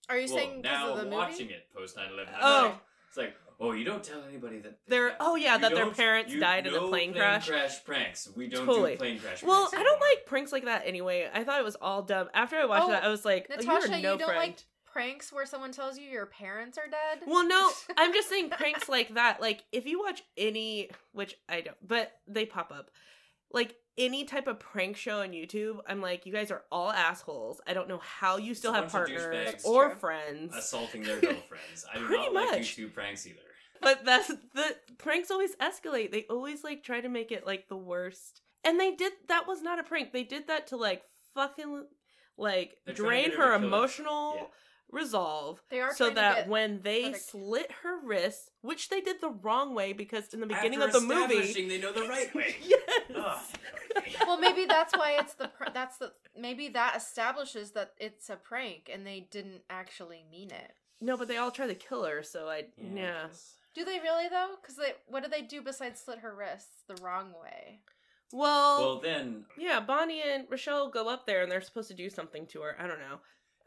[0.08, 1.16] Are you Well, saying because now of the movie?
[1.16, 2.62] watching it post 9/11, Oh.
[2.68, 5.90] like- it's like, oh, you don't tell anybody that They're- that- oh, yeah, that their
[5.90, 7.48] parents you- died in a no plane crash.
[7.84, 8.28] pranks.
[8.36, 8.92] We don't Totally.
[8.92, 9.42] do plane crash.
[9.42, 11.28] Well, pranks I don't like pranks like that anyway.
[11.32, 12.28] I thought it was all dumb.
[12.34, 14.38] After I watched Oh, that, I was like, oh, Natasha, you're no you don't friend.
[14.38, 17.20] like pranks where someone tells you your parents are dead?
[17.26, 19.40] Well, no, I'm just saying pranks like that.
[19.40, 22.90] Like, if you watch any, which I don't, but they pop up,
[23.52, 27.60] like any type of prank show on YouTube, I'm like, you guys are all assholes.
[27.66, 29.94] I don't know how you still a have partners or True.
[29.96, 30.54] friends.
[30.54, 31.86] assaulting their girlfriends.
[31.90, 32.60] I do Pretty not like.
[32.62, 33.38] YouTube pranks either.
[33.80, 36.10] But that's the pranks always escalate.
[36.12, 38.42] They always like try to make it like the worst.
[38.64, 40.12] And they did that was not a prank.
[40.12, 41.02] They did that to like
[41.34, 41.86] fucking
[42.36, 44.44] like They're drain her her emotional Yeah.
[44.90, 49.30] resolve They are so that when they her slit her wrist, which they did the
[49.30, 52.56] wrong way because in the beginning After of the movie they know the right way.
[53.08, 53.52] Yes.
[54.26, 58.36] Well, maybe that's why it's the pr- that's the maybe that establishes that it's a
[58.36, 60.72] prank and they didn't actually mean it.
[61.00, 63.24] No, but they all try to kill her, so I yeah.
[63.24, 63.54] I guess.
[63.76, 64.54] Do they really though?
[64.60, 67.80] Because they what do they do besides slit her wrists the wrong way?
[68.32, 72.08] Well, Well, then yeah, Bonnie and Rochelle go up there and they're supposed to do
[72.10, 72.74] something to her.
[72.80, 73.18] I don't know.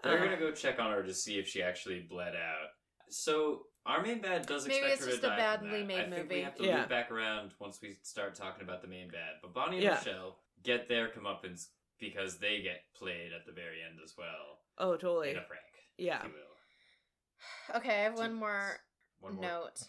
[0.04, 2.70] they're Uh, gonna go check on her to see if she actually bled out.
[3.10, 5.80] So our main bad does Maybe expect it's her just to a die from badly
[5.82, 5.88] that.
[5.88, 6.80] made I think we have to Yeah.
[6.80, 9.36] loop back around once we start talking about the main bad.
[9.44, 9.96] But Bonnie and Yeah.
[9.96, 11.68] Michelle get their comeuppance
[12.00, 15.32] because they get played at the very end as well Oh, totally.
[15.32, 15.64] in a prank.
[15.98, 16.20] Yeah.
[16.26, 17.76] if you will.
[17.78, 18.80] Okay, I have one more
[19.20, 19.84] One more note.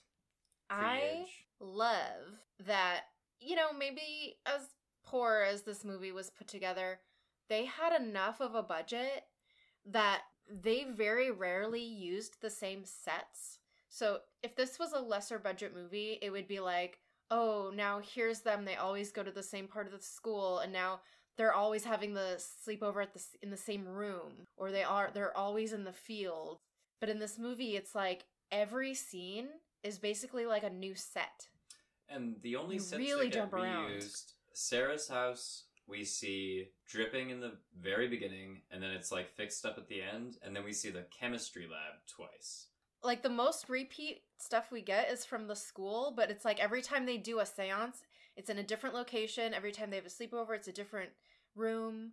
[0.70, 1.26] I
[1.60, 3.02] love that
[3.40, 4.62] you know maybe as
[5.04, 7.00] poor as this movie was put together
[7.48, 9.24] they had enough of a budget
[9.84, 13.58] that they very rarely used the same sets.
[13.88, 16.98] So if this was a lesser budget movie it would be like
[17.30, 20.72] oh now here's them they always go to the same part of the school and
[20.72, 21.00] now
[21.36, 25.36] they're always having the sleepover at the in the same room or they are they're
[25.36, 26.58] always in the field.
[27.00, 29.48] But in this movie it's like every scene
[29.82, 31.48] is basically like a new set.
[32.08, 33.90] And the only You sets really that get jump around.
[33.92, 39.64] reused, Sarah's house, we see dripping in the very beginning, and then it's like fixed
[39.64, 42.66] up at the end, and then we see the chemistry lab twice.
[43.02, 46.82] like the most repeat stuff we get is from the school but it's like every
[46.82, 48.02] time they do a seance
[48.36, 49.54] it's in a different location.
[49.54, 51.10] Every time they have a sleepover it's a different
[51.56, 52.12] room.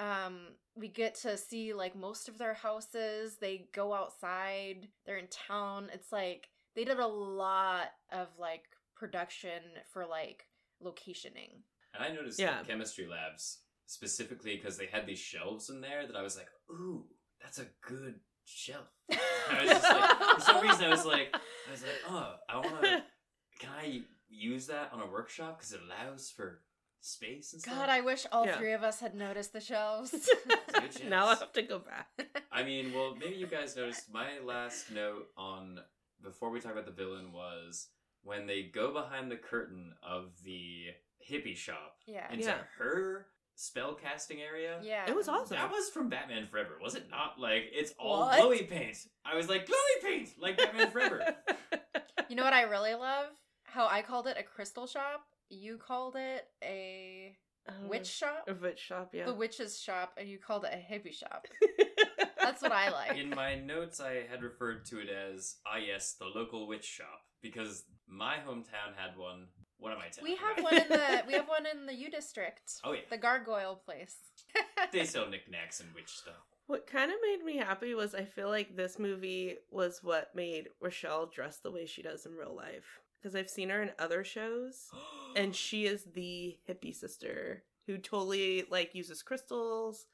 [0.00, 3.36] Um we get to see like most of their houses.
[3.40, 4.88] They go outside.
[5.06, 5.88] They're in town.
[5.92, 6.48] It's like
[6.78, 8.62] they did a lot of like
[8.94, 9.60] production
[9.92, 10.44] for like
[10.80, 12.60] locationing And I noticed Yeah.
[12.62, 16.48] the chemistry labs specifically because they had these shelves in there that I was like,
[16.70, 17.04] ooh,
[17.42, 18.86] that's a good shelf.
[19.10, 21.34] I was just like, for some reason, I was like,
[21.66, 23.02] I was like, oh, I want to.
[23.58, 26.62] Can I use that on a workshop because it allows for
[27.00, 27.74] space and stuff?
[27.74, 28.58] god i wish all Yeah.
[28.58, 30.28] three of us had noticed the shelves
[31.08, 32.08] now I have to go back.
[32.52, 35.78] I mean, well, maybe you guys noticed my last note on
[36.22, 37.88] before we talk about the villain was
[38.22, 40.86] when they go behind the curtain of the
[41.30, 42.58] hippie shop yeah into Yeah.
[42.78, 44.78] her spell casting area.
[44.82, 45.56] yeah It was awesome.
[45.56, 47.40] That was from Batman Forever, was it not?
[47.40, 48.38] Like it's all What?
[48.40, 48.96] glowy paint.
[49.24, 51.24] I was like glowy paint, like Batman Forever.
[52.28, 53.28] You know what I really love?
[53.62, 55.22] How I called it a crystal shop.
[55.48, 57.34] You called it a
[57.66, 58.44] Oh, witch shop.
[58.48, 59.24] A witch shop, yeah.
[59.24, 61.46] The witch's shop, and you called it a hippie shop.
[62.50, 63.16] That's what I like.
[63.18, 67.20] In my notes, I had referred to it as ah yes, the local witch shop
[67.42, 69.46] because my hometown had one.
[69.78, 70.38] What am I telling We you?
[70.44, 72.72] have one in the we have one in the U district.
[72.84, 74.16] Oh yeah, The gargoyle place.
[74.92, 76.34] they sell knickknacks and witch stuff.
[76.66, 80.68] What kind of made me happy was I feel like this movie was what made
[80.80, 83.00] Rochelle dress the way she does in real life.
[83.20, 84.88] Because I've seen her in other shows,
[85.36, 90.06] and she is the hippie sister who totally like uses crystals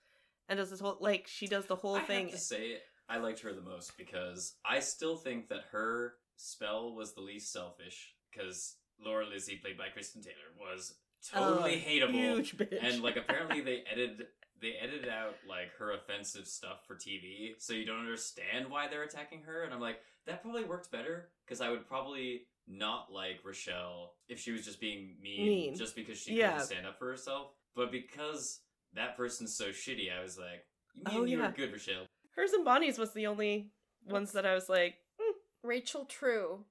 [0.49, 2.03] and does this whole like she does the whole thing.
[2.03, 2.25] I thing.
[2.29, 2.77] have to say,
[3.09, 7.53] I liked her the most because I still think that her spell was the least
[7.53, 8.15] selfish.
[8.33, 10.95] Because Laura Lizzie, played by Christine Taylor, was
[11.33, 12.79] totally Oh, hateable, Huge bitch.
[12.83, 14.27] and like apparently they edited
[14.61, 19.03] they edited out like her offensive stuff for TV, so you don't understand why they're
[19.03, 19.63] attacking her.
[19.65, 24.41] And I'm like, that probably worked better because I would probably not like Rochelle if
[24.41, 25.75] she was just being mean, Mean.
[25.77, 26.53] just because she Yeah.
[26.53, 27.49] couldn't stand up for herself.
[27.77, 28.61] But because
[28.95, 30.65] that person's so shitty, I was like,
[30.95, 31.47] you mean Oh, you yeah.
[31.47, 32.07] were good, Rochelle.
[32.37, 33.71] Hers and Bonnie's was the only
[34.07, 35.33] ones that I was like, hmm.
[35.63, 36.65] Rachel True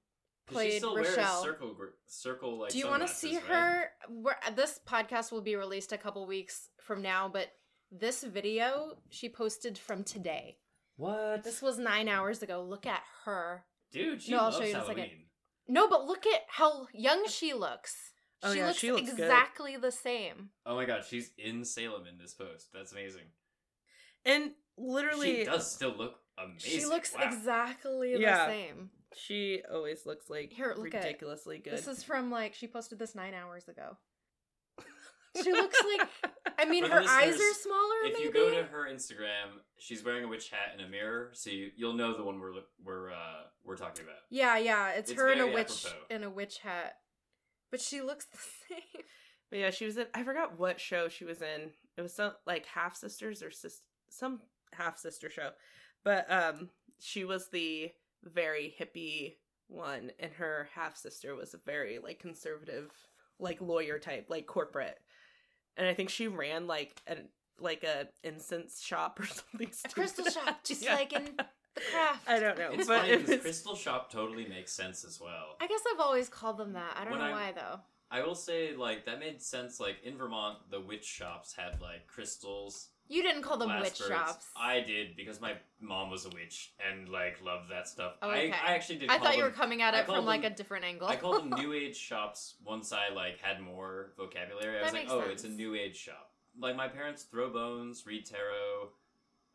[0.46, 1.42] 'Cause she played still wears Rochelle.
[1.42, 2.70] circle gr- circle like.
[2.70, 3.44] Do you want to see right?
[3.46, 3.90] her?
[4.10, 7.48] We're, this podcast will be released a couple weeks from now, but
[7.90, 10.58] this video she posted from today.
[10.96, 11.42] What?
[11.44, 12.62] This was nine hours ago.
[12.62, 13.64] Look at her.
[13.90, 15.10] Dude, she No, I'll loves show you in a second.
[15.66, 18.12] No, but look at how young she looks.
[18.44, 19.20] Oh, she yeah, looks she looks good.
[19.20, 20.50] exactly the same.
[20.66, 22.68] Oh my god, she's in Salem in this post.
[22.72, 23.24] That's amazing.
[24.24, 26.70] And literally, She does still look amazing.
[26.80, 27.20] She looks Wow.
[27.24, 28.46] exactly Yeah.
[28.46, 28.90] the same.
[29.16, 31.72] she always looks like Here, look at- ridiculously good.
[31.72, 33.96] This is from like she posted this nine hours ago.
[35.42, 36.08] She looks like
[36.58, 37.94] I mean For her eyes are smaller.
[38.04, 38.24] If maybe?
[38.24, 41.70] you go to her Instagram, she's wearing a witch hat and a mirror, so you,
[41.76, 42.52] you'll know the one we're
[42.84, 44.18] we're uh, we're talking about.
[44.30, 46.14] yeah, yeah, it's, It's her in a witch apropos.
[46.14, 46.98] in a witch hat,
[47.70, 49.04] but she looks the same.
[49.50, 50.06] But yeah, she was in.
[50.14, 51.70] I forgot what show she was in.
[51.96, 54.40] It was some like half sisters or sis, some
[54.72, 55.50] half sister show,
[56.04, 57.90] but um, she was the
[58.24, 59.36] very hippie
[59.68, 62.90] one, and her half sister was a very like conservative,
[63.38, 64.98] like lawyer type, like corporate.
[65.76, 67.28] And I think she ran like an
[67.60, 69.70] like a incense shop or something.
[69.84, 70.94] A crystal shop, just Yeah.
[70.94, 71.30] like in
[71.74, 72.28] the craft.
[72.28, 75.20] I don't know, It's but funny it because was- Crystal Shop totally makes sense as
[75.20, 75.56] well.
[75.60, 76.96] I guess I've always called them that.
[76.96, 77.80] I don't When know I- why though.
[78.10, 79.80] I will say, like that made sense.
[79.80, 82.90] Like in Vermont, the witch shops had like crystals.
[83.08, 84.08] You didn't call them glass witch birds.
[84.10, 84.46] shops.
[84.56, 88.12] I did because my mom was a witch and like loved that stuff.
[88.22, 88.52] Oh, I, okay.
[88.52, 89.10] I actually did.
[89.10, 91.08] I call thought you were coming at it from called like a different angle.
[91.08, 94.76] I called them new age shops once I like had more vocabulary.
[94.76, 96.30] I That was like, makes oh, it's a new age shop.
[96.58, 98.90] Like my parents throw bones, read tarot.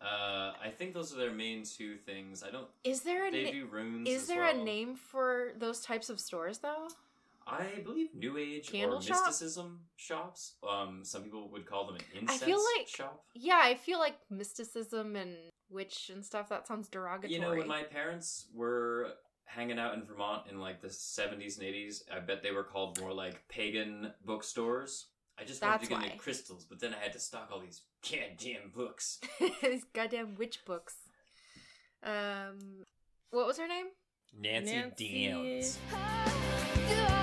[0.02, 2.41] Uh, I think those are their main two things.
[2.43, 2.68] I don't.
[2.84, 4.08] Is there a They na- do runes.
[4.08, 4.60] is there well.
[4.60, 6.88] a name for those types of stores though?
[7.45, 9.18] I believe new age Candle or shop?
[9.26, 10.54] mysticism shops.
[10.68, 13.26] Um, some people would call them an I incense feel like- shop.
[13.34, 15.36] Yeah, I feel like mysticism and
[15.70, 16.47] witch and stuff.
[16.50, 17.34] That sounds derogatory.
[17.34, 19.14] You know, when my parents were
[19.45, 23.00] hanging out in Vermont in like the 70s and 80s, I bet they were called
[23.02, 25.08] more like pagan bookstores.
[25.40, 26.06] I just wanted That's to get why.
[26.06, 27.82] into crystals, but then I had to stock all these
[28.12, 29.20] goddamn books.
[29.62, 30.96] These goddamn witch books.
[32.04, 32.86] Um,
[33.32, 33.88] what was her name?
[34.38, 35.28] Nancy, Nancy.
[35.30, 37.19] Downs.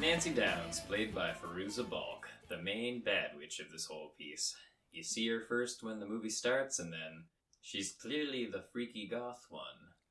[0.00, 4.54] Nancy Downs, played by Fairuza Balk, the main bad witch of this whole piece.
[4.92, 7.24] You see her first when the movie starts, and then
[7.60, 9.62] she's clearly the freaky goth one.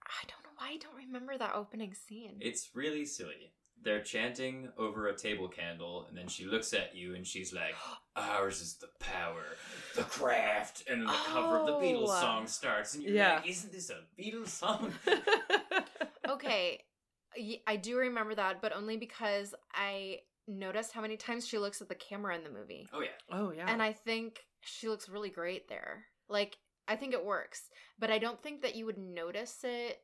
[0.05, 2.37] I don't know why I don't remember that opening scene.
[2.39, 3.51] It's really silly.
[3.81, 7.73] They're chanting over a table candle, and then she looks at you and she's like,
[8.15, 9.43] Ours is the power,
[9.95, 10.83] the craft.
[10.89, 12.21] And the cover of the Beatles Oh.
[12.21, 13.35] song starts, and you're Yeah.
[13.37, 14.93] like, Isn't this a Beatles song?
[16.29, 16.83] okay,
[17.67, 21.89] I do remember that, but only because I noticed how many times she looks at
[21.89, 22.87] the camera in the movie.
[22.93, 23.07] oh, yeah.
[23.31, 26.05] oh yeah, And I think she looks really great there.
[26.27, 26.57] Like,
[26.87, 27.69] I think it works,
[27.99, 30.01] but I don't think that you would notice it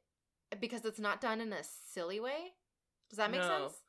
[0.62, 2.54] because it's not done in a silly way.
[3.10, 3.48] Does that make No.
[3.68, 3.82] sense?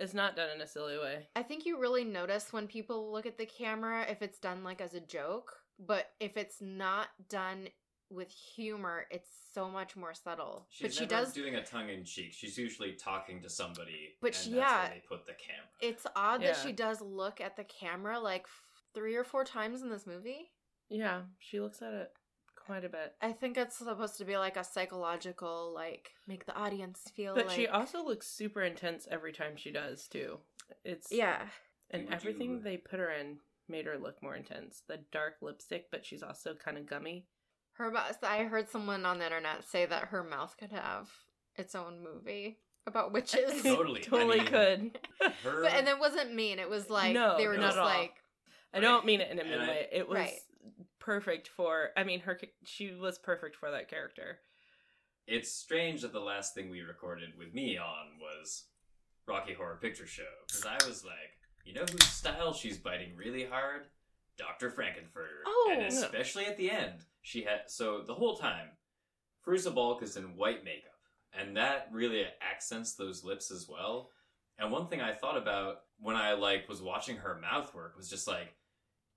[0.00, 1.26] it's not done in a silly way.
[1.34, 4.80] I think you really notice when people look at the camera if it's done like
[4.80, 7.68] as a joke, but if it's not done
[8.10, 10.66] with humor, it's so much more subtle.
[10.70, 11.32] She's but she does.
[11.32, 12.32] doing a tongue in cheek.
[12.32, 14.16] She's usually talking to somebody.
[14.20, 14.88] But and she- that's yeah.
[14.88, 15.68] they put the camera.
[15.80, 18.62] It's odd that she does look at the camera like f-
[18.94, 20.50] three or four times in this movie.
[20.88, 22.12] Yeah, she looks at it
[22.54, 23.14] quite a bit.
[23.22, 27.34] I think it's supposed to be like a psychological, like make the audience feel.
[27.34, 27.56] But like...
[27.56, 30.38] she also looks super intense every time she does too.
[30.84, 31.46] It's yeah,
[31.90, 33.38] and would everything do- they put her in
[33.68, 34.82] made her look more intense.
[34.86, 37.26] The dark lipstick, but she's also kind of gummy.
[37.78, 38.18] Her mouth.
[38.22, 41.08] I heard someone on the internet say that her mouth could have
[41.56, 43.62] its own movie about witches.
[43.62, 44.00] Totally.
[44.02, 44.98] I totally mean- could.
[45.44, 46.58] Her, But and it wasn't mean.
[46.58, 48.14] It was like No, they were not just at like
[48.74, 49.86] I don't mean it in a And mean I- way.
[49.92, 50.38] It was Right.
[50.98, 51.90] perfect for.
[51.96, 54.40] I mean, her she was perfect for that character.
[55.26, 58.64] it's strange that the last thing we recorded with me on was
[59.26, 60.22] Rocky Horror Picture Show.
[60.46, 63.82] Because I was like, you know whose style she's biting really hard?
[64.38, 64.70] Dr.
[64.70, 65.42] Frank-N-Furter.
[65.46, 65.70] Oh.
[65.72, 67.62] And especially at the end, she had.
[67.66, 68.68] So the whole time,
[69.46, 70.92] Fairuza Balk is in white makeup.
[71.38, 74.10] And that really accents those lips as well.
[74.58, 78.08] And one thing I thought about when I like was watching her mouth work was
[78.08, 78.56] just like,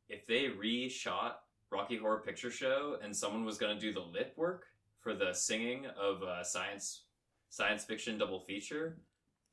[0.10, 1.36] if they reshot
[1.72, 4.66] Rocky Horror Picture Show and someone was going to do the lip work
[5.00, 7.06] for the singing of uh, science
[7.50, 8.98] science fiction double feature,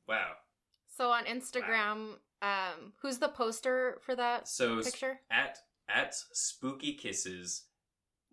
[0.07, 0.31] wow.
[0.97, 2.15] so on Instagram.
[2.41, 5.19] Um, who's the poster for that So picture?
[5.31, 5.57] at
[5.89, 7.63] at Spooky Kisses,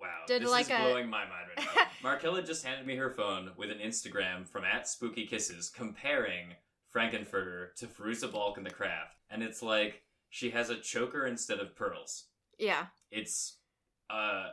[0.01, 1.83] wow, Did this like is a- blowing my mind right now.
[2.17, 6.55] Markella just handed me her phone with an Instagram from at Spooky Kisses comparing
[6.89, 11.59] Frank-N-Furter to Fairuza Balk in the Craft, and it's like she has a choker instead
[11.61, 12.25] of pearls.
[12.59, 13.59] Yeah, It's
[14.09, 14.51] uh,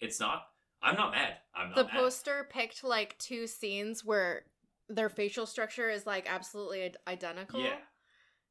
[0.00, 0.44] it's not.
[0.82, 1.34] I'm not mad.
[1.54, 1.92] I'm not the mad.
[1.92, 4.44] poster picked like two scenes where
[4.88, 7.60] their facial structure is like absolutely id- identical.
[7.62, 7.76] Yeah.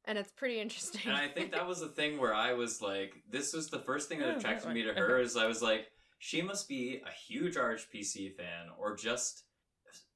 [0.04, 1.02] And it's pretty interesting.
[1.06, 4.08] And I think that was the thing where I was like, this was the first
[4.08, 5.86] thing that Oh, attracted me to her is I was like,
[6.24, 9.42] she must be a huge RHPS fan or just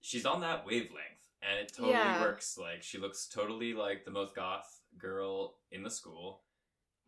[0.00, 2.20] she's on that wavelength and it totally Yeah.
[2.20, 2.56] works.
[2.56, 6.44] Like she looks totally like the most goth girl in the school.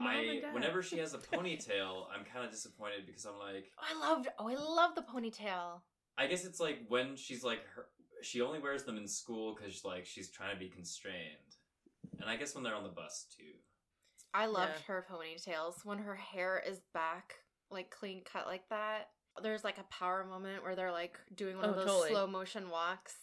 [0.00, 3.70] Oh Mom I whenever she has a ponytail, I'm kind of disappointed because I'm like,
[3.78, 4.28] Oh, I loved.
[4.36, 5.80] Oh, I love the ponytail.
[6.18, 7.86] I guess it's like when she's like her,
[8.20, 11.54] she only wears them in school because like she's trying to be constrained,
[12.20, 13.54] and I guess when they're on the bus too.
[14.34, 14.86] I loved Yeah.
[14.88, 17.36] her ponytails when her hair is back,
[17.70, 19.10] like clean cut like that.
[19.42, 22.10] There's like a power moment where they're like doing one of Oh, those totally.
[22.10, 23.14] slow motion walks,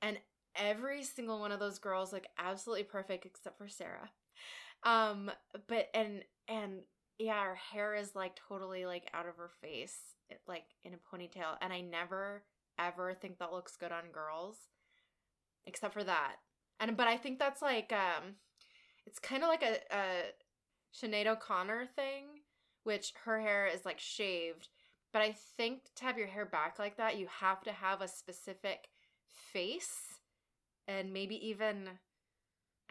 [0.00, 0.18] and
[0.56, 4.10] every single one of those girls look absolutely perfect except for Sarah.
[4.82, 5.30] Um,
[5.68, 6.80] but and and
[7.18, 9.96] yeah, her hair is like totally like out of her face,
[10.28, 12.42] it, like in a ponytail, and I never
[12.78, 14.56] ever think that looks good on girls,
[15.66, 16.36] except for that.
[16.80, 18.34] And but I think that's like um,
[19.06, 20.22] it's kind of like a a
[20.94, 22.24] Sinead O'Connor thing,
[22.84, 24.68] which her hair is like shaved.
[25.12, 28.08] But I think to have your hair back like that, you have to have a
[28.08, 28.88] specific
[29.52, 30.18] face
[30.88, 31.88] and maybe even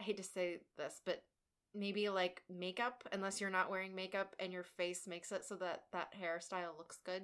[0.00, 1.22] I hate to say this, but
[1.74, 5.84] maybe like makeup unless you're not wearing makeup and your face makes it so that
[5.92, 7.22] that hairstyle looks good.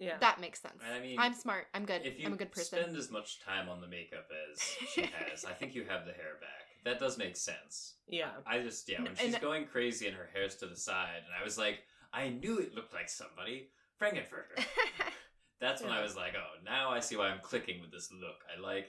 [0.00, 0.16] Yeah.
[0.20, 0.82] That makes sense.
[0.92, 1.66] I mean, I'm smart.
[1.72, 2.02] I'm good.
[2.04, 2.78] If you I'm a good person.
[2.80, 4.60] spend as much time on the makeup as
[4.92, 6.50] she has, I think you have the hair back.
[6.84, 7.94] That does make sense.
[8.08, 8.30] yeah.
[8.46, 11.32] I just yeah, when And- she's going crazy and her hair's to the side, and
[11.40, 11.84] I was like,
[12.14, 13.68] I knew it looked like somebody.
[13.98, 14.64] Frank-N-Furter.
[15.60, 18.36] That's when I was like, oh, now I see why I'm clicking with this look.
[18.54, 18.86] I like,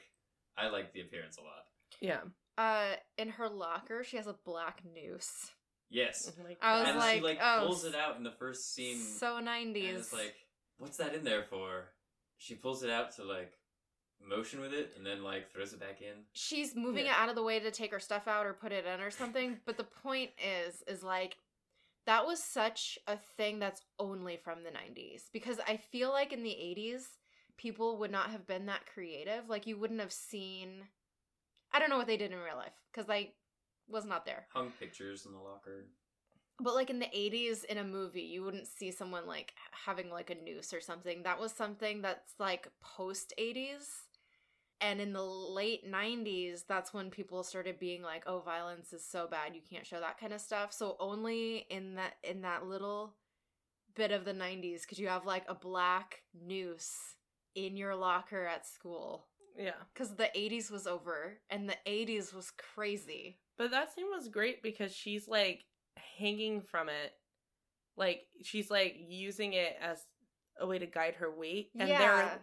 [0.58, 1.66] I like the appearance a lot.
[2.02, 2.22] Yeah.
[2.58, 5.52] uh, in her locker, she has a black noose.
[5.90, 8.32] Yes, Oh my I was and like, she like oh, pulls it out in the
[8.32, 9.90] first scene, So 90s.
[9.90, 10.34] and it's like,
[10.80, 11.86] what's that in there for?
[12.38, 13.54] She pulls it out to like
[14.28, 16.24] motion with it, and then like throws it back in.
[16.34, 17.12] she's moving Yeah.
[17.12, 19.12] it out of the way to take her stuff out or put it in or
[19.12, 21.38] something but the point is is like
[22.06, 26.44] that was such a thing that's only from the 90s because i feel like in
[26.44, 27.04] the 80s
[27.58, 30.84] people would not have been that creative like you wouldn't have seen
[31.74, 33.30] i don't know what they did in real life because i
[33.88, 34.48] was not there.
[34.54, 35.86] Hung pictures in the locker.
[36.60, 39.54] but like in the 80s in a movie you wouldn't see someone like
[39.86, 41.24] having like a noose or something.
[41.24, 43.86] That was something that's like post 80s
[44.82, 49.28] and in the late 90s that's when people started being like oh violence is so
[49.28, 53.16] bad you can't show that kind of stuff so only in that in that little
[53.96, 56.96] bit of the 90s could you have like a black noose
[57.56, 59.72] in your locker at school Yeah.
[59.94, 64.62] because the 80s was over and the 80s was crazy But that scene was great
[64.62, 65.64] because she's like
[66.18, 67.14] hanging from it.
[67.96, 70.04] Like she's like using it as
[70.60, 71.70] a way to guide her weight.
[71.80, 71.98] And Yeah.
[72.00, 72.40] they're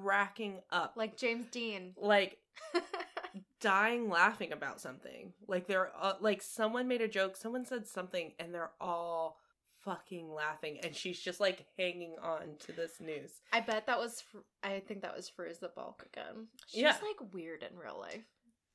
[0.00, 0.94] cracking up.
[0.96, 2.38] like james dean like
[3.60, 5.32] dying laughing about something.
[5.46, 9.38] Like they're uh, like someone made a joke, someone said something, and they're all
[9.84, 13.30] fucking laughing, and she's just like hanging on to this news.
[13.52, 14.20] I bet that was.
[14.20, 16.48] Fr- I think that was Fairuza Balk again.
[16.68, 16.96] She's Yeah.
[17.02, 18.24] like weird in real life.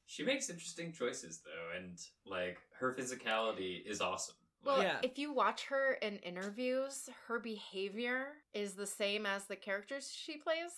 [0.05, 4.35] She makes interesting choices though, and like her physicality is awesome.
[4.63, 4.97] Well, Yeah.
[5.03, 10.37] if you watch her in interviews, her behavior is the same as the characters she
[10.37, 10.71] plays.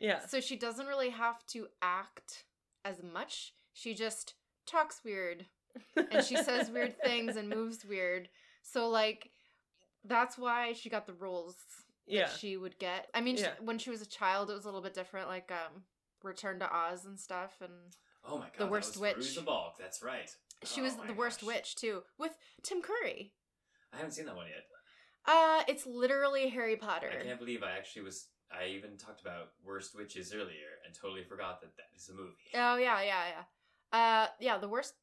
[0.00, 2.44] Yeah, So she doesn't really have to act
[2.84, 3.52] as much.
[3.74, 4.34] She just
[4.66, 5.46] talks weird
[6.10, 8.28] and she says weird things and moves weird.
[8.62, 9.30] So like
[10.04, 11.56] that's why she got the roles
[12.06, 13.08] yeah, that she would get.
[13.14, 15.52] I mean, she- when she was a child, it was a little bit different, like
[15.52, 15.82] um,
[16.22, 17.72] Return to Oz and stuff, and
[18.24, 19.36] oh my god, The Worst that was Witch.
[19.38, 19.78] Fairuza Balk.
[19.78, 20.30] That's right.
[20.64, 22.32] she Oh was my the worst witch too, with
[22.62, 23.32] Tim Curry.
[23.92, 24.64] I haven't seen that one yet.
[25.26, 27.10] Uh, it's literally Harry Potter.
[27.12, 28.28] I can't believe I actually was.
[28.50, 32.34] I even talked about worst witches earlier and totally forgot that that is a movie.
[32.54, 33.44] Oh yeah, yeah, yeah.
[33.98, 34.94] Uh, yeah, the worst.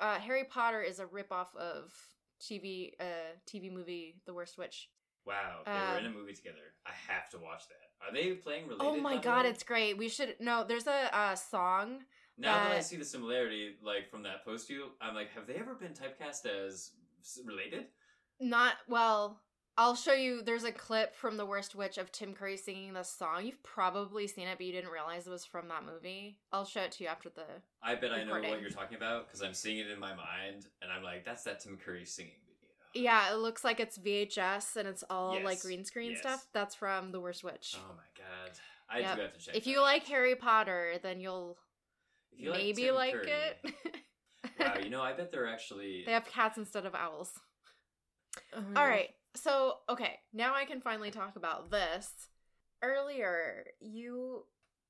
[0.00, 1.92] Uh, Harry Potter is a ripoff of
[2.40, 3.04] TV, uh,
[3.46, 4.88] TV movie The Worst Witch.
[5.26, 6.74] Wow, they were in a Um, movie together.
[6.86, 8.06] I have to watch that.
[8.06, 8.86] Are they playing related?
[8.86, 9.96] Oh my god, it's great.
[9.96, 10.64] We should no.
[10.64, 12.04] There's a uh, song.
[12.38, 15.54] Now that I see the similarity, like from that post you, I'm like, have they
[15.54, 16.90] ever been typecast as
[17.44, 17.86] related?
[18.40, 19.40] Not well.
[19.78, 20.42] I'll show you.
[20.42, 23.46] There's a clip from The Worst Witch of Tim Curry singing this song.
[23.46, 26.36] You've probably seen it, but you didn't realize it was from that movie.
[26.52, 27.44] I'll show it to you after the.
[27.82, 30.66] I bet I know what you're talking about because I'm seeing it in my mind,
[30.82, 33.02] and I'm like, that's that Tim Curry singing video.
[33.06, 36.20] Yeah, it looks like it's VHS and it's all like green screen yes.
[36.20, 36.46] stuff.
[36.52, 37.74] That's from The Worst Witch.
[37.78, 38.58] Oh my god,
[38.90, 39.16] I Yep.
[39.16, 39.56] do have to check.
[39.56, 39.82] if that you out.
[39.84, 41.56] like Harry Potter, then you'll
[42.30, 43.74] you maybe Tim like it.
[44.60, 46.02] wow, you know, I bet they're actually.
[46.04, 47.32] they have cats instead of owls.
[48.54, 48.88] Oh my All gosh.
[48.90, 49.10] right.
[49.34, 52.10] So, okay, now I can finally talk about this.
[52.82, 54.44] Earlier, you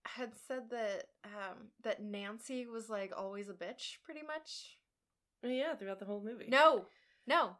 [0.05, 4.78] had said that um that Nancy was like always a bitch, pretty much.
[5.43, 6.47] Yeah, throughout the whole movie.
[6.49, 6.86] No,
[7.26, 7.57] no.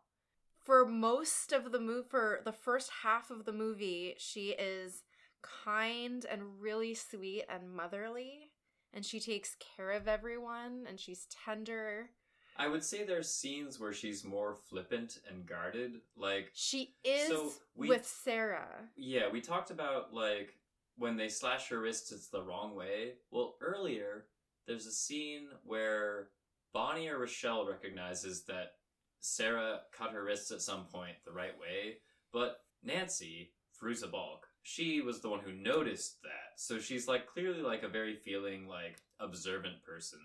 [0.65, 5.03] For most of the movie, for the first half of the movie, she is
[5.43, 8.53] kind and really sweet and motherly,
[8.93, 12.11] and she takes care of everyone, and she's tender.
[12.57, 16.01] I would say there's scenes where she's more flippant and guarded.
[16.17, 18.89] Like, She is So, we- with Sarah.
[18.97, 20.59] yeah, we talked about like
[20.97, 23.15] when they slash her wrists, it's the wrong way.
[23.31, 24.27] Well, earlier
[24.67, 26.29] there's a scene where
[26.73, 28.77] Bonnie or Rochelle recognizes that
[29.21, 31.99] Sarah cut her wrists at some point the right way,
[32.33, 36.59] but Nancy, Fairuza Balk, she was the one who noticed that.
[36.61, 40.21] So she's like clearly like a very feeling like observant person.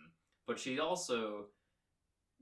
[0.45, 1.47] But she also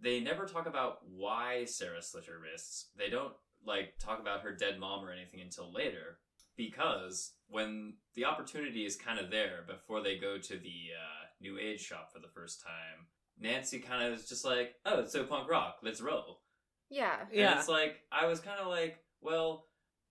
[0.01, 2.89] they never talk about why Sarah slit her wrists.
[2.97, 3.33] They don't
[3.65, 6.19] like talk about her dead mom or anything until later
[6.57, 11.57] because when the opportunity is kind of there before they go to the uh, new
[11.57, 13.07] age shop for the first time,
[13.39, 15.77] Nancy kind of is just like, "Oh, it's so punk rock.
[15.83, 16.41] Let's roll."
[16.89, 17.17] Yeah.
[17.31, 17.51] Yeah.
[17.51, 19.65] And it's like I was kind of like, well,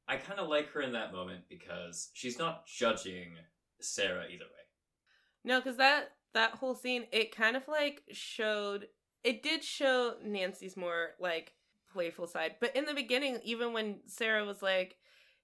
[0.07, 3.37] I kind of like her in that moment because she's not judging
[3.81, 4.65] Sarah either way.
[5.45, 8.87] No, because that that whole scene, it kind of like showed.
[9.25, 11.53] It did show Nancy's more like
[11.93, 14.97] playful side, but in the beginning, even when Sarah was like,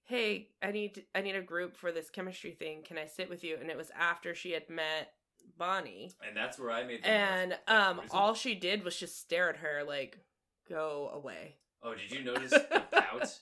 [0.03, 2.83] "Hey, I need I need a group for this chemistry thing.
[2.83, 5.13] Can I sit with you?" and it was after she had met
[5.57, 9.49] Bonnie, And that's where I made the and um, all she did was just stare
[9.49, 10.19] at her like,
[10.69, 13.39] "Go away." Oh, did you notice the pout?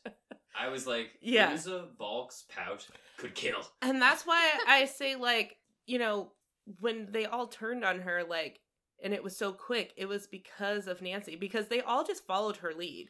[0.58, 1.52] I was like, Yeah.
[1.54, 2.88] Fairuza Balk's pout
[3.18, 3.68] could kill.
[3.82, 6.32] And that's why I say, like, you know,
[6.80, 8.60] when they all turned on her, like,
[9.04, 12.58] and it was so quick, it was because of Nancy, because they all just followed
[12.58, 13.10] her lead.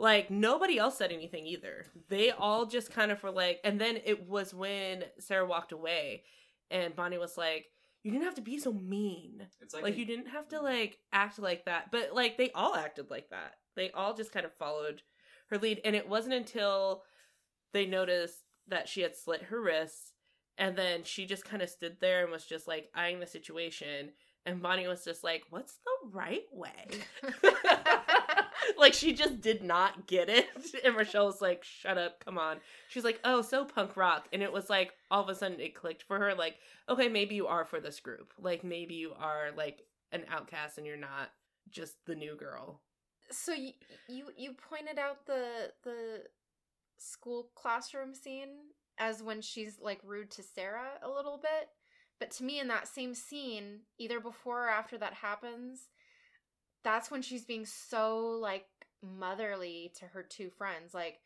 [0.00, 1.86] Like, nobody else said anything either.
[2.08, 6.22] They all just kind of were like, and then it was when Sarah walked away
[6.70, 7.66] and Bonnie was like,
[8.04, 9.46] you didn't have to be so mean.
[9.60, 11.90] It's like, Like, a- you didn't have to, like, act like that.
[11.90, 13.54] But, like, they all acted like that.
[13.74, 15.02] They all just kind of followed
[15.50, 15.80] her lead.
[15.84, 17.02] And it wasn't until
[17.72, 18.36] they noticed
[18.68, 20.12] that she had slit her wrists
[20.58, 24.10] and then she just kind of stood there and was just like eyeing the situation
[24.48, 26.86] and bonnie was just like what's the right way?
[28.76, 30.46] Like she just did not get it.
[30.84, 32.58] And rochelle was like shut up come on.
[32.88, 34.28] She's like oh so punk rock.
[34.32, 36.56] And it was like all of a sudden it clicked for her like
[36.88, 38.32] okay maybe you are for this group.
[38.38, 39.82] Like maybe you are like
[40.12, 41.30] an outcast and you're not
[41.70, 42.80] just the new girl.
[43.30, 43.72] So you,
[44.08, 46.24] you you pointed out the the
[46.98, 48.50] school classroom scene
[48.98, 51.68] as when she's like rude to Sarah a little bit.
[52.20, 55.88] But to me in that same scene, either before or after that happens,
[56.82, 58.66] that's when she's being so like
[59.02, 60.94] motherly to her two friends.
[60.94, 61.20] Like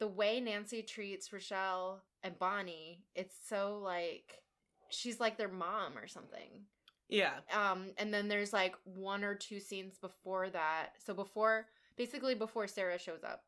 [0.00, 4.42] the way Nancy treats Rochelle and Bonnie, it's so like
[4.90, 6.64] she's like their mom or something.
[7.08, 7.34] Yeah.
[7.52, 10.90] Um and then there's like one or two scenes before that.
[11.04, 11.66] So before
[11.96, 13.44] basically before sarah shows up.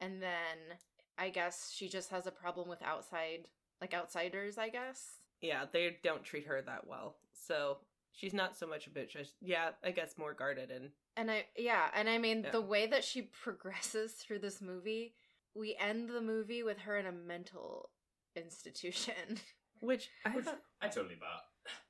[0.00, 0.78] And then
[1.18, 3.48] i guess she just has a problem with outside
[3.80, 7.78] like outsiders i guess yeah they don't treat her that well so
[8.12, 11.44] she's not so much a bitch as yeah i guess more guarded and and i
[11.56, 12.50] yeah and i mean Yeah.
[12.52, 15.14] the way that she progresses through this movie
[15.54, 17.90] we end the movie with her in a mental
[18.36, 19.38] institution
[19.80, 21.44] which i Which thought I totally bought.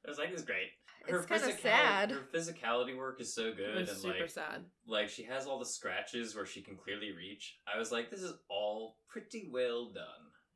[0.06, 0.68] I was like, this is great.
[1.08, 2.10] It's kinda sad.
[2.10, 5.46] Her physicality work is so it good, was and super like, sad like she has
[5.46, 7.56] all the scratches where she can clearly reach.
[7.72, 10.04] I was like, this is all pretty well done.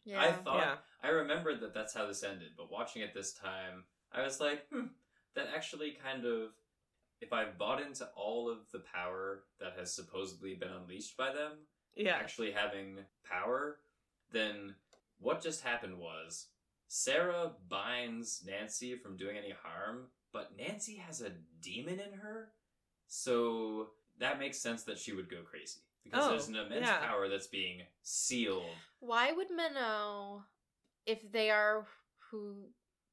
[0.07, 3.35] Yeah I thought yeah I remembered that that's how this ended, but watching it this
[3.35, 4.87] time, I was like, hmm,
[5.35, 6.51] that actually kind of.
[7.19, 11.53] If I bought into all of the power that has supposedly been unleashed by them,
[11.95, 13.79] yeah actually having power,
[14.33, 14.75] then
[15.19, 16.49] what just happened was
[16.89, 21.33] Sarah binds Nancy from doing any harm, but Nancy has a
[21.63, 22.51] demon in her,
[23.09, 23.89] so
[24.19, 25.81] that makes sense that she would go crazy.
[26.11, 26.99] Because Oh, there's an immense yeah.
[27.07, 28.65] power that's being sealed.
[29.01, 30.43] Why would Manon,
[31.07, 31.87] if they are
[32.31, 32.55] who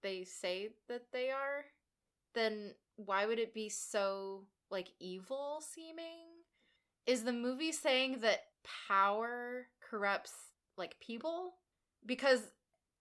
[0.02, 1.66] they say that they are,
[2.36, 6.28] then why would it be so like evil seeming?
[7.06, 8.40] Is the movie saying that
[8.88, 10.34] power corrupts
[10.78, 11.54] like people?
[12.06, 12.42] Because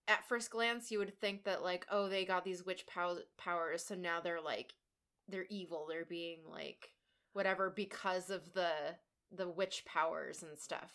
[0.09, 3.85] at first glance you would think that like oh they got these witch pow- powers
[3.85, 4.75] so now they're like
[5.29, 6.91] they're evil they're being like
[7.35, 8.69] whatever because of the
[9.35, 10.93] the witch powers and stuff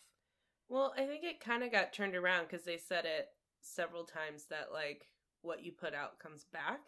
[0.70, 3.28] well i think it kind of got turned around because they said it
[3.62, 5.08] several times that like
[5.42, 6.80] what you put out comes back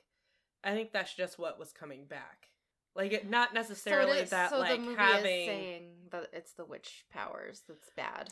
[0.63, 2.47] i think that's just what was coming back
[2.95, 6.27] like it not necessarily it is- that so like the movie having is saying that
[6.33, 8.29] it's the witch powers that's bad.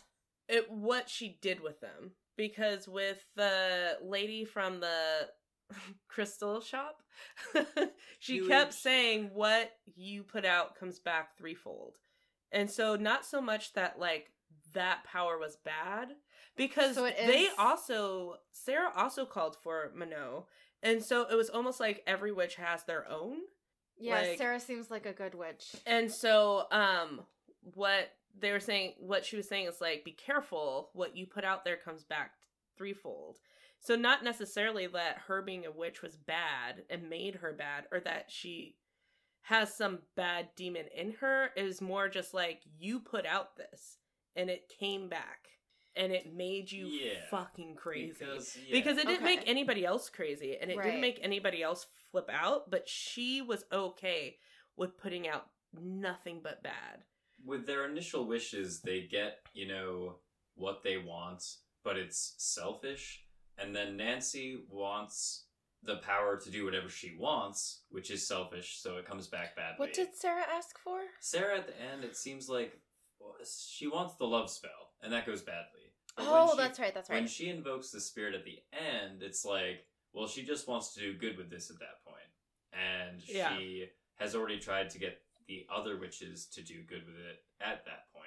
[0.47, 5.27] it what she did with them because with the lady from the
[6.07, 7.01] crystal shop,
[8.19, 8.47] she Huge.
[8.47, 11.95] kept saying what you put out comes back threefold.
[12.51, 14.31] And so not so much that like
[14.73, 16.09] that power was bad
[16.55, 20.43] because So they also Sarah also called for Manon.
[20.83, 23.37] And so it was almost like every witch has their own.
[23.97, 25.75] Yeah, Like- Sarah seems like a good witch.
[25.85, 27.21] And so um
[27.73, 31.43] what they were saying what she was saying is like be careful what you put
[31.43, 32.31] out there comes back
[32.77, 33.39] threefold.
[33.79, 37.99] So not necessarily that her being a witch was bad and made her bad or
[38.01, 38.75] that she
[39.47, 43.97] has some bad demon in her it was more just like you put out this
[44.35, 45.47] and it came back
[45.95, 47.13] and it made you Yeah.
[47.31, 48.73] fucking crazy Because, yeah.
[48.73, 50.85] because it didn't make anybody else crazy and it Right.
[50.85, 54.37] didn't make anybody else flip out but she was okay
[54.75, 57.03] with putting out nothing but bad
[57.45, 60.15] with their initial wishes, they get, you know,
[60.55, 61.43] what they want,
[61.83, 63.23] but it's selfish.
[63.59, 65.45] And then Nancy wants
[65.83, 69.75] the power to do whatever she wants, which is selfish, so it comes back badly.
[69.77, 70.99] What did Sarah ask for?
[71.21, 72.79] Sarah at the end, it seems like
[73.19, 75.91] well, she wants the love spell, and that goes badly.
[76.15, 76.93] But Oh, she- that's right.
[76.93, 77.15] That's right.
[77.19, 80.99] When she invokes the spirit at the end, it's like, well, she just wants to
[80.99, 82.17] do good with this at that point.
[82.73, 83.55] And Yeah.
[83.57, 87.85] she has already tried to get the other witches to do good with it at
[87.85, 88.25] that point.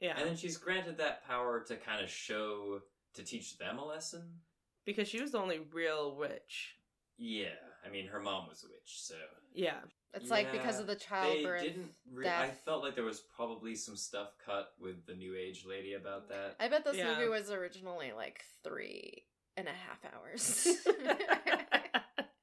[0.00, 2.82] yeah And then she's granted that power to kind of show,
[3.14, 4.40] to teach them a lesson.
[4.84, 6.76] because she was the only real witch
[7.18, 7.48] Yeah,
[7.86, 9.14] I mean, her mom was a witch, so.
[9.54, 9.78] yeah
[10.14, 11.62] It's like because of the They childbirth.
[11.62, 11.90] didn't.
[12.12, 12.62] Re- I death.
[12.64, 16.56] felt like there was probably some stuff cut with the New Age lady about that.
[16.60, 17.14] I bet this Yeah.
[17.14, 19.24] movie was originally like three
[19.56, 20.66] and a half hours.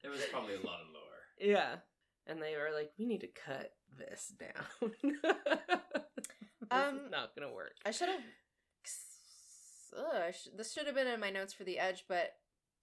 [0.02, 1.22] There was probably a lot of lore.
[1.38, 1.76] yeah
[2.26, 5.32] and they were like we need to cut this down this
[6.70, 8.20] Um, is not gonna work I should have.
[9.96, 12.32] Ugh, I sh- this should have been in my notes for the edge, but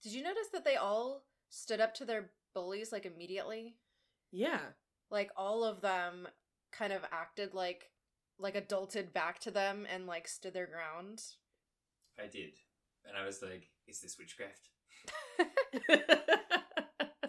[0.03, 3.75] did you notice that they all stood up to their bullies like immediately?
[4.31, 4.59] yeah
[5.09, 6.27] Like all of them
[6.71, 7.91] kind of acted like
[8.39, 11.21] like adulted back to them and like stood their ground.
[12.19, 12.53] I did,
[13.05, 14.69] and I was like, "Is this witchcraft?"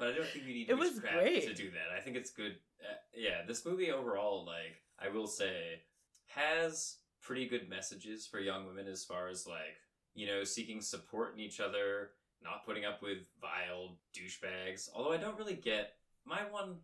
[0.00, 1.42] But I don't think you need It was witchcraft great.
[1.42, 1.96] to do that.
[1.96, 2.52] I think it's good.
[2.80, 5.80] Uh, yeah, this movie overall, like I will say,
[6.26, 9.76] has pretty good messages for young women as far as like
[10.14, 12.10] you know seeking support in each other,
[12.42, 14.88] not putting up with vile douchebags.
[14.94, 16.76] Although I don't really get my one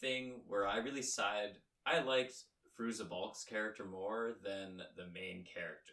[0.00, 1.56] thing where I really side.
[1.86, 2.34] I liked
[2.78, 5.92] Fairuza Balk's character more than the main character.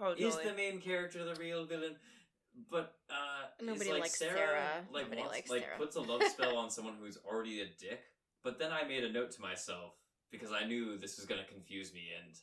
[0.00, 1.96] oh Is the main character the real villain?
[2.70, 4.60] But uh, Nobody is, like, likes Sarah, Sarah.
[4.92, 5.78] Like Nobody wants, likes like Sarah.
[5.78, 8.00] puts a love spell on someone who's already a dick.
[8.42, 9.94] But then I made a note to myself
[10.32, 12.34] because I knew this was gonna confuse me, and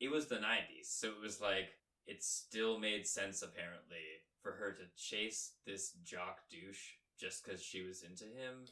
[0.00, 1.70] it was the '90s, so it was like
[2.06, 3.98] it still made sense apparently
[4.48, 8.64] for her to chase this jock douche just because she was into him,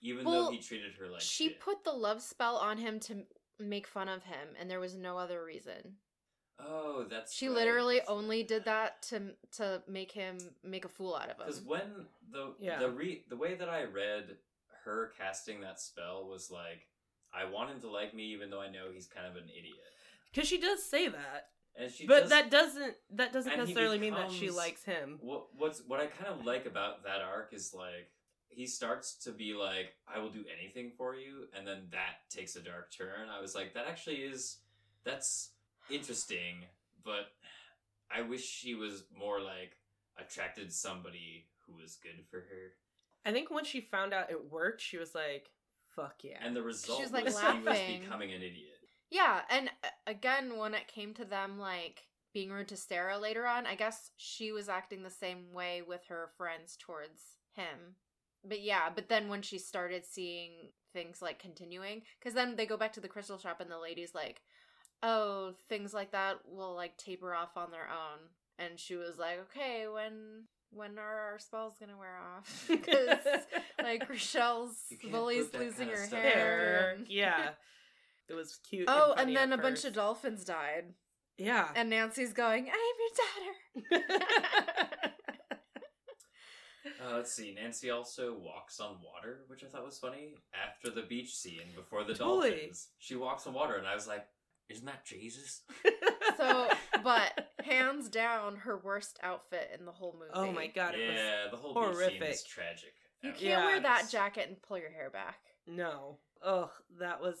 [0.00, 1.60] even though he treated her like she shit.
[1.60, 3.24] put the love spell on him to
[3.58, 5.96] make fun of him, and there was no other reason.
[6.58, 8.48] Oh, that's She right, literally that's only right.
[8.48, 11.46] did that to to make him make a fool out of him.
[11.46, 12.78] Because when the Yeah.
[12.78, 14.36] the re the way that I read
[14.84, 16.86] her casting that spell was like,
[17.34, 19.76] I want him to like me even though I know he's kind of an idiot.
[20.32, 21.48] because she does say that
[21.78, 24.82] And she but does, that doesn't that doesn't and he necessarily mean that she likes
[24.82, 28.10] him what what's what I kind of like about that arc is like
[28.48, 32.56] he starts to be like, I will do anything for you, and then that takes
[32.56, 33.28] a dark turn.
[33.28, 34.58] I was like, that actually is
[35.04, 35.50] that's
[35.90, 36.64] interesting,
[37.04, 37.32] but
[38.10, 39.76] I wish she was more like
[40.18, 42.72] attracted somebody who was good for her.
[43.24, 45.50] i think once she found out it worked she was like
[45.94, 48.75] fuck yeah And the result was, like, was he was becoming an idiot.
[49.10, 53.46] Yeah, and uh, again, when it came to them like being rude to Sarah later
[53.46, 57.22] on, I guess she was acting the same way with her friends towards
[57.54, 57.96] him.
[58.44, 60.50] But yeah, but then when she started seeing
[60.92, 64.14] things like continuing, because then they go back to the crystal shop and the lady's
[64.14, 64.42] like,
[65.02, 68.28] "Oh, things like that will like taper off on their own,"
[68.58, 72.64] and she was like, "Okay, when." When are our spells gonna wear off?
[72.68, 73.18] Because
[73.82, 76.32] like Rochelle's You can't bullies put that losing kinda her hair.
[76.32, 77.48] hair yeah
[78.28, 80.94] it was cute Oh, funny and then at a bunch of dolphins died.
[81.38, 84.06] yeah And Nancy's going, I'm your daughter.
[87.04, 87.52] Uh, let's see.
[87.52, 90.34] Nancy also walks on water, which I thought was funny.
[90.54, 92.50] After the beach scene, before the Totally.
[92.50, 94.24] dolphins, she walks on water, and I was like,
[94.68, 95.62] "Isn't that Jesus?"
[96.36, 96.68] So,
[97.02, 100.30] but hands down, her worst outfit in the whole movie.
[100.34, 102.30] oh my god it was yeah, the whole beach scene horrific.
[102.34, 102.92] is tragic.
[103.22, 105.38] You can't wear that jacket and pull your hair back.
[105.66, 106.70] no oh
[107.00, 107.36] that was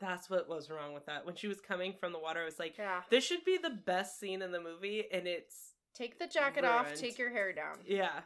[0.00, 2.58] that's what was wrong with that when she was coming from the water i was
[2.58, 3.00] like Yeah.
[3.10, 6.94] this should be the best scene in the movie and it's Take the jacket off,
[6.94, 7.78] take your hair down.
[7.86, 8.20] yeah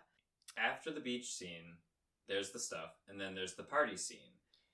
[0.58, 1.76] after the beach scene,
[2.28, 4.18] there's the stuff, and then there's the party scene.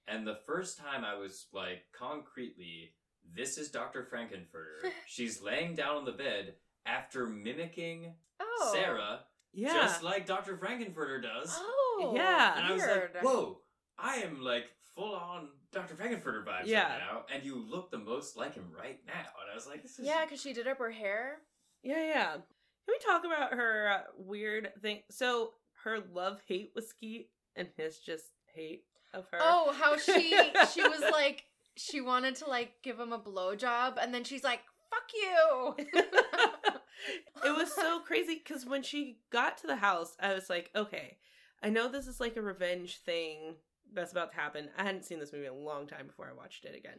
[0.09, 2.95] And the first time I was like, concretely,
[3.33, 4.03] this is Dr.
[4.03, 4.91] Frank-N-Furter.
[5.07, 6.55] She's laying down on the bed
[6.87, 8.71] after mimicking Oh.
[8.75, 9.21] Sarah,
[9.53, 9.75] Yeah.
[9.75, 10.57] just like Dr.
[10.57, 11.55] Frank-N-Furter does.
[11.57, 12.13] Oh.
[12.17, 12.57] Yeah.
[12.59, 13.11] and I was weird.
[13.15, 13.61] like, whoa,
[13.99, 14.65] I am like
[14.99, 15.95] full on Dr.
[15.95, 16.89] Frank-N-Furter vibes Yeah.
[16.91, 19.13] right now, and you look the most like him right now.
[19.41, 20.07] And I was like, this is.
[20.07, 21.39] Yeah, because she did up her hair.
[21.83, 22.33] Yeah, yeah.
[22.33, 22.43] Can
[22.89, 25.01] we talk about her uh, weird thing?
[25.11, 25.53] So
[25.85, 28.85] her love hate with Skeet and his just hate
[29.15, 29.39] of her.
[29.41, 30.31] Oh, how she
[30.73, 31.45] she was like
[31.77, 34.61] she wanted to like give him a blowjob, and then she's like,
[34.91, 35.77] "Fuck you."
[37.45, 41.19] it was so crazy because when she got to the house, I was like, okay,
[41.63, 43.55] I know this is like a revenge thing
[43.95, 44.69] that's about to happen.
[44.77, 46.99] I hadn't seen this movie in a long time before I watched it again.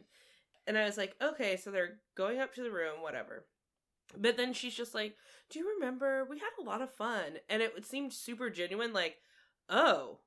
[0.66, 3.44] And I was like, okay, so they're going up to the room, whatever.
[4.16, 5.14] But then she's just like,
[5.50, 7.38] do you remember we had a lot of fun?
[7.48, 9.16] And it seemed super genuine, like,
[9.68, 10.18] oh,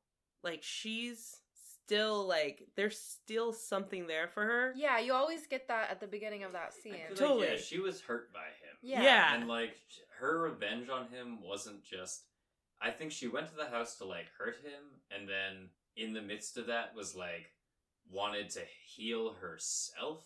[0.43, 1.37] like she's
[1.85, 4.73] still like, there's still something there for her.
[4.75, 6.95] yeah, you always get that at the beginning of that scene.
[7.09, 7.47] feel Totally.
[7.47, 8.77] Yeah, she was hurt by him.
[8.81, 9.03] Yeah.
[9.03, 9.35] Yeah.
[9.35, 9.75] And like
[10.19, 12.23] her revenge on him wasn't just
[12.81, 16.21] I think she went to the house to like hurt him and then in the
[16.21, 17.51] midst of that was like
[18.09, 20.25] wanted to heal herself.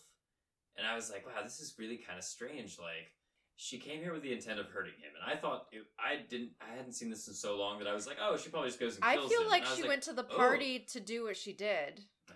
[0.76, 2.78] And I was like, wow, this is really kind of strange.
[2.78, 3.12] Like
[3.56, 6.50] she came here with the intent of hurting him, and I thought it, I didn't.
[6.60, 8.78] I hadn't seen this in so long that I was like, "Oh, she probably just
[8.78, 10.36] goes and I kills feel him." like And I was she went to the "Oh,
[10.36, 12.02] party to do what she did.
[12.30, 12.34] ah."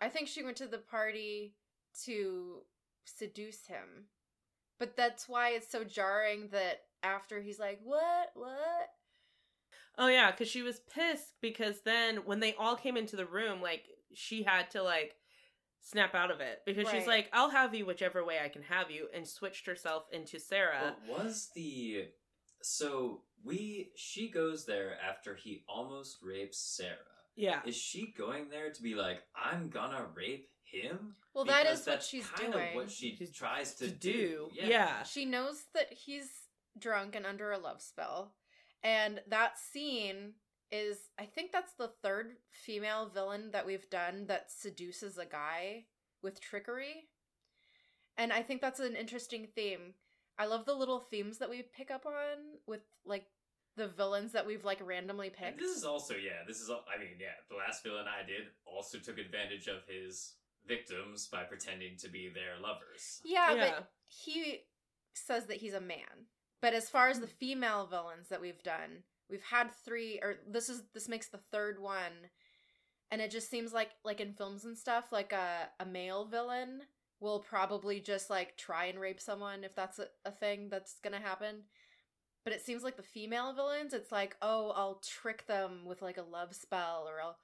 [0.00, 1.54] I think she went to the party
[2.04, 2.62] to
[3.04, 4.06] seduce him.
[4.78, 8.30] But that's why it's so jarring that after he's like, "What?
[8.34, 8.88] What?"
[9.98, 13.60] Oh yeah, because she was pissed because then when they all came into the room,
[13.60, 15.14] like she had to like
[15.80, 18.90] snap out of it because she's like, "I'll have you whichever way I can have
[18.90, 20.94] you," and switched herself into Sarah.
[21.06, 22.08] What was the
[22.62, 26.96] so we she goes there after he almost rapes Sarah.
[27.34, 31.16] yeah, Is she going there to be like, I'm gonna rape him?
[31.34, 32.68] Well, that Because is what that's she's kind doing.
[32.70, 34.66] Of what she She's- tries to, to do, Yeah.
[34.68, 35.02] yeah.
[35.02, 36.30] She knows that he's
[36.78, 38.34] drunk and under a love spell.
[38.84, 40.34] And that scene
[40.70, 45.84] is I think that's the third female villain that we've done that seduces a guy
[46.22, 47.08] with trickery.
[48.16, 49.94] And I think that's an interesting theme.
[50.38, 53.26] I love the little themes that we pick up on with like
[53.76, 55.58] the villains that we've like randomly And picked.
[55.60, 56.42] this is also yeah.
[56.46, 56.84] This is all.
[56.94, 57.36] I mean yeah.
[57.50, 60.34] The last villain I did also took advantage of his
[60.66, 63.20] victims by pretending to be their lovers.
[63.24, 63.70] Yeah, Yeah.
[63.76, 64.60] but he
[65.14, 66.28] says that he's a man.
[66.62, 67.32] But as far as the mm.
[67.32, 71.78] female villains that we've done, we've had three or this is this makes the third
[71.78, 72.30] one.
[73.10, 76.82] And it just seems like like in films and stuff, like a, a male villain
[77.20, 81.20] will probably just like try and rape someone if that's a, a thing that's gonna
[81.20, 81.64] happen.
[82.44, 86.16] But it seems like the female villains, it's like, oh, I'll trick them with like
[86.16, 87.36] a love spell or I'll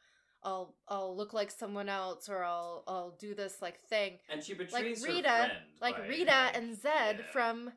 [0.44, 4.54] I'll I'll look like someone else or I'll I'll do this like thing And she
[4.54, 5.52] like betrays her Rita, friend.
[5.80, 7.72] like Rita and Zedd yeah, from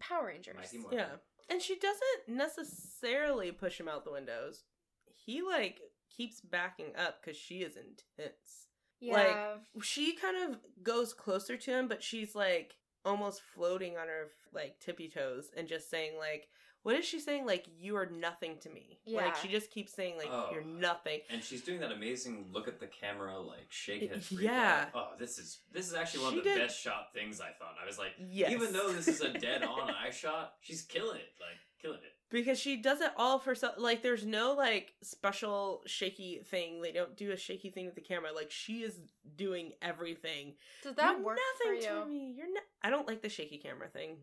[0.00, 0.56] Power Rangers.
[0.56, 0.98] Mighty Morphin.
[0.98, 1.06] yeah,
[1.50, 4.64] and she doesn't necessarily push him out the windows.
[5.14, 5.80] He like
[6.14, 8.68] keeps backing up because she is intense.
[9.00, 14.06] Yeah, Like She kind of goes closer to him, but she's like almost floating on
[14.08, 16.48] her like tippy toes and just saying like
[16.84, 19.22] what is she saying like you are nothing to me Yeah.
[19.24, 20.50] like she just keeps saying like Oh.
[20.52, 24.22] you're nothing And she's doing that amazing look at the camera, like shake head.
[24.30, 24.86] Yeah.
[24.94, 24.94] out.
[24.94, 27.50] Oh, this is this is actually one She of the did- best shot things I
[27.58, 27.74] thought.
[27.82, 31.16] I was like, yes even though this is a dead on eye shot, she's killing
[31.18, 31.32] it.
[31.40, 32.12] Like killing it.
[32.30, 36.92] because she does it all for herself like there's no like special shaky thing they
[36.92, 38.98] don't do a shaky thing with the camera like she is
[39.36, 42.00] doing everything does that You're work nothing for you?
[42.00, 44.16] to me you're not i don't like the shaky camera thing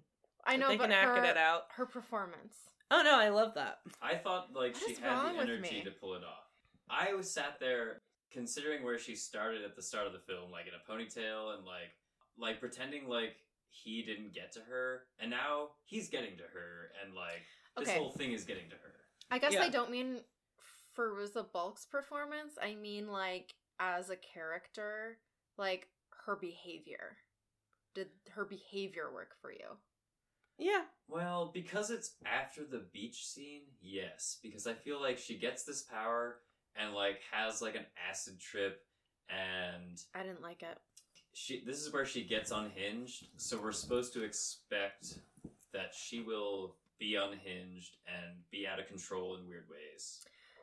[0.46, 2.56] I know, they but can act her, it out her performance.
[2.90, 6.16] oh no i love that I thought like What she had the energy to pull
[6.16, 6.48] it off.
[6.90, 8.02] I was sat there
[8.32, 11.66] considering where she started at the start of the film, like in a ponytail and
[11.66, 11.94] like
[12.38, 13.36] like pretending like
[13.70, 17.44] he didn't get to her, and now he's getting to her, and like
[17.78, 17.98] this Okay.
[18.00, 18.94] whole thing is getting to her.
[19.30, 19.64] I guess Yeah.
[19.64, 20.20] I don't mean
[20.94, 22.54] for Fairuza Balk's performance.
[22.62, 25.20] I mean like as a character,
[25.58, 25.88] like
[26.26, 27.18] her behavior.
[27.94, 29.78] Did her behavior work for you?
[30.58, 34.38] Yeah Well, because it's after the beach scene, yes.
[34.42, 36.38] Because I feel like she gets this power
[36.76, 38.82] and like has like an acid trip
[39.30, 40.78] and I didn't like it.
[41.34, 45.20] she this is where she gets unhinged, so we're supposed to expect
[45.74, 50.20] that she will be unhinged and be out of control in weird ways.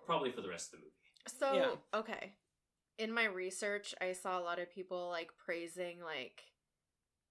[0.07, 0.95] Probably for the rest of the movie.
[1.41, 1.55] So,
[1.93, 1.99] Yeah.
[2.01, 2.35] okay.
[2.99, 6.43] In my research, I saw a lot of people like praising like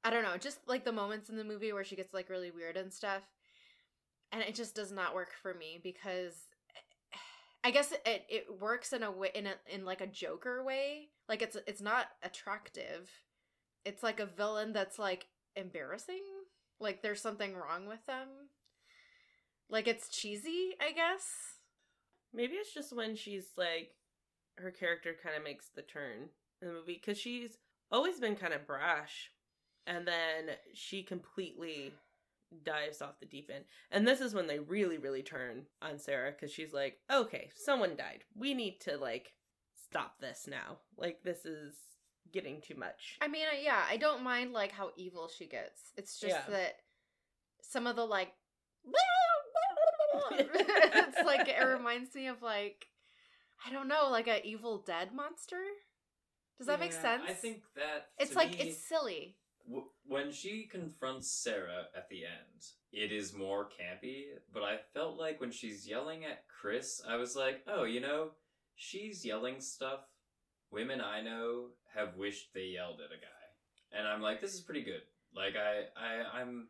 [0.08, 2.50] I don't know, just like the moments in the movie where she gets like really
[2.50, 3.24] weird and stuff.
[4.32, 6.34] And it just does not work for me because
[7.66, 11.10] I guess it it works in a way in a in like a Joker way.
[11.28, 13.12] Like it's it's not attractive.
[13.84, 15.28] It's like a villain that's like
[15.58, 16.24] embarrassing.
[16.80, 18.30] Like there's something wrong with them.
[19.70, 21.26] Like it's cheesy, I guess.
[22.34, 23.90] Maybe it's just when she's like,
[24.58, 26.30] her character kind of makes the turn
[26.62, 27.58] in the movie because she's
[27.92, 29.32] always been kind of brash,
[29.88, 31.94] and then she completely
[32.64, 33.66] dives off the deep end.
[33.92, 37.96] And this is when they really, really turn on Sarah because she's like, okay, someone
[37.98, 38.24] died.
[38.36, 39.34] We need to like
[39.90, 40.78] stop this now.
[40.98, 41.74] Like this is
[42.32, 43.18] getting too much.
[43.22, 45.82] I mean, I- yeah, I don't mind like how evil she gets.
[45.98, 46.52] It's just Yeah.
[46.52, 46.76] that
[47.62, 48.34] some of the like
[50.32, 52.88] it's like it reminds me of like
[53.66, 55.60] I don't know, like a Evil Dead monster.
[56.58, 57.24] Does that make sense?
[57.28, 59.36] I think that it's like me- it's silly.
[59.68, 65.18] W- when she confronts Sarah at the end, it is more campy, but I felt
[65.18, 68.32] like when she's yelling at Chris, I was like, oh, you know,
[68.76, 70.02] she's yelling stuff
[70.72, 73.98] women I know have wished they yelled at a guy.
[73.98, 75.02] And I'm like, this is pretty good.
[75.36, 76.68] Like I I I'm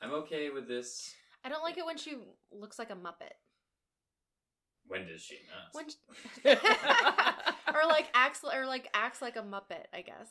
[0.00, 1.14] I'm okay with this.
[1.44, 2.16] I don't like it when she
[2.50, 3.34] looks like a muppet.
[4.86, 5.74] When does she not?
[6.44, 6.56] When
[7.74, 10.28] or like acts or like acts like a muppet, I guess.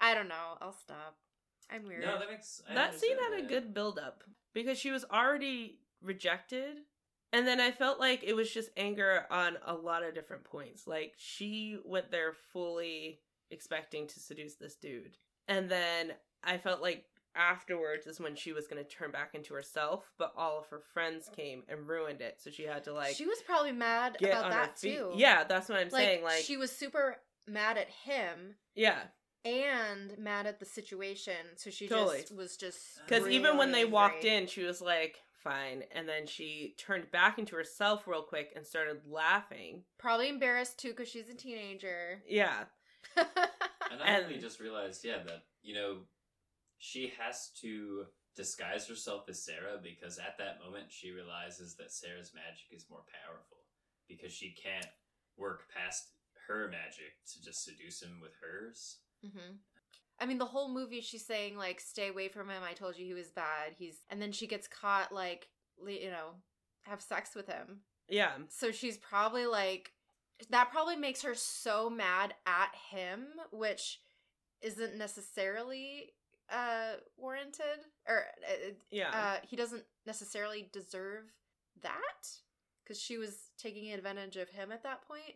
[0.00, 0.58] I don't know.
[0.60, 1.16] I'll stop.
[1.70, 2.02] I'm weird.
[2.04, 4.22] no, that makes I that scene understand had a good build up
[4.54, 6.78] because she was already rejected
[7.32, 10.86] and then i felt like it was just anger on a lot of different points.
[10.86, 13.20] Like she went there fully
[13.50, 15.16] expecting to seduce this dude
[15.48, 16.12] and then
[16.42, 20.32] i felt like afterwards is when she was going to turn back into herself but
[20.36, 23.42] all of her friends came and ruined it so she had to like she was
[23.42, 25.12] probably mad about that too.
[25.14, 27.16] yeah that's what i'm like, saying like she was super
[27.46, 28.56] mad at him.
[28.74, 28.98] Yeah
[29.46, 31.34] and mad at the situation.
[31.56, 32.20] So she Totally.
[32.20, 34.36] just was just Because even when really they walked angry.
[34.36, 35.84] in, she was like, fine.
[35.94, 39.82] And then she turned back into herself real quick and started laughing.
[39.98, 42.22] probably embarrassed too because she's a teenager.
[42.28, 42.64] Yeah.
[43.88, 45.98] And I And- only just realized, yeah, that you know,
[46.78, 52.32] she has to disguise herself as Sarah because at that moment she realizes that Sarah's
[52.34, 53.58] magic is more powerful
[54.08, 54.86] because she can't
[55.36, 56.08] work past
[56.48, 58.98] her magic to just seduce him with hers.
[59.32, 59.56] Hmm
[60.18, 63.04] I mean, the whole movie, she's saying like, "Stay away from him." I told you
[63.04, 63.74] he was bad.
[63.78, 65.48] He's, and then she gets caught like,
[65.86, 66.30] you know,
[66.84, 67.80] have sex with him.
[68.08, 68.32] Yeah.
[68.48, 69.92] So she's probably like,
[70.48, 74.00] that probably makes her so mad at him, which
[74.62, 76.14] isn't necessarily
[76.50, 79.10] uh warranted, or uh, Yeah.
[79.12, 81.24] uh, he doesn't necessarily deserve
[81.82, 82.28] that
[82.82, 85.34] because she was taking advantage of him at that point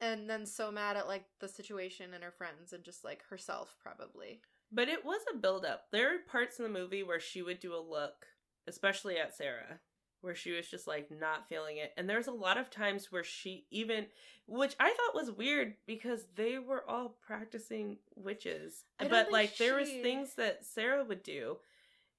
[0.00, 3.76] and then so mad at like the situation and her friends and just like herself
[3.82, 5.86] probably but it was a build up.
[5.90, 8.26] There are parts in the movie where she would do a look,
[8.66, 9.80] especially at Sarah,
[10.20, 11.92] where she was just like not feeling it.
[11.96, 14.06] And there's a lot of times where she even,
[14.46, 18.84] which I thought was weird because they were all practicing witches.
[18.98, 21.56] But like there was things that Sarah would do,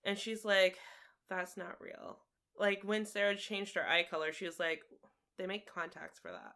[0.04, 0.78] and she's like,
[1.30, 2.18] that's not real.
[2.58, 4.82] Like when Sarah changed her eye color, she was like,
[5.38, 6.56] they make contacts for that.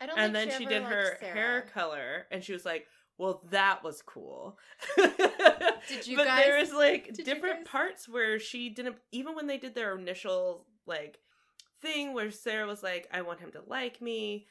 [0.00, 1.32] I don't And then she ever did her Sarah.
[1.32, 2.86] hair color, and she was like,
[3.18, 4.58] "Well, that was cool."
[4.96, 8.96] Did you but guys- there was like different guys- parts where she didn't.
[9.12, 11.18] Even when they did their initial like
[11.80, 14.46] thing, where Sarah was like, "I want him to like me,"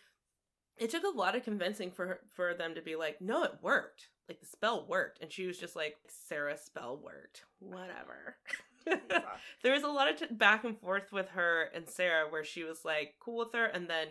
[0.77, 3.53] it took a lot of convincing for her, for them to be like, "No, it
[3.61, 4.09] worked.
[4.27, 5.95] Like the spell worked," and she was just like,
[6.27, 7.43] "Sarah's spell worked.
[7.59, 8.37] Whatever."
[9.63, 12.63] there was a lot of t- back and forth with her and Sarah where she
[12.63, 14.07] was like cool with her and then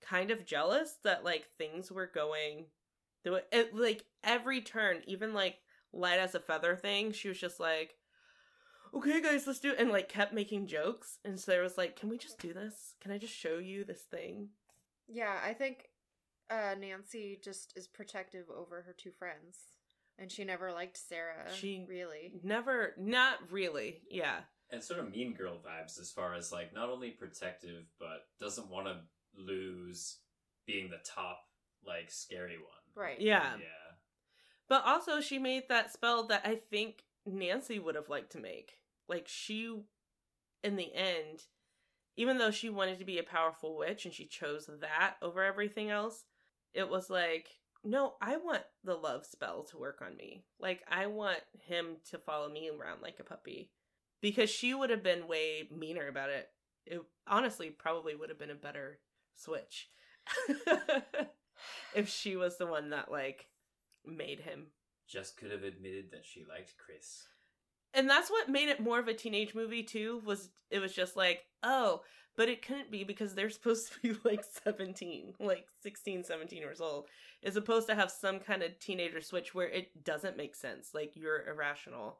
[0.00, 2.66] kind of jealous that like things were going
[3.24, 5.56] the way it, like every turn even like
[5.92, 7.94] light as a feather thing she was just like
[8.94, 11.18] okay guys let's do it and like kept making jokes.
[11.24, 12.94] And so Sarah was like can we just do this?
[13.00, 14.48] Can I just show you this thing?
[15.08, 15.88] Yeah i think
[16.50, 19.58] uh nancy just is protective over her two friends.
[20.18, 22.32] And she never liked sarah She- really.
[22.42, 24.40] never not really yeah.
[24.70, 28.68] And sort of mean girl vibes as far as like not only protective but doesn't
[28.70, 28.96] want to
[29.36, 30.18] lose
[30.66, 31.40] being the top
[31.86, 33.04] like scary one.
[33.04, 33.86] right yeah Yeah.
[34.68, 38.78] But also, she made that spell that I think Nancy would have liked to make.
[39.08, 39.82] Like, she,
[40.64, 41.44] in the end,
[42.16, 45.90] even though she wanted to be a powerful witch and she chose that over everything
[45.90, 46.24] else,
[46.74, 47.48] it was like,
[47.84, 50.44] no, I want the love spell to work on me.
[50.58, 53.70] Like, I want him to follow me around like a puppy.
[54.20, 56.48] Because she would have been way meaner about it.
[56.86, 58.98] It honestly probably would have been a better
[59.36, 59.88] switch.
[61.94, 63.46] if she was the one that, like,
[64.04, 64.66] made him
[65.08, 67.24] Just could have admitted that she liked Chris.
[67.94, 71.16] and that's what made it more of a teenage movie too was it was just
[71.16, 72.02] like oh
[72.36, 76.80] but it couldn't be because they're supposed to be like 17 like 16 17 years
[76.80, 77.06] old
[77.42, 81.12] is supposed to have some kind of teenager switch where it doesn't make sense like
[81.14, 82.18] you're irrational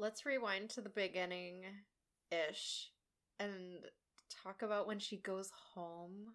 [0.00, 1.64] Let's rewind to the beginning
[2.30, 2.90] ish
[3.40, 3.80] and
[4.42, 6.34] talk about when she goes home.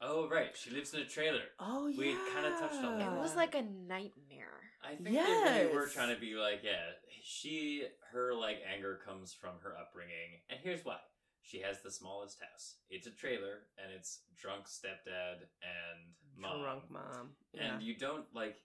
[0.00, 1.42] Oh right, she lives in a trailer.
[1.60, 2.04] oh yeah We
[2.34, 3.12] kinda touched on that.
[3.16, 4.60] It was like a nightmare.
[4.82, 6.92] I think they really were trying to be like, yeah,
[7.22, 10.98] she her like anger comes from her upbringing, and here's why.
[11.42, 12.76] She has the smallest house.
[12.90, 16.60] It's a trailer, and it's drunk stepdad and mom.
[16.62, 18.56] drunk mom yeah And you don't like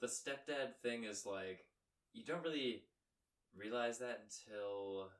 [0.00, 1.64] the stepdad thing is like
[2.12, 2.84] you don't really
[3.56, 5.10] realize that until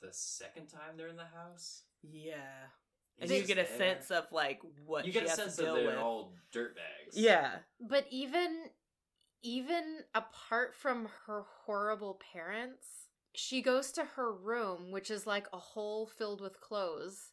[0.00, 1.82] the second time they're in the house.
[2.12, 2.68] Yeah
[3.20, 3.78] and you get a there.
[3.78, 5.96] sense of like what you she get a has sense to that deal they're with
[5.96, 7.12] all dirtbags.
[7.14, 7.50] yeah
[7.80, 8.70] But even
[9.42, 12.86] even apart from her horrible parents,
[13.34, 17.32] she goes to her room, which is like a hole filled with clothes.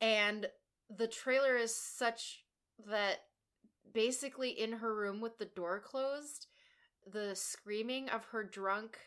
[0.00, 0.46] And
[0.94, 2.44] the trailer is such
[2.86, 3.20] that
[3.92, 6.46] basically in her room with the door closed,
[7.10, 8.98] the screaming of her drunk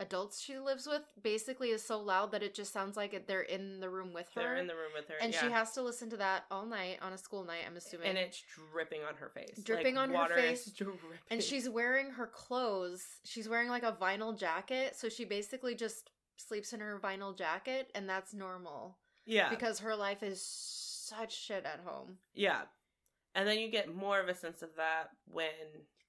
[0.00, 3.80] adults she lives with basically is so loud that it just sounds like they're in
[3.80, 4.42] the room with her.
[4.42, 6.98] they're in the room with her and she has to listen to that all night
[7.02, 8.06] on a school night, I'm assuming.
[8.08, 8.42] and it's
[8.72, 10.98] dripping on her face Dripping Like, on her face, dripping.
[11.30, 13.04] and she's wearing her clothes.
[13.24, 17.90] She's wearing like a vinyl jacket, so she basically just sleeps in her vinyl jacket,
[17.94, 18.96] and that's normal
[19.26, 22.18] yeah because her life is such shit at home.
[22.34, 22.62] Yeah.
[23.34, 25.48] And then you get more of a sense of that when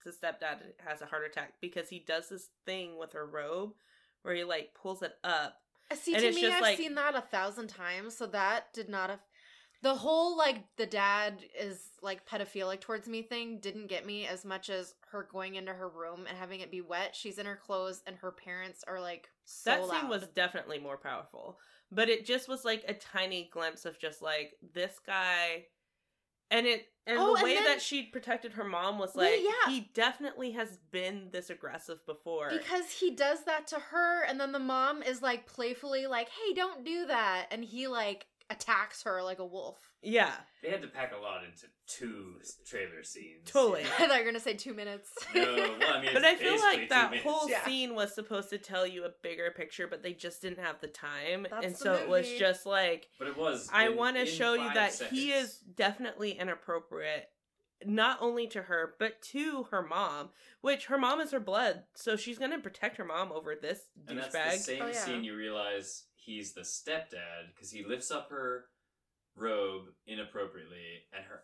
[0.09, 3.71] the stepdad has a heart attack because he does this thing with her robe
[4.23, 5.57] where he like pulls it up.
[5.91, 8.73] Uh, See, And to it's me, I've like- seen that a thousand times, so that
[8.73, 9.19] did not have.
[9.81, 14.43] The whole like the dad is like pedophilic towards me thing didn't get me as
[14.43, 17.15] much as her going into her room and having it be wet.
[17.15, 20.01] She's in her clothes and her parents are like so that loud.
[20.01, 21.57] scene was definitely more powerful.
[21.93, 25.65] But it just was like a tiny glimpse of just like this guy
[26.51, 29.39] and it and Oh, the and way then- that she protected her mom was like
[29.41, 29.71] yeah.
[29.71, 32.49] he definitely has been this aggressive before.
[32.49, 36.53] Because he does that to her, and then the mom is like playfully like, "Hey,
[36.53, 39.88] don't do that," and he like attacks her like a wolf.
[40.01, 40.31] Yeah.
[40.61, 42.35] They had to pack a lot into two
[42.65, 43.45] trailer scenes.
[43.49, 43.83] Totally.
[43.99, 45.09] I thought you were gonna say two minutes.
[45.35, 45.41] No,
[45.79, 47.27] well, I mean, But it's I feel like that minutes.
[47.29, 47.63] whole Yeah.
[47.65, 50.87] scene was supposed to tell you a bigger picture, but they just didn't have the
[50.87, 51.47] time.
[51.49, 53.69] That's and the so it was just like, But it was.
[53.71, 55.17] I want to show you that seconds.
[55.17, 57.29] he is definitely inappropriate,
[57.85, 60.29] not only to her, but to her mom,
[60.61, 61.83] which her mom is her blood.
[61.95, 64.57] So she's going to protect her mom over this And that's the douchebag.
[64.57, 64.91] same Oh, yeah.
[64.93, 68.65] scene you realize he's the stepdad because he lifts up her
[69.39, 71.41] robe inappropriately, and her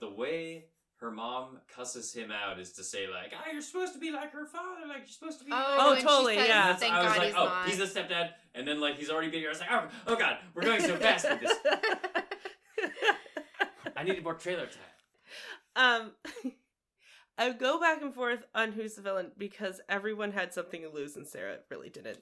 [0.00, 0.64] the way
[1.00, 4.32] her mom cusses him out is to say like, "Ah, you're supposed to be like
[4.32, 6.74] her father, like you're supposed to be." Oh, Oh, totally, says, yeah.
[6.74, 7.68] Thank I was God like, he's "Oh, not.
[7.68, 9.50] he's the stepdad," and then like he's already been here.
[9.50, 11.56] I was like, "Oh, oh God, we're going so fast with this."
[13.96, 16.12] I needed more trailer time.
[16.44, 16.44] um,
[17.38, 21.16] I go back and forth on who's the villain because everyone had something to lose
[21.16, 22.18] and Sarah really didn't.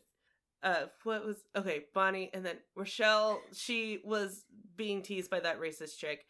[0.66, 1.84] Uh, what was okay?
[1.94, 3.40] Bonnie and then Rochelle.
[3.54, 4.44] She was
[4.76, 6.26] being teased by that racist chick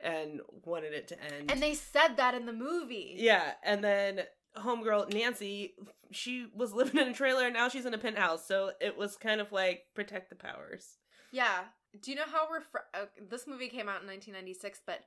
[0.00, 1.50] and wanted it to end.
[1.50, 3.16] and they said that in the movie.
[3.18, 4.20] yeah, and then
[4.56, 5.74] homegirl Nancy.
[6.12, 8.46] She was living in a trailer and now she's in a penthouse.
[8.46, 10.98] So it was kind of like protect the powers.
[11.32, 11.64] Yeah.
[12.00, 12.60] Do you know how we're?
[12.60, 15.00] Fr- uh, this movie came out in 1996, but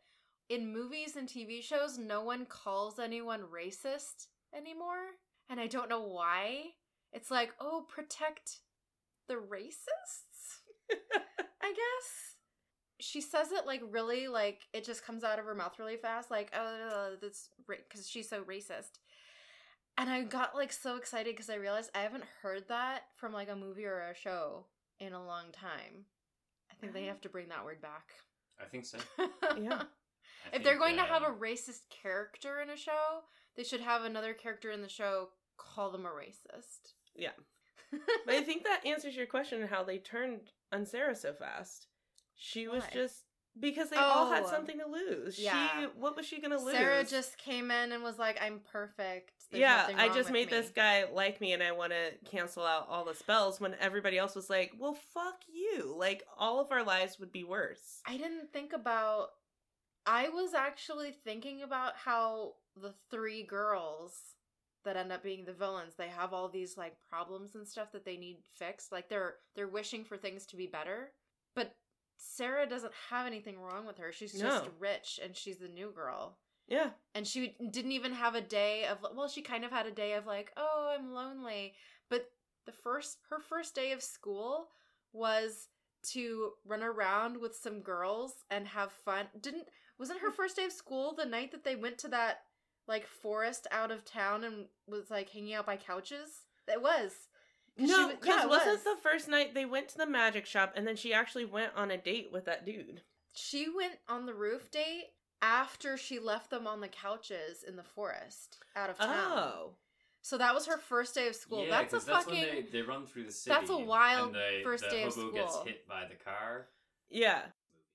[0.50, 5.04] in movies and TV shows, no one calls anyone racist anymore,
[5.50, 6.72] and I don't know why.
[7.14, 8.60] It's like, oh, protect
[9.28, 10.60] the racists.
[11.62, 12.36] I guess
[13.00, 16.32] she says it like really like it just comes out of her mouth really fast,
[16.32, 19.00] like oh, that's because she's so racist.
[19.98, 23.50] And I got like so excited because I realized I haven't heard that from like
[23.50, 24.66] a movie or a show
[25.00, 26.06] in a long time.
[26.72, 28.14] I think they have to bring that word back.
[28.62, 28.98] I think so.
[29.62, 29.84] Yeah.
[30.52, 33.22] I if they're think, going to have a um, racist character in a show,
[33.56, 36.94] they should have another character in the show call them a racist.
[37.16, 37.32] Yeah.
[38.26, 41.88] But I think that answers your question how they turned on Sarah so fast.
[42.36, 42.90] She was Why?
[42.94, 43.24] just
[43.60, 44.50] because they all had Oh.
[44.50, 45.40] something to lose.
[45.40, 45.70] Yeah.
[45.82, 46.76] She what was she gonna lose?
[46.76, 50.58] Sarah just came in and was like, "I'm perfect." There's yeah, I just made me."
[50.58, 54.18] this guy like me and I want to cancel out all the spells when everybody
[54.18, 55.96] else was like, well, fuck you.
[55.98, 58.02] Like, all of our lives would be worse.
[58.06, 59.30] I didn't think about.
[60.06, 64.14] I was actually thinking about how the three girls
[64.88, 68.06] that end up being the villains, they have all these like problems and stuff that
[68.06, 68.92] they need fixed.
[68.92, 71.12] Like they're they're wishing for things to be better,
[71.56, 71.76] but
[72.18, 74.12] Sarah doesn't have anything wrong with her.
[74.12, 76.38] She's just rich and she's the new girl.
[76.68, 76.92] Yeah.
[77.14, 80.14] And she didn't even have a day of well, she kind of had a day
[80.14, 81.74] of like, "Oh, I'm lonely."
[82.10, 82.30] But
[82.66, 84.70] the first her first day of school
[85.14, 85.68] was
[86.12, 89.28] to run around with some girls and have fun.
[89.40, 89.68] Didn't
[90.00, 90.36] wasn't her hmm.
[90.36, 92.40] first day of school the night that they went to that
[92.88, 96.46] like forest out of town and was like hanging out by couches?
[96.68, 97.12] It was.
[97.78, 98.84] 'Cause she No, because yeah, it wasn't was.
[98.84, 101.92] the first night they went to the magic shop and then she actually went on
[101.92, 103.02] a date with that dude.
[103.34, 105.12] She went on the roof date
[105.42, 109.10] after she left them on the couches in the forest out of town.
[109.38, 109.76] Oh.
[110.24, 111.64] So that was her first day of school.
[111.64, 113.54] Yeah, that's a 'cause that's fucking when they, they run through the city.
[113.54, 115.32] That's a wild and the, first the day of school.
[115.32, 116.68] gets hit by the car.
[117.10, 117.44] Yeah.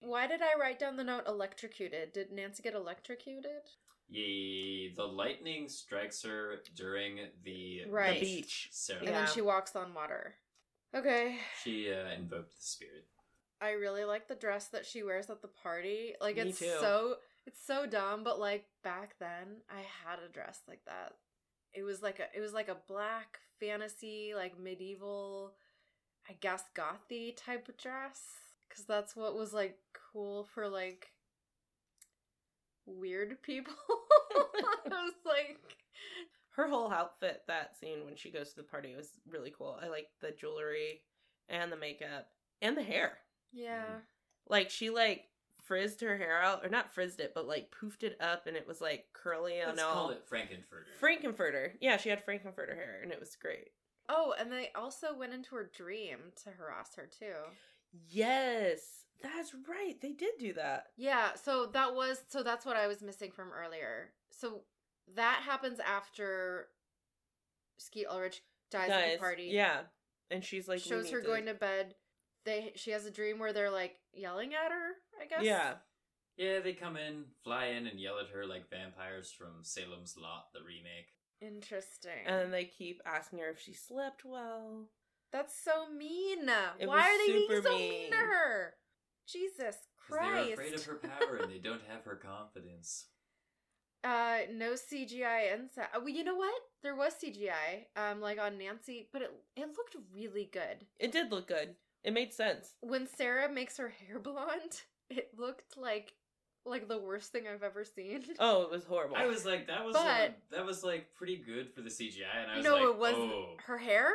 [0.01, 2.13] Why did I write down the note electrocuted?
[2.13, 3.63] Did Nancy get electrocuted?
[4.09, 8.21] Yeah, the lightning strikes her during the Right.
[8.21, 8.69] The beach.
[8.73, 9.07] ceremony.
[9.09, 9.25] And Yeah.
[9.25, 10.35] then she walks on water.
[10.95, 11.39] Okay.
[11.63, 13.07] She uh, invoked the spirit.
[13.61, 16.15] I really like the dress that she wears at the party.
[16.21, 16.77] Like Me it's too.
[16.81, 17.17] so
[17.47, 21.15] it's so dumb, but like back then I had a dress like that.
[21.73, 25.55] It was like a it was like a black fantasy, like medieval,
[26.29, 28.21] I guess gothy type of dress.
[28.75, 29.79] Cause that's what was like
[30.13, 31.13] cool for like
[32.87, 33.75] weird people.
[34.35, 35.59] I was like
[36.51, 39.79] Her whole outfit that scene when she goes to the party was really cool.
[39.83, 41.03] I like the jewelry
[41.49, 42.29] and the makeup
[42.61, 43.19] and the hair.
[43.53, 43.85] Yeah.
[43.85, 44.01] Mm.
[44.49, 45.25] Like she like
[45.63, 48.67] frizzed her hair out or not frizzed it, but like poofed it up and it
[48.67, 49.93] was like curly and Let's all.
[49.95, 50.99] call it Frank-N-Furter.
[50.99, 51.73] Frank-N-Furter.
[51.81, 53.69] Yeah, she had Frank-N-Furter hair and it was great.
[54.09, 57.35] Oh, and they also went into her dream to harass her too.
[58.11, 60.01] Yes, that's right.
[60.01, 60.87] They did do that.
[60.97, 64.11] Yeah, so that was so that's what I was missing from earlier.
[64.31, 64.63] So
[65.15, 66.69] that happens after
[67.79, 69.49] Skeet Ulrich dies, at Guys, the party.
[69.53, 69.81] Yeah,
[70.31, 71.95] and she's like shows her going to bed.
[72.45, 74.93] They she has a dream where they're like yelling at her.
[75.21, 75.43] I guess.
[75.43, 75.75] Yeah,
[76.37, 80.47] Yeah, they come in, fly in, and yell at her like vampires from Salem's Lot,
[80.53, 81.13] the remake.
[81.41, 82.25] Interesting.
[82.27, 84.87] and then they keep asking her if she slept well.
[85.33, 86.49] that's so mean.
[86.79, 88.75] It Why are they being so mean to her?
[89.27, 89.77] Jesus
[90.09, 90.45] 'Cause Christ.
[90.47, 93.07] they're afraid of her power and they don't have her confidence.
[94.05, 95.87] Uh, no CGI inside.
[95.95, 96.61] Uh, well, you know what?
[96.83, 100.89] There was CGI, um, like on Nancy, but it it looked really good.
[100.99, 101.77] It did look good.
[102.03, 102.75] It made sense.
[102.81, 106.15] When Sarah makes her hair blonde, it looked like
[106.65, 108.25] like the worst thing I've ever seen.
[108.41, 109.15] Oh, it was horrible.
[109.15, 112.51] I was like, that was But- that was like pretty good for the CGI, and
[112.51, 114.11] I was no, like, it was oh, her hair.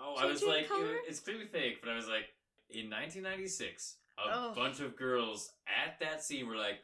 [0.00, 2.24] oh, I was like, it- it's clearly fake, but I was like,
[2.70, 4.52] in 1996, a Oh.
[4.54, 6.80] bunch of girls at that scene were like,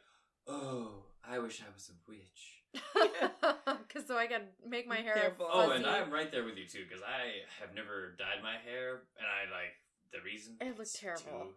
[0.47, 2.59] oh, I wish I was a witch.
[3.87, 5.13] Because so I could make my hair.
[5.15, 5.33] They're.
[5.39, 9.03] Oh, and I'm right there with you too, because I have never dyed my hair,
[9.17, 9.73] and I like
[10.11, 11.49] the reason It looked terrible.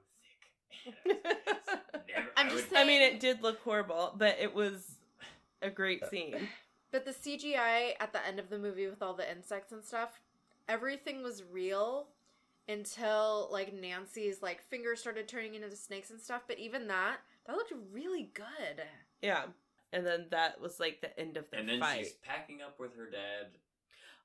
[0.84, 1.24] Too thick.
[2.14, 4.96] Never, I'm I just would- I mean, it did look horrible, but it was
[5.62, 6.48] a great scene.
[6.92, 10.20] But the CGI at the end of the movie with all the insects and stuff,
[10.68, 12.08] everything was real
[12.68, 16.42] until like Nancy's like fingers started turning into snakes and stuff.
[16.46, 18.82] But even that, that looked really good.
[19.22, 19.44] Yeah,
[19.92, 22.04] and then that was like the end of the and then fight.
[22.04, 23.58] she's packing up with her dad.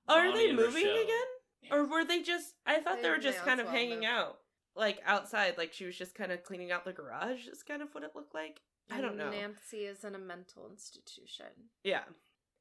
[0.08, 1.04] Are Bonnie they moving Rochelle.
[1.04, 1.72] again?
[1.72, 2.56] Or were they just?
[2.66, 4.10] I thought they, They- were just might kind of hanging move.
[4.10, 4.40] out,
[4.76, 5.58] like outside.
[5.58, 7.48] Like she was just kind of cleaning out the garage.
[7.48, 8.62] Is kind of what it looked like.
[8.90, 9.30] I don't know.
[9.30, 11.46] Nancy is in a mental institution.
[11.84, 12.02] Yeah,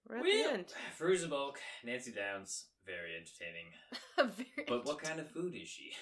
[0.09, 0.67] we're at Well, the end.
[0.97, 3.69] Fairuza Balk, Nancy Downs, very entertaining.
[4.37, 5.93] Very But what kind of food is she?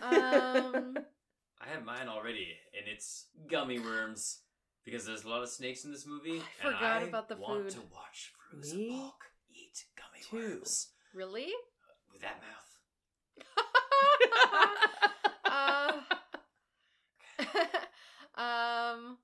[0.00, 0.96] um,
[1.60, 4.40] I have mine already, and it's gummy worms.
[4.84, 6.40] Because there's a lot of snakes in this movie.
[6.40, 7.70] I and forgot I about the want food.
[7.72, 10.36] to watch Fairuza Me Balk eat gummy too.
[10.58, 11.52] worms really?
[12.12, 12.70] with that mouth.
[18.36, 19.18] uh, um,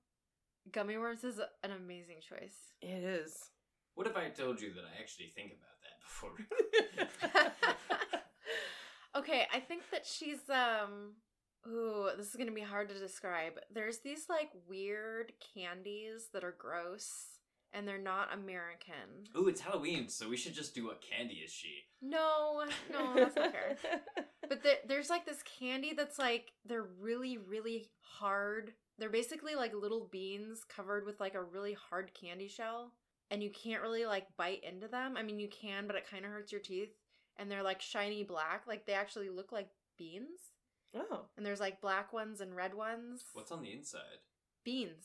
[0.71, 2.55] gummy worms is an amazing choice.
[2.81, 3.51] it is.
[3.95, 5.75] What if I told you that I actually think about
[6.09, 6.31] before?
[9.17, 11.13] okay, I think that she's um
[11.67, 13.55] ooh, this is going to be hard to describe.
[13.73, 17.27] There's these like weird candies that are gross
[17.75, 19.27] and they're not American.
[19.37, 21.75] Ooh, it's Halloween, so we should just do what candy is she?
[22.01, 23.77] No, no, that's not fair.
[24.49, 28.73] But there, there's like this candy that's like they're really really hard.
[28.99, 32.95] They're basically like little beans covered with like a really hard candy shell
[33.31, 35.17] and you can't really like bite into them.
[35.17, 36.91] I mean, you can, but it kind of hurts your teeth.
[37.37, 40.41] And they're like shiny black, like they actually look like beans.
[40.95, 43.23] oh, And there's like black ones and red ones.
[43.33, 44.21] What's on the inside?
[44.65, 45.05] beans?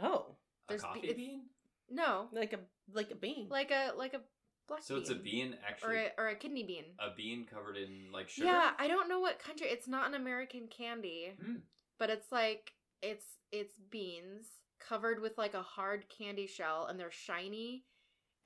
[0.00, 0.36] oh,
[0.68, 1.42] A There's be- coffee it's- bean?
[1.90, 2.58] No, like a
[2.92, 3.48] like a bean.
[3.48, 4.20] like a like a
[4.68, 5.00] black So bean.
[5.02, 5.96] it's a bean, or actually.
[5.96, 6.84] a, or a kidney bean.
[6.98, 8.48] A bean covered in like sugar.
[8.48, 9.68] Yeah, I don't know what country.
[9.68, 11.62] It's not an American candy, Mm.
[11.98, 14.48] but it's like it's it's beans
[14.86, 17.84] covered with like a hard candy shell, and they're shiny.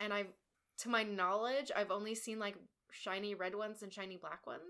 [0.00, 0.32] And I've,
[0.78, 2.56] to my knowledge, I've only seen like
[2.90, 4.60] shiny red ones and shiny black ones.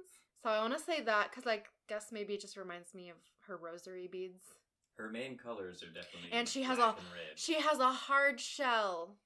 [0.42, 3.16] So I want to say that because I guess maybe it just reminds me of
[3.46, 4.42] her rosary beads.
[4.96, 7.36] Her main colors are definitely And she has black a- red.
[7.38, 9.16] She has a hard shell.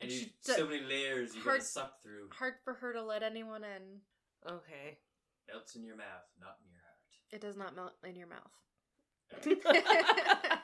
[0.00, 2.28] and and you, she so many layers you hard- gotta suck through.
[2.32, 4.00] Hard for her to let anyone in.
[4.52, 4.98] Okay.
[5.50, 7.32] Melts in your mouth, not in your heart.
[7.32, 8.50] It does not melt in your mouth.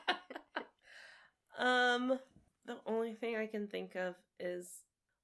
[1.57, 2.19] um,
[2.65, 4.67] the only thing I can think of is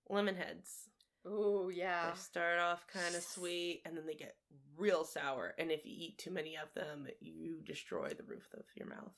[0.09, 0.89] lemon heads.
[1.25, 2.11] Oh yeah.
[2.11, 4.35] They start off kind of sweet and then they get
[4.77, 5.53] real sour.
[5.57, 9.11] And if you eat too many of them, you destroy the roof of your mouth.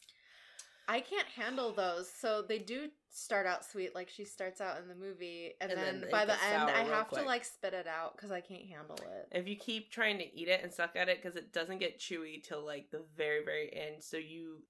[0.87, 2.09] I can't handle those.
[2.09, 5.79] So they do start out sweet, like she starts out in the movie, and, And
[5.79, 8.65] then, then by the end, I have to like spit it out because I can't
[8.65, 9.27] handle it.
[9.31, 11.99] If you keep trying to eat it and suck at it, because it doesn't get
[11.99, 13.97] chewy till like the very, very end.
[14.03, 14.63] So you,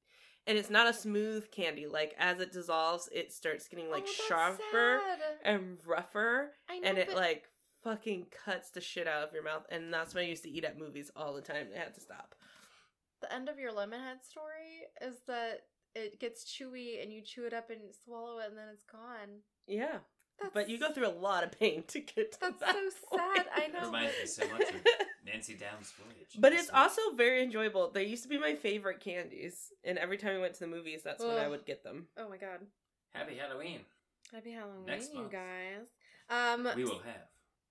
[0.48, 1.88] and it's not a smooth candy.
[1.88, 5.20] Like as it dissolves, it starts getting like Oh, sharper sad.
[5.44, 6.52] and rougher.
[6.70, 7.44] I know, and it but like
[7.84, 9.66] fucking cuts the shit out of your mouth.
[9.72, 11.68] And that's what I used to eat at movies all the time.
[11.76, 12.36] I had to stop.
[13.22, 15.61] the end of your Lemonhead story is that
[15.95, 19.40] it gets chewy and you chew it up and swallow it, and then it's gone.
[19.68, 19.99] Yeah,
[20.40, 22.95] That's, but you go through a lot of pain to get to That's that That's
[23.02, 23.36] so point.
[23.38, 23.45] sad.
[23.56, 23.86] I It know.
[23.86, 24.76] reminds me so much of
[25.26, 26.36] Nancy Downs' voyage.
[26.38, 27.91] But it's So- also very enjoyable.
[27.91, 31.02] They used to be my favorite candies, and every time we went to the movies,
[31.03, 32.07] that's when I would get them.
[32.18, 32.60] Oh my god.
[33.14, 33.80] Happy Halloween.
[34.34, 35.32] Happy Halloween, Next you month.
[35.32, 35.88] guys.
[36.30, 37.28] Um, We will have.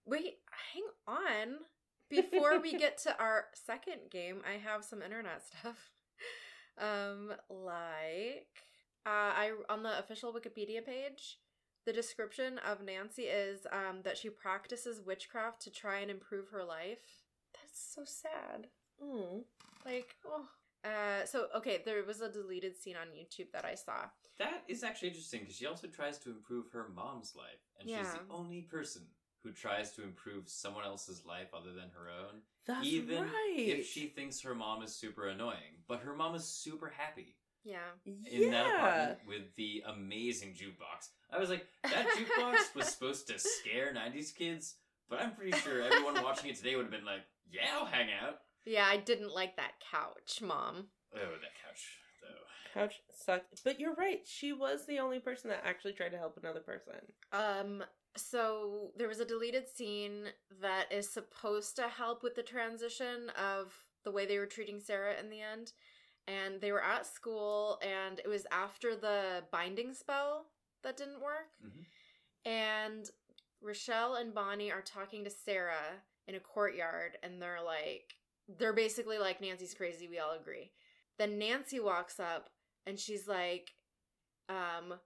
[0.06, 0.38] Wait,
[0.74, 1.56] hang on.
[2.10, 5.90] Before we get to our second game, I have some internet stuff.
[6.78, 8.48] Um, like
[9.04, 11.38] uh, I on the official Wikipedia page,
[11.88, 16.62] the description of Nancy is um that she practices witchcraft to try and improve her
[16.62, 16.98] life.
[17.54, 18.66] That's so sad.
[19.02, 19.44] Mm.
[19.86, 20.44] Like, oh.
[20.84, 24.04] Uh, so okay, there was a deleted scene on YouTube that I saw.
[24.38, 28.12] That is actually interesting because she also tries to improve her mom's life, and she's
[28.12, 29.02] the only person
[29.42, 32.42] who tries to improve someone else's life other than her own.
[32.66, 33.56] That's even right.
[33.56, 37.34] if she thinks her mom is super annoying, but her mom is super happy
[37.68, 38.12] Yeah.
[38.32, 38.76] in that yeah.
[38.76, 41.08] apartment with the amazing jukebox.
[41.30, 44.76] I was like, that jukebox was supposed to scare '90s kids,
[45.10, 48.08] but I'm pretty sure everyone watching it today would have been like, "Yeah, I'll hang
[48.22, 50.86] out." Yeah, I didn't like that couch, mom.
[51.14, 52.80] Oh, that couch though.
[52.80, 53.62] Couch sucked.
[53.64, 54.20] But you're right.
[54.24, 56.94] She was the only person that actually tried to help another person.
[57.32, 57.84] Um,
[58.16, 60.24] so there was a deleted scene
[60.60, 63.74] that is supposed to help with the transition of
[64.04, 65.72] the way they were treating Sarah in the end.
[66.28, 70.44] And they were at school, and it was after the binding spell
[70.82, 71.48] that didn't work.
[71.64, 71.86] Mhm.
[72.44, 73.10] And
[73.62, 78.14] Rochelle and Bonnie are talking to Sarah in a courtyard, and they're like,
[78.46, 80.70] they're basically like, Nancy's crazy, we all agree.
[81.16, 82.50] Then Nancy walks up,
[82.86, 83.74] and she's like,
[84.48, 85.00] um,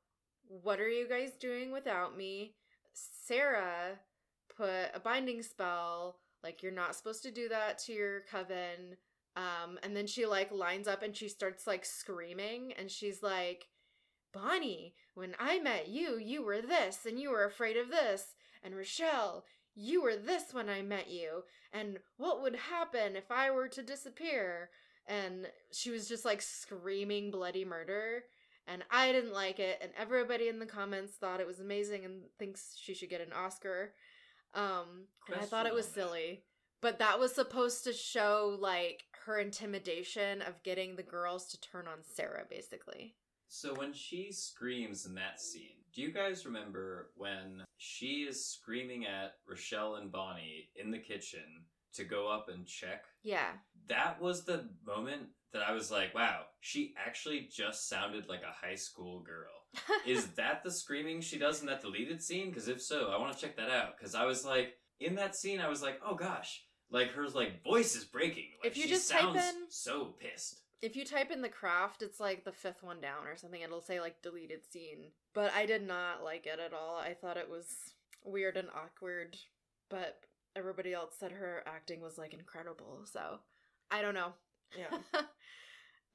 [0.49, 2.57] what are you guys doing without me?
[2.93, 4.01] Sarah
[4.49, 8.99] put a binding spell, like, you're not supposed to do that to your coven.
[9.37, 13.69] Um, and then she like lines up and she starts like screaming, and she's like,
[14.33, 18.35] Bonnie, when I met you, you were this, and you were afraid of this.
[18.63, 19.45] And Rochelle,
[19.75, 21.43] you were this when I met you.
[21.73, 24.71] And what would happen if I were to disappear?
[25.07, 28.25] And she was just like screaming bloody murder.
[28.67, 29.79] And I didn't like it.
[29.83, 33.33] And everybody in the comments thought it was amazing and thinks she should get an
[33.33, 33.95] Oscar.
[34.55, 36.45] Um, and I thought it was silly.
[36.81, 41.87] But that was supposed to show like her intimidation of getting the girls to turn
[41.87, 43.15] on Sarah, basically.
[43.49, 49.05] So when she screams in that scene, do you guys remember when she is screaming
[49.05, 53.05] at Rochelle and Bonnie in the kitchen to go up and check?
[53.23, 53.51] Yeah.
[53.89, 58.67] That was the moment that I was like, wow, she actually just sounded like a
[58.67, 59.51] high school girl.
[60.07, 62.49] is that the screaming she does in that deleted scene?
[62.49, 63.99] Because if so, I want to check that out.
[63.99, 66.63] Because I was like, in that scene, I was like, oh gosh,
[66.93, 68.47] like her like voice is breaking.
[68.63, 70.61] Like, If you she just type sounds in- so pissed.
[70.81, 73.61] If you type in the craft, it's like the fifth one down or something.
[73.61, 75.13] It'll say like deleted scene.
[75.33, 76.97] But I did not like it at all.
[76.97, 77.67] I thought it was
[78.25, 79.37] weird and awkward.
[79.89, 80.21] But
[80.57, 83.05] everybody else said her acting was like incredible.
[83.05, 83.39] So
[83.91, 84.33] I don't know.
[84.77, 85.21] Yeah.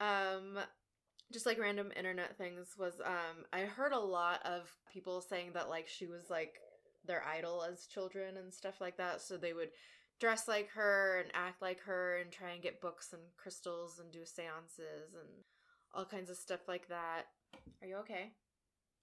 [0.00, 0.58] um
[1.32, 5.68] just like random internet things was um I heard a lot of people saying that
[5.68, 6.54] like she was like
[7.04, 9.20] their idol as children and stuff like that.
[9.22, 9.70] So they would
[10.20, 14.10] dress like her and act like her and try and get books and crystals and
[14.12, 15.28] do seances and
[15.94, 17.24] all kinds of stuff like that.
[17.82, 18.32] Are you okay?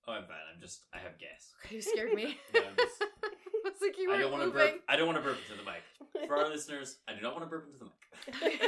[0.08, 0.38] Oh, I'm fine.
[0.54, 1.54] I'm just, I have gas.
[1.66, 2.38] Okay, you scared me.
[2.54, 3.04] No, I'm just-
[3.82, 4.82] like you I weren't don't want to burp.
[4.88, 6.28] I don't want to burp into the mic.
[6.28, 8.60] For our listeners, I do not want to burp into the mic.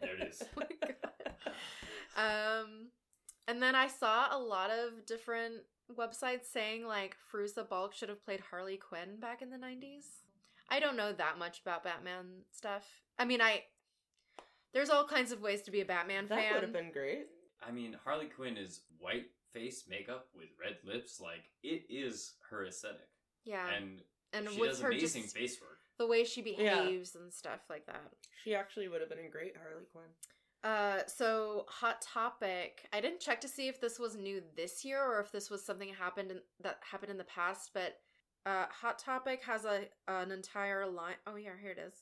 [0.00, 0.42] There it is.
[0.56, 2.62] Oh my God.
[2.62, 2.88] Um,
[3.48, 5.54] and then I saw a lot of different
[5.98, 10.06] websites saying like Fairuza Balk should have played Harley Quinn back in the 90s.
[10.70, 12.84] I don't know that much about Batman stuff.
[13.18, 13.64] I mean, I
[14.72, 16.44] there's all kinds of ways to be a Batman That fan.
[16.44, 17.26] That would have been great.
[17.66, 21.20] I mean, Harley Quinn is white face makeup with red lips.
[21.20, 23.08] Like it is her aesthetic,
[23.44, 24.00] yeah, and,
[24.32, 25.78] and, she with does her amazing just face work.
[25.98, 28.12] the way she behaves and stuff like that.
[28.44, 30.04] She actually would have been a great Harley Quinn.
[30.62, 32.86] Uh, so Hot Topic.
[32.92, 35.64] I didn't check to see if this was new this year or if this was
[35.64, 37.70] something happened in, that happened in the past.
[37.74, 37.96] But
[38.46, 41.16] uh, Hot Topic has a an entire line.
[41.26, 41.94] Oh yeah, here it is.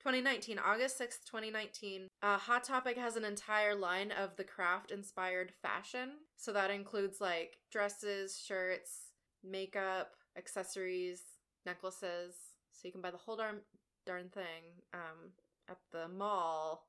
[0.00, 2.08] 2019, August 6th, 2019.
[2.22, 6.12] Uh, Hot Topic has an entire line of the craft inspired fashion.
[6.38, 9.10] So that includes like dresses, shirts,
[9.44, 11.20] makeup, accessories,
[11.66, 12.34] necklaces.
[12.72, 13.60] So you can buy the whole darn
[14.06, 15.32] darn thing um,
[15.68, 16.86] at the mall.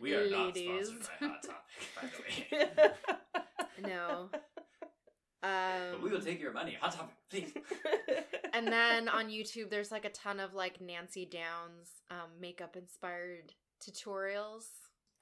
[0.00, 0.88] We are not Ladies.
[0.88, 1.42] sponsored by Hot
[2.50, 2.90] Topic, by the way.
[3.86, 4.30] No.
[5.92, 6.76] But we will Um, take your money.
[6.80, 7.52] Hot Topic, please.
[8.52, 13.52] and then on YouTube, there's like a ton of like Nancy Downs um, makeup inspired
[13.80, 14.64] tutorials.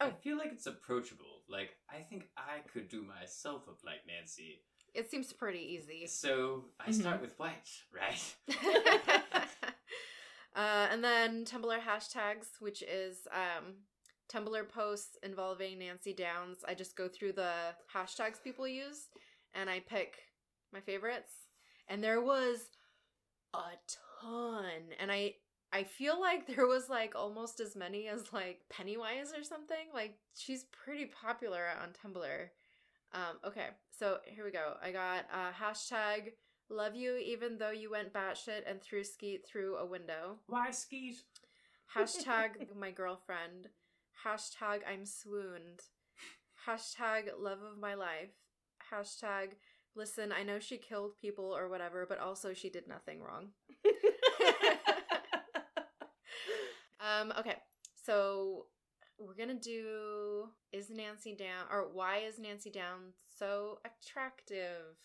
[0.01, 1.43] I feel like it's approachable.
[1.49, 4.61] Like I think I could do myself up like Nancy.
[4.95, 6.07] It seems pretty easy.
[6.07, 6.95] So I Mhm.
[7.01, 8.37] start with white, right?
[10.57, 13.75] uh, and then Tumblr hashtags, which is um,
[14.33, 16.59] Tumblr posts involving Nancy Downs.
[16.67, 19.09] I just go through the hashtags people use
[19.55, 20.17] and I pick
[20.73, 21.33] my favorites.
[21.89, 22.59] And there was
[23.55, 23.59] a
[24.23, 24.95] ton.
[24.99, 25.35] And I
[25.73, 29.89] I feel like there was like almost as many as like Pennywise or something.
[29.93, 32.49] Like she's pretty popular on Tumblr.
[33.13, 34.75] Um, okay, so here we go.
[34.83, 36.33] I got uh, hashtag
[36.71, 40.39] love you even though you went batshit and threw Skeet through a window.
[40.47, 41.25] Why skis?
[41.95, 43.69] Hashtag my girlfriend.
[44.25, 45.83] Hashtag I'm swooned.
[46.67, 48.33] Hashtag love of my life.
[48.95, 49.53] Hashtag
[49.97, 53.49] listen, I know she killed people or whatever, but also she did nothing wrong.
[57.05, 57.57] Um, okay,
[58.03, 58.67] so
[59.19, 64.97] we're gonna do is Nancy down or why is Nancy down so attractive?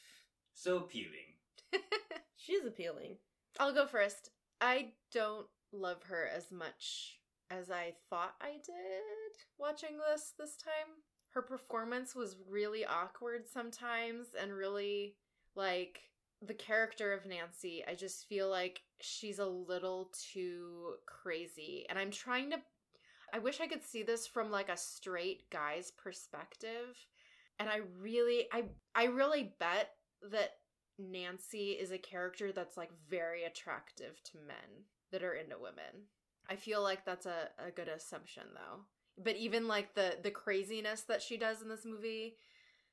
[0.54, 1.36] So appealing.
[2.38, 3.18] She's appealing.
[3.60, 4.30] I'll go first.
[4.62, 7.20] I don't love her as much
[7.52, 11.04] as I thought I did watching this this time.
[11.34, 15.16] Her performance was really awkward sometimes and really
[15.56, 16.00] like
[16.42, 17.84] the character of Nancy.
[17.88, 21.86] I just feel like she's a little too crazy.
[21.90, 22.58] And I'm trying to
[23.32, 26.98] I wish I could see this from like a straight guy's perspective.
[27.60, 28.64] And I really I
[28.96, 29.92] I really bet
[30.32, 30.52] that
[30.98, 36.08] Nancy is a character that's like very attractive to men that are into women.
[36.50, 38.82] I feel like that's a, a good assumption though.
[39.22, 42.36] But even like the the craziness that she does in this movie,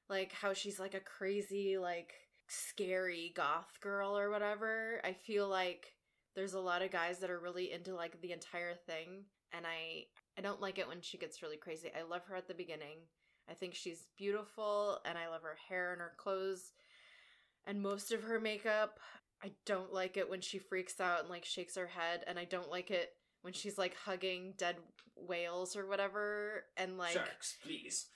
[0.09, 2.13] like how she's like a crazy, like
[2.49, 5.93] scary goth girl or whatever, I feel like
[6.35, 10.05] there's a lot of guys that are really into like the entire thing and I
[10.39, 11.91] I don't like it when she gets really crazy.
[11.97, 12.99] I love her at the beginning.
[13.49, 16.73] I think she's beautiful and I love her hair and her clothes
[17.67, 19.01] and most of her makeup.
[19.43, 22.45] I don't like it when she freaks out and like shakes her head, and I
[22.45, 23.11] don't like it
[23.43, 24.77] when she's like hugging dead
[25.17, 26.65] whales or whatever.
[26.77, 28.07] And like, Sharks, please.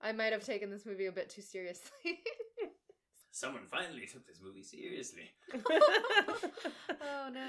[0.00, 1.90] I might have taken this movie a bit too seriously.
[3.30, 5.30] Someone finally took this movie seriously.
[5.54, 7.48] oh no.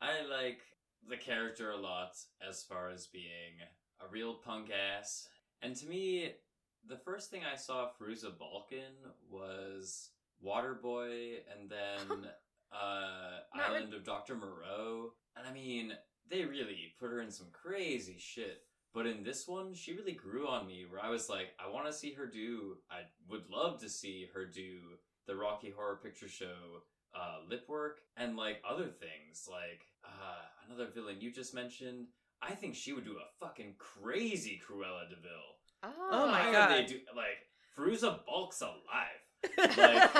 [0.00, 0.60] I like
[1.08, 3.60] the character a lot as far as being
[4.00, 5.28] a real punk ass.
[5.62, 6.32] And to me,
[6.88, 8.92] the first thing I saw Fairuza Balkan
[9.30, 10.10] was
[10.44, 12.26] Waterboy and then
[12.72, 14.34] uh, Not re- Island of Dr.
[14.34, 15.12] Moreau.
[15.36, 15.92] And I mean,
[16.30, 18.62] they really put her in some crazy shit.
[18.92, 21.86] But in this one, she really grew on me where I was like, I want
[21.86, 24.78] to see her do, I would love to see her do
[25.26, 26.82] the Rocky Horror Picture Show
[27.14, 29.48] uh, lip work and like other things.
[29.50, 32.06] Like uh, another villain you just mentioned.
[32.40, 35.30] I think she would do a fucking crazy Cruella de Vil.
[35.82, 36.70] Oh, Oh my God.
[36.70, 38.74] They do, like, Fairuza Balk's alive.
[39.76, 40.10] Like,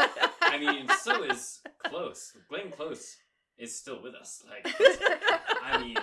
[0.43, 2.37] I mean, so is Close.
[2.49, 3.17] Glenn Close
[3.59, 4.43] is still with us.
[4.49, 4.75] Like,
[5.65, 5.97] I mean,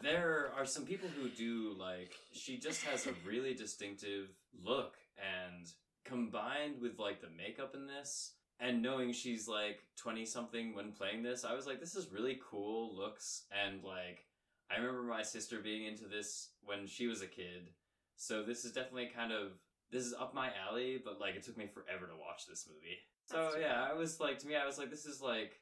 [0.00, 4.28] there are some people who do like she just has a really distinctive
[4.62, 5.66] look and
[6.04, 11.22] combined with like the makeup in this and knowing she's like 20 something when playing
[11.22, 14.24] this i was like this is really cool looks and like
[14.70, 17.70] i remember my sister being into this when she was a kid
[18.16, 19.52] so this is definitely kind of
[19.90, 22.98] this is up my alley but like it took me forever to watch this movie
[23.26, 25.60] so yeah i was like to me i was like this is like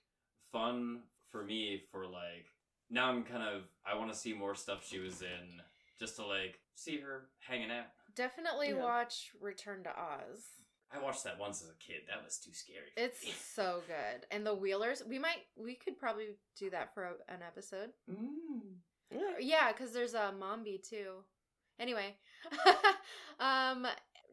[0.52, 1.00] fun
[1.30, 2.46] for me for like
[2.90, 5.60] now i'm kind of i want to see more stuff she was in
[5.98, 8.82] just to like see her hanging out Definitely Yeah.
[8.82, 10.42] watch Return to Oz.
[10.90, 12.02] I watched that once as a kid.
[12.08, 12.86] That was too scary.
[12.94, 13.32] for It's me.
[13.54, 14.24] so good.
[14.30, 16.28] And the Wheelers, we might, we could probably
[16.58, 17.90] do that for a, an episode.
[19.10, 19.18] Yeah.
[19.38, 21.24] Yeah, because there's a Mombi too.
[21.78, 22.14] Anyway,
[23.40, 23.86] um,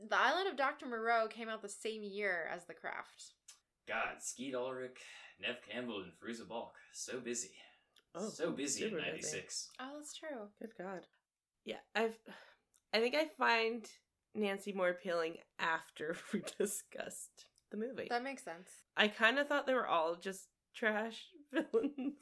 [0.09, 0.85] the Island of Dr.
[0.85, 3.33] Moreau came out the same year as The Craft.
[3.87, 4.97] God, Skeet Ulrich,
[5.45, 6.73] Neve Campbell, and Fairuza Balk.
[6.93, 7.51] So busy.
[8.15, 9.11] Oh, so busy in super busy.
[9.11, 9.69] '96.
[9.79, 10.47] Oh, that's true.
[10.61, 11.07] Good God.
[11.65, 12.17] Yeah, I've.
[12.93, 13.85] I think I find
[14.35, 18.07] Nancy more appealing after we discussed the movie.
[18.09, 18.69] That makes sense.
[18.95, 22.15] I kind of thought they were all just trash villains.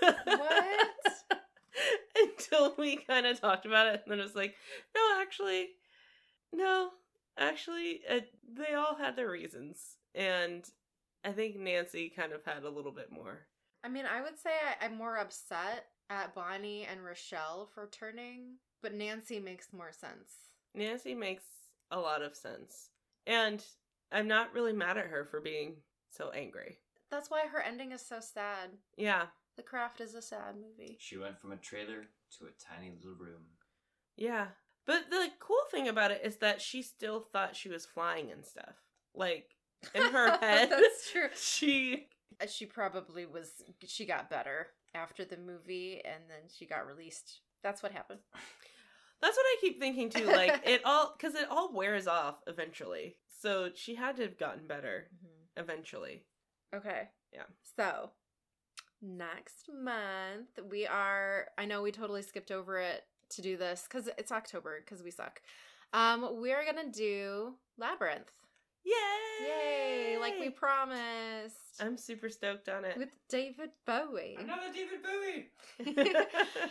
[0.00, 0.88] What?
[2.16, 4.54] Until we kind of talked about it, and then it was like,
[4.94, 5.68] no, actually,
[6.52, 6.90] no,
[7.38, 8.20] actually, uh,
[8.52, 10.64] they all had their reasons, and
[11.24, 13.46] I think Nancy kind of had a little bit more.
[13.84, 18.56] I mean, I would say I, I'm more upset at Bonnie and Rochelle for turning,
[18.82, 20.32] but Nancy makes more sense.
[20.74, 21.44] Nancy makes
[21.90, 22.90] a lot of sense,
[23.26, 23.64] and
[24.12, 25.76] I'm not really mad at her for being
[26.10, 26.78] so angry.
[27.10, 28.70] That's why her ending is so sad.
[28.96, 29.26] Yeah,
[29.56, 30.96] The Craft is a sad movie.
[31.00, 32.06] She went from a trailer
[32.38, 33.42] to a tiny little room.
[34.16, 34.48] Yeah.
[34.86, 38.44] But the cool thing about it is that she still thought she was flying and
[38.44, 38.76] stuff.
[39.14, 39.56] Like
[39.94, 41.28] in her head, That's true.
[41.36, 42.06] she
[42.40, 47.40] Uh, She probably was, she got better after the movie and then she got released.
[47.62, 48.20] That's what happened.
[49.22, 50.26] That's what I keep thinking too.
[50.26, 53.16] Like it all cuz it all wears off eventually.
[53.40, 55.08] So she had to have gotten better
[55.56, 56.24] eventually.
[56.74, 57.08] Okay.
[57.32, 57.44] Yeah.
[57.76, 58.10] So,
[59.02, 64.08] next month we are I know we totally skipped over it to do this cuz
[64.18, 65.42] it's October cuz we suck.
[65.92, 68.32] Um we're going to do Labyrinth.
[68.84, 69.46] Yay!
[69.46, 71.56] Yay, like we promised.
[71.80, 72.96] I'm super stoked on it.
[72.96, 74.36] with David Bowie.
[74.38, 76.14] Another David Bowie.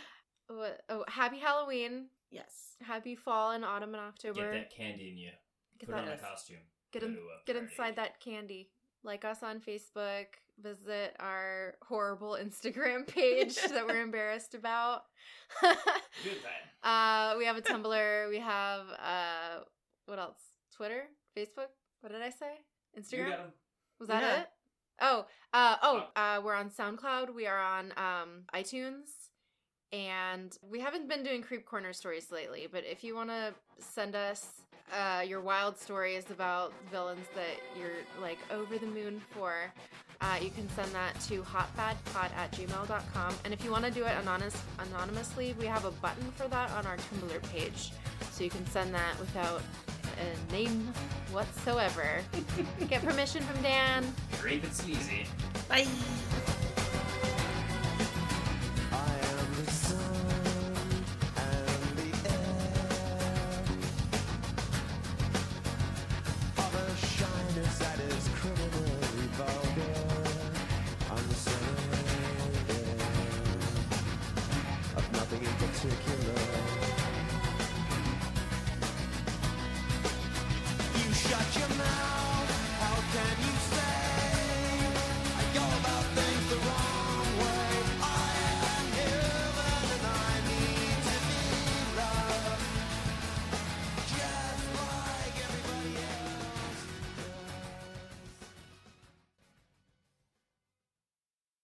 [0.88, 2.06] Oh, happy Halloween.
[2.32, 2.74] yes.
[2.82, 4.52] Happy fall and autumn and October.
[4.52, 5.30] Get that candy in you.
[5.78, 6.56] Get Put on that- a costume.
[6.92, 7.16] get in, a
[7.46, 8.68] get inside that candy.
[9.04, 10.26] Like us on Facebook.
[10.60, 15.04] Visit our horrible Instagram page that we're embarrassed about.
[15.62, 15.76] Good
[16.42, 17.32] time.
[17.34, 18.28] uh, we have a Tumblr.
[18.28, 19.60] We have uh,
[20.06, 20.36] what else?
[20.74, 21.04] Twitter,
[21.36, 21.68] Facebook.
[22.00, 22.60] What did I say?
[22.94, 23.28] You Instagram.
[23.30, 23.52] got 'em.
[23.98, 24.40] Was that Yeah.
[24.42, 24.50] it?
[25.02, 27.32] Oh, uh, oh, uh, we're on SoundCloud.
[27.34, 29.10] We are on um, iTunes,
[29.92, 32.66] and we haven't been doing Creep Corner stories lately.
[32.70, 34.60] But if you want to send us
[34.92, 39.72] uh, your wild stories about villains that you're like over the moon for,
[40.20, 43.34] uh, you can send that to hotbadpod at gmail.com.
[43.44, 46.70] And if you want to do it anonymous, anonymously, we have a button for that
[46.72, 47.92] on our Tumblr page.
[48.32, 49.62] So you can send that without
[50.18, 50.92] a name
[51.32, 52.22] whatsoever.
[52.88, 54.12] Get permission from Dan.
[54.42, 55.26] Raven Sleazy.
[55.68, 55.86] Bye.